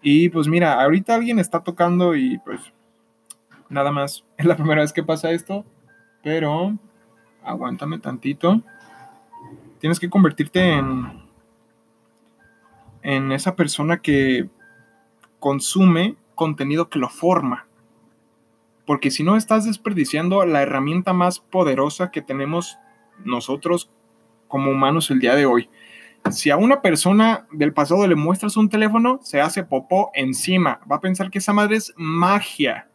Y 0.09 0.29
pues 0.29 0.47
mira, 0.47 0.81
ahorita 0.81 1.15
alguien 1.15 1.37
está 1.37 1.65
tocando 1.65 2.15
y 2.15 2.37
pues 2.37 2.61
nada 3.67 3.91
más, 3.91 4.23
es 4.37 4.45
la 4.45 4.55
primera 4.55 4.79
vez 4.79 4.93
que 4.93 5.03
pasa 5.03 5.31
esto, 5.31 5.65
pero 6.23 6.77
aguántame 7.43 7.99
tantito. 7.99 8.61
Tienes 9.79 9.99
que 9.99 10.09
convertirte 10.09 10.75
en 10.75 11.27
en 13.01 13.33
esa 13.33 13.57
persona 13.57 13.97
que 13.97 14.49
consume 15.39 16.15
contenido 16.35 16.87
que 16.87 16.99
lo 16.99 17.09
forma. 17.09 17.67
Porque 18.85 19.11
si 19.11 19.23
no 19.23 19.35
estás 19.35 19.65
desperdiciando 19.65 20.45
la 20.45 20.61
herramienta 20.61 21.11
más 21.11 21.39
poderosa 21.39 22.11
que 22.11 22.21
tenemos 22.21 22.77
nosotros 23.25 23.91
como 24.47 24.71
humanos 24.71 25.11
el 25.11 25.19
día 25.19 25.35
de 25.35 25.45
hoy. 25.45 25.69
Si 26.31 26.49
a 26.49 26.57
una 26.57 26.81
persona 26.81 27.47
del 27.51 27.73
pasado 27.73 28.07
le 28.07 28.15
muestras 28.15 28.57
un 28.57 28.69
teléfono, 28.69 29.19
se 29.23 29.41
hace 29.41 29.63
popó 29.63 30.11
encima. 30.13 30.79
Va 30.89 30.97
a 30.97 31.01
pensar 31.01 31.29
que 31.29 31.39
esa 31.39 31.53
madre 31.53 31.77
es 31.77 31.93
magia. 31.95 32.87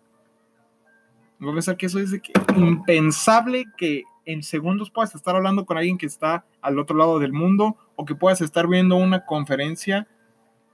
Va 1.44 1.50
a 1.50 1.54
pensar 1.54 1.76
que 1.76 1.86
eso 1.86 1.98
es 1.98 2.12
impensable 2.56 3.64
que 3.76 4.04
en 4.24 4.42
segundos 4.42 4.90
puedas 4.90 5.14
estar 5.14 5.34
hablando 5.34 5.66
con 5.66 5.76
alguien 5.76 5.98
que 5.98 6.06
está 6.06 6.44
al 6.60 6.78
otro 6.78 6.96
lado 6.96 7.18
del 7.18 7.32
mundo 7.32 7.76
o 7.96 8.04
que 8.04 8.14
puedas 8.14 8.40
estar 8.40 8.68
viendo 8.68 8.96
una 8.96 9.24
conferencia. 9.24 10.06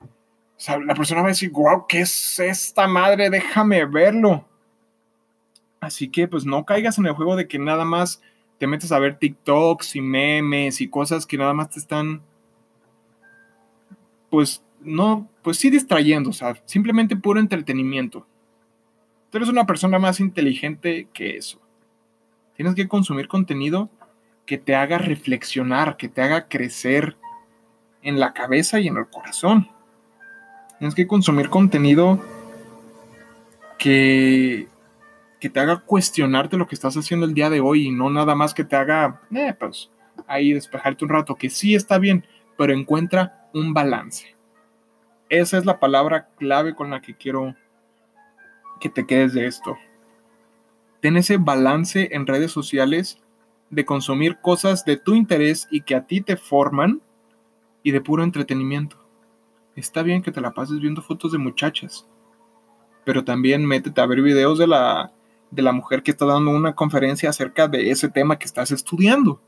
O 0.03 0.61
sea, 0.61 0.79
la 0.79 0.95
persona 0.95 1.23
va 1.23 1.29
a 1.29 1.31
decir, 1.31 1.51
wow, 1.53 1.87
¿qué 1.89 2.01
es 2.01 2.39
esta 2.39 2.87
madre? 2.87 3.31
Déjame 3.31 3.85
verlo. 3.87 4.47
Así 5.81 6.09
que 6.09 6.27
pues 6.29 6.45
no 6.45 6.65
caigas 6.65 6.99
en 6.99 7.07
el 7.07 7.13
juego 7.13 7.37
de 7.37 7.47
que 7.47 7.59
nada 7.59 7.85
más 7.85 8.21
te 8.59 8.67
metes 8.67 8.91
a 8.91 8.99
ver 8.99 9.19
TikToks 9.19 9.97
y 9.97 10.01
memes 10.01 10.81
y 10.81 10.89
cosas 10.89 11.27
que 11.27 11.39
nada 11.39 11.55
más 11.55 11.71
te 11.71 11.79
están, 11.79 12.23
pues 14.31 14.63
no, 14.81 15.29
pues 15.43 15.59
sí 15.59 15.71
distrayendo, 15.71 16.31
o 16.31 16.33
sea, 16.33 16.61
simplemente 16.65 17.17
puro 17.17 17.41
entretenimiento. 17.41 18.27
Tú 19.31 19.39
eres 19.39 19.49
una 19.49 19.67
persona 19.67 19.99
más 19.99 20.21
inteligente 20.21 21.09
que 21.13 21.37
eso. 21.37 21.61
Tienes 22.55 22.75
que 22.75 22.89
consumir 22.89 23.29
contenido 23.29 23.91
que 24.47 24.59
te 24.59 24.75
haga 24.75 24.99
reflexionar, 24.99 25.97
que 25.97 26.09
te 26.09 26.23
haga 26.23 26.49
crecer 26.49 27.17
en 28.03 28.19
la 28.19 28.33
cabeza 28.33 28.81
y 28.81 28.89
en 28.89 28.97
el 28.97 29.07
corazón. 29.07 29.69
Tienes 30.79 30.95
que 30.95 31.07
consumir 31.07 31.51
contenido 31.51 32.19
que, 33.79 34.69
que 35.41 35.51
te 35.51 35.61
haga 35.61 35.81
cuestionarte 35.81 36.57
lo 36.57 36.67
que 36.67 36.75
estás 36.75 36.97
haciendo 36.97 37.27
el 37.27 37.35
día 37.35 37.51
de 37.51 37.61
hoy 37.61 37.89
y 37.89 37.91
no 37.91 38.11
nada 38.11 38.35
más 38.35 38.55
que 38.55 38.65
te 38.65 38.77
haga, 38.77 39.21
eh, 39.35 39.55
pues, 39.59 39.91
ahí 40.27 40.53
despejarte 40.53 41.05
un 41.05 41.11
rato, 41.11 41.35
que 41.35 41.51
sí 41.51 41.75
está 41.75 41.99
bien, 41.99 42.25
pero 42.59 42.75
encuentra 42.75 43.49
un 43.55 43.73
balance. 43.73 44.37
Esa 45.31 45.57
es 45.57 45.65
la 45.65 45.81
palabra 45.81 46.29
clave 46.37 46.75
con 46.75 46.91
la 46.91 47.01
que 47.01 47.17
quiero 47.17 47.57
que 48.79 48.91
te 48.91 49.07
quedes 49.07 49.33
de 49.33 49.47
esto 49.47 49.79
ten 51.01 51.17
ese 51.17 51.37
balance 51.37 52.09
en 52.13 52.27
redes 52.27 52.53
sociales 52.53 53.19
de 53.71 53.85
consumir 53.85 54.39
cosas 54.41 54.85
de 54.85 54.97
tu 54.97 55.15
interés 55.15 55.69
y 55.71 55.83
que 55.83 55.95
a 55.95 56.07
ti 56.07 56.21
te 56.21 56.37
forman 56.37 57.03
y 57.83 57.93
de 57.93 58.01
puro 58.01 58.25
entretenimiento. 58.25 58.97
Está 59.77 60.03
bien 60.03 60.23
que 60.23 60.33
te 60.33 60.41
la 60.41 60.55
pases 60.55 60.81
viendo 60.81 61.03
fotos 61.03 61.33
de 61.33 61.39
muchachas, 61.39 62.07
pero 63.05 63.25
también 63.25 63.65
métete 63.65 64.01
a 64.01 64.07
ver 64.07 64.23
videos 64.23 64.59
de 64.59 64.67
la, 64.67 65.13
de 65.51 65.63
la 65.63 65.73
mujer 65.73 66.03
que 66.03 66.11
está 66.11 66.27
dando 66.27 66.51
una 66.51 66.75
conferencia 66.75 67.31
acerca 67.31 67.69
de 67.69 67.91
ese 67.91 68.09
tema 68.09 68.39
que 68.39 68.47
estás 68.47 68.71
estudiando. 68.71 69.41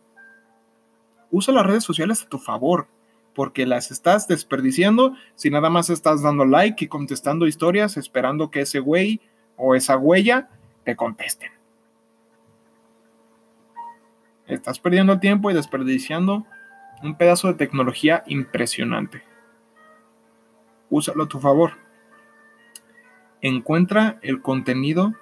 Usa 1.30 1.54
las 1.54 1.66
redes 1.66 1.84
sociales 1.84 2.22
a 2.22 2.28
tu 2.28 2.38
favor, 2.38 2.88
porque 3.34 3.66
las 3.66 3.90
estás 3.90 4.28
desperdiciando 4.28 5.14
si 5.34 5.50
nada 5.50 5.70
más 5.70 5.90
estás 5.90 6.22
dando 6.22 6.44
like 6.44 6.84
y 6.84 6.88
contestando 6.88 7.46
historias 7.46 7.96
esperando 7.96 8.50
que 8.50 8.62
ese 8.62 8.80
güey 8.80 9.20
o 9.56 9.74
esa 9.74 9.96
huella 9.96 10.48
te 10.84 10.96
contesten. 10.96 11.50
Estás 14.46 14.80
perdiendo 14.80 15.20
tiempo 15.20 15.50
y 15.50 15.54
desperdiciando 15.54 16.44
un 17.02 17.16
pedazo 17.16 17.48
de 17.48 17.54
tecnología 17.54 18.24
impresionante. 18.26 19.22
Úsalo 20.88 21.24
a 21.24 21.28
tu 21.28 21.38
favor. 21.38 21.74
Encuentra 23.40 24.18
el 24.22 24.42
contenido 24.42 25.14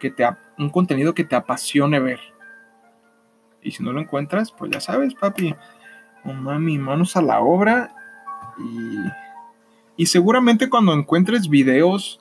que 0.00 0.10
te 0.10 0.26
un 0.58 0.70
contenido 0.70 1.14
que 1.14 1.24
te 1.24 1.36
apasione 1.36 2.00
ver. 2.00 2.20
Y 3.60 3.72
si 3.72 3.82
no 3.82 3.92
lo 3.92 4.00
encuentras, 4.00 4.52
pues 4.52 4.70
ya 4.70 4.80
sabes, 4.80 5.14
papi. 5.14 5.54
Oh, 6.26 6.32
mami, 6.32 6.78
manos 6.78 7.16
a 7.16 7.22
la 7.22 7.40
obra. 7.40 7.94
Y, 8.58 10.02
y 10.02 10.06
seguramente 10.06 10.68
cuando 10.68 10.92
encuentres 10.92 11.48
videos 11.48 12.20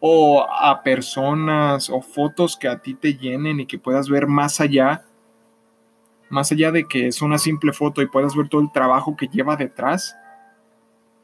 o 0.00 0.46
a 0.48 0.82
personas 0.82 1.90
o 1.90 2.00
fotos 2.00 2.56
que 2.56 2.68
a 2.68 2.78
ti 2.78 2.94
te 2.94 3.14
llenen 3.14 3.60
y 3.60 3.66
que 3.66 3.78
puedas 3.78 4.08
ver 4.08 4.26
más 4.26 4.60
allá, 4.60 5.04
más 6.28 6.50
allá 6.52 6.72
de 6.72 6.84
que 6.84 7.06
es 7.08 7.22
una 7.22 7.38
simple 7.38 7.72
foto 7.72 8.02
y 8.02 8.06
puedas 8.06 8.34
ver 8.34 8.48
todo 8.48 8.60
el 8.60 8.72
trabajo 8.72 9.16
que 9.16 9.28
lleva 9.28 9.56
detrás, 9.56 10.16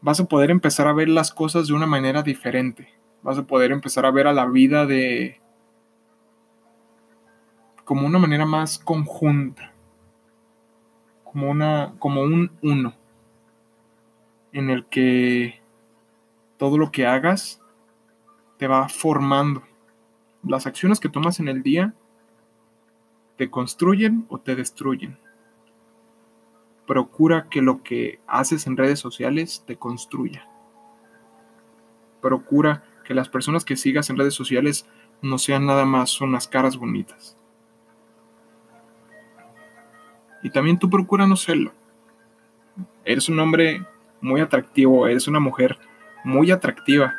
vas 0.01 0.21
a 0.21 0.25
poder 0.25 0.51
empezar 0.51 0.87
a 0.87 0.93
ver 0.93 1.09
las 1.09 1.33
cosas 1.33 1.69
de 1.69 1.75
una 1.75 1.87
manera 1.87 2.23
diferente. 2.23 2.89
Vas 3.23 3.39
a 3.39 3.47
poder 3.47 3.73
empezar 3.73 4.05
a 4.05 4.11
ver 4.11 4.27
a 4.27 4.33
la 4.33 4.47
vida 4.47 4.87
de 4.87 5.41
como 7.85 8.07
una 8.07 8.19
manera 8.19 8.47
más 8.47 8.79
conjunta, 8.79 9.72
como 11.33 11.51
una 11.51 11.95
como 11.99 12.23
un 12.23 12.51
uno 12.63 12.95
en 14.53 14.69
el 14.71 14.85
que 14.87 15.61
todo 16.59 16.77
lo 16.79 16.93
que 16.93 17.07
hagas 17.07 17.61
te 18.59 18.69
va 18.69 18.89
formando. 18.89 19.63
Las 20.45 20.67
acciones 20.67 21.01
que 21.01 21.09
tomas 21.09 21.41
en 21.41 21.49
el 21.49 21.63
día 21.63 21.95
te 23.37 23.51
construyen 23.51 24.27
o 24.29 24.39
te 24.39 24.55
destruyen. 24.55 25.19
Procura 26.87 27.49
que 27.49 27.63
lo 27.63 27.83
que 27.83 28.21
haces 28.27 28.67
en 28.67 28.77
redes 28.77 29.01
sociales 29.01 29.65
te 29.67 29.77
construya. 29.77 30.47
Procura 32.21 32.85
que 33.05 33.15
las 33.15 33.29
personas 33.29 33.65
que 33.65 33.77
sigas 33.77 34.11
en 34.11 34.19
redes 34.19 34.35
sociales 34.35 34.87
no 35.23 35.39
sean 35.39 35.67
nada 35.67 35.87
más 35.87 36.21
unas 36.21 36.47
caras 36.47 36.77
bonitas. 36.77 37.37
Y 40.43 40.51
también 40.51 40.79
tú 40.79 40.91
procura 40.91 41.27
no 41.27 41.37
serlo. 41.37 41.73
Eres 43.05 43.29
un 43.29 43.39
hombre 43.39 43.85
muy 44.21 44.41
atractivo, 44.41 45.07
eres 45.07 45.29
una 45.29 45.41
mujer 45.41 45.79
muy 46.25 46.51
atractiva. 46.51 47.15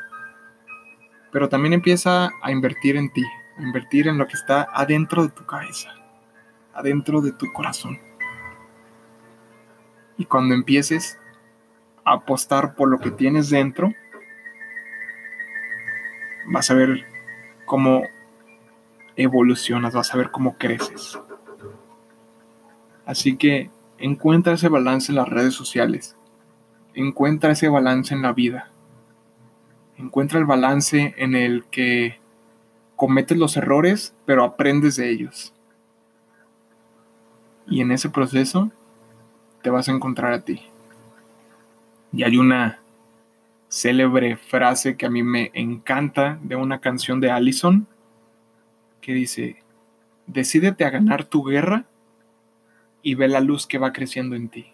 Pero 1.31 1.49
también 1.49 1.73
empieza 1.73 2.29
a 2.41 2.51
invertir 2.51 2.95
en 2.95 3.11
ti, 3.11 3.23
a 3.57 3.61
invertir 3.61 4.07
en 4.07 4.17
lo 4.17 4.27
que 4.27 4.33
está 4.33 4.67
adentro 4.73 5.23
de 5.23 5.29
tu 5.29 5.45
cabeza, 5.45 5.89
adentro 6.73 7.21
de 7.21 7.31
tu 7.31 7.51
corazón. 7.51 7.99
Y 10.17 10.25
cuando 10.25 10.53
empieces 10.53 11.19
a 12.05 12.13
apostar 12.13 12.75
por 12.75 12.89
lo 12.89 12.99
que 12.99 13.11
tienes 13.11 13.49
dentro, 13.49 13.93
vas 16.45 16.69
a 16.69 16.75
ver 16.75 17.05
cómo 17.65 18.03
evolucionas, 19.15 19.93
vas 19.93 20.13
a 20.13 20.17
ver 20.17 20.31
cómo 20.31 20.57
creces. 20.57 21.17
Así 23.05 23.37
que 23.37 23.69
encuentra 23.97 24.53
ese 24.53 24.69
balance 24.69 25.11
en 25.11 25.17
las 25.17 25.29
redes 25.29 25.53
sociales. 25.53 26.15
Encuentra 26.93 27.51
ese 27.51 27.69
balance 27.69 28.13
en 28.13 28.21
la 28.21 28.33
vida. 28.33 28.71
Encuentra 29.97 30.39
el 30.39 30.45
balance 30.45 31.13
en 31.17 31.35
el 31.35 31.65
que 31.65 32.19
cometes 32.95 33.37
los 33.37 33.57
errores, 33.57 34.15
pero 34.25 34.43
aprendes 34.43 34.95
de 34.95 35.09
ellos. 35.09 35.53
Y 37.67 37.81
en 37.81 37.91
ese 37.91 38.09
proceso 38.09 38.71
te 39.61 39.69
vas 39.69 39.87
a 39.87 39.91
encontrar 39.91 40.33
a 40.33 40.43
ti. 40.43 40.61
Y 42.11 42.23
hay 42.23 42.37
una 42.37 42.79
célebre 43.69 44.37
frase 44.37 44.97
que 44.97 45.05
a 45.05 45.09
mí 45.09 45.23
me 45.23 45.49
encanta 45.53 46.37
de 46.43 46.55
una 46.55 46.79
canción 46.79 47.19
de 47.19 47.31
Allison 47.31 47.87
que 49.01 49.13
dice, 49.13 49.63
decídete 50.27 50.85
a 50.85 50.91
ganar 50.91 51.25
tu 51.25 51.43
guerra 51.43 51.85
y 53.03 53.15
ve 53.15 53.27
la 53.27 53.41
luz 53.41 53.67
que 53.67 53.77
va 53.77 53.93
creciendo 53.93 54.35
en 54.35 54.49
ti. 54.49 54.73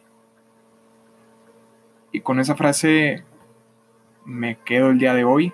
Y 2.11 2.21
con 2.21 2.39
esa 2.39 2.55
frase 2.55 3.25
me 4.25 4.57
quedo 4.59 4.91
el 4.91 4.99
día 4.99 5.13
de 5.13 5.25
hoy 5.25 5.51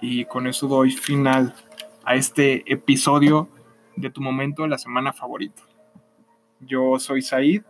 y 0.00 0.24
con 0.24 0.46
eso 0.46 0.68
doy 0.68 0.92
final 0.92 1.54
a 2.04 2.14
este 2.14 2.70
episodio 2.72 3.48
de 3.96 4.10
tu 4.10 4.20
momento 4.20 4.62
de 4.62 4.68
la 4.68 4.78
semana 4.78 5.12
favorito. 5.12 5.62
Yo 6.60 6.98
soy 6.98 7.20
Said 7.20 7.62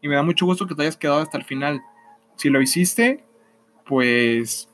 y 0.00 0.08
me 0.08 0.14
da 0.14 0.22
mucho 0.22 0.46
gusto 0.46 0.66
que 0.66 0.74
te 0.74 0.82
hayas 0.82 0.96
quedado 0.96 1.20
hasta 1.20 1.38
el 1.38 1.44
final. 1.44 1.82
Si 2.36 2.50
lo 2.50 2.60
hiciste, 2.60 3.24
pues 3.86 4.68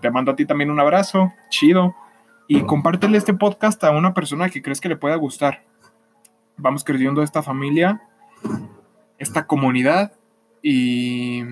te 0.00 0.10
mando 0.10 0.32
a 0.32 0.36
ti 0.36 0.46
también 0.46 0.70
un 0.70 0.80
abrazo, 0.80 1.32
chido, 1.48 1.94
y 2.46 2.62
compártele 2.62 3.18
este 3.18 3.34
podcast 3.34 3.82
a 3.84 3.90
una 3.90 4.14
persona 4.14 4.50
que 4.50 4.62
crees 4.62 4.80
que 4.80 4.88
le 4.88 4.96
pueda 4.96 5.16
gustar. 5.16 5.64
Vamos 6.56 6.84
creciendo 6.84 7.22
esta 7.22 7.42
familia, 7.42 8.02
esta 9.18 9.46
comunidad 9.46 10.12
y 10.62 11.42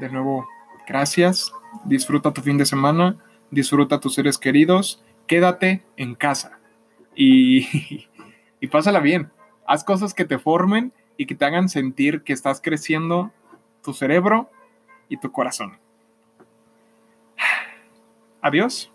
de 0.00 0.10
nuevo, 0.10 0.46
gracias, 0.86 1.52
disfruta 1.84 2.32
tu 2.32 2.42
fin 2.42 2.58
de 2.58 2.66
semana, 2.66 3.16
disfruta 3.50 4.00
tus 4.00 4.14
seres 4.14 4.38
queridos, 4.38 5.02
quédate 5.26 5.84
en 5.96 6.14
casa 6.14 6.58
y, 7.14 8.06
y 8.60 8.66
pásala 8.68 9.00
bien. 9.00 9.30
Haz 9.66 9.84
cosas 9.84 10.14
que 10.14 10.24
te 10.24 10.38
formen 10.38 10.92
y 11.16 11.26
que 11.26 11.34
te 11.34 11.44
hagan 11.44 11.68
sentir 11.68 12.22
que 12.22 12.32
estás 12.32 12.60
creciendo 12.60 13.32
tu 13.82 13.92
cerebro 13.92 14.50
y 15.08 15.16
tu 15.16 15.32
corazón. 15.32 15.78
Adiós. 18.40 18.92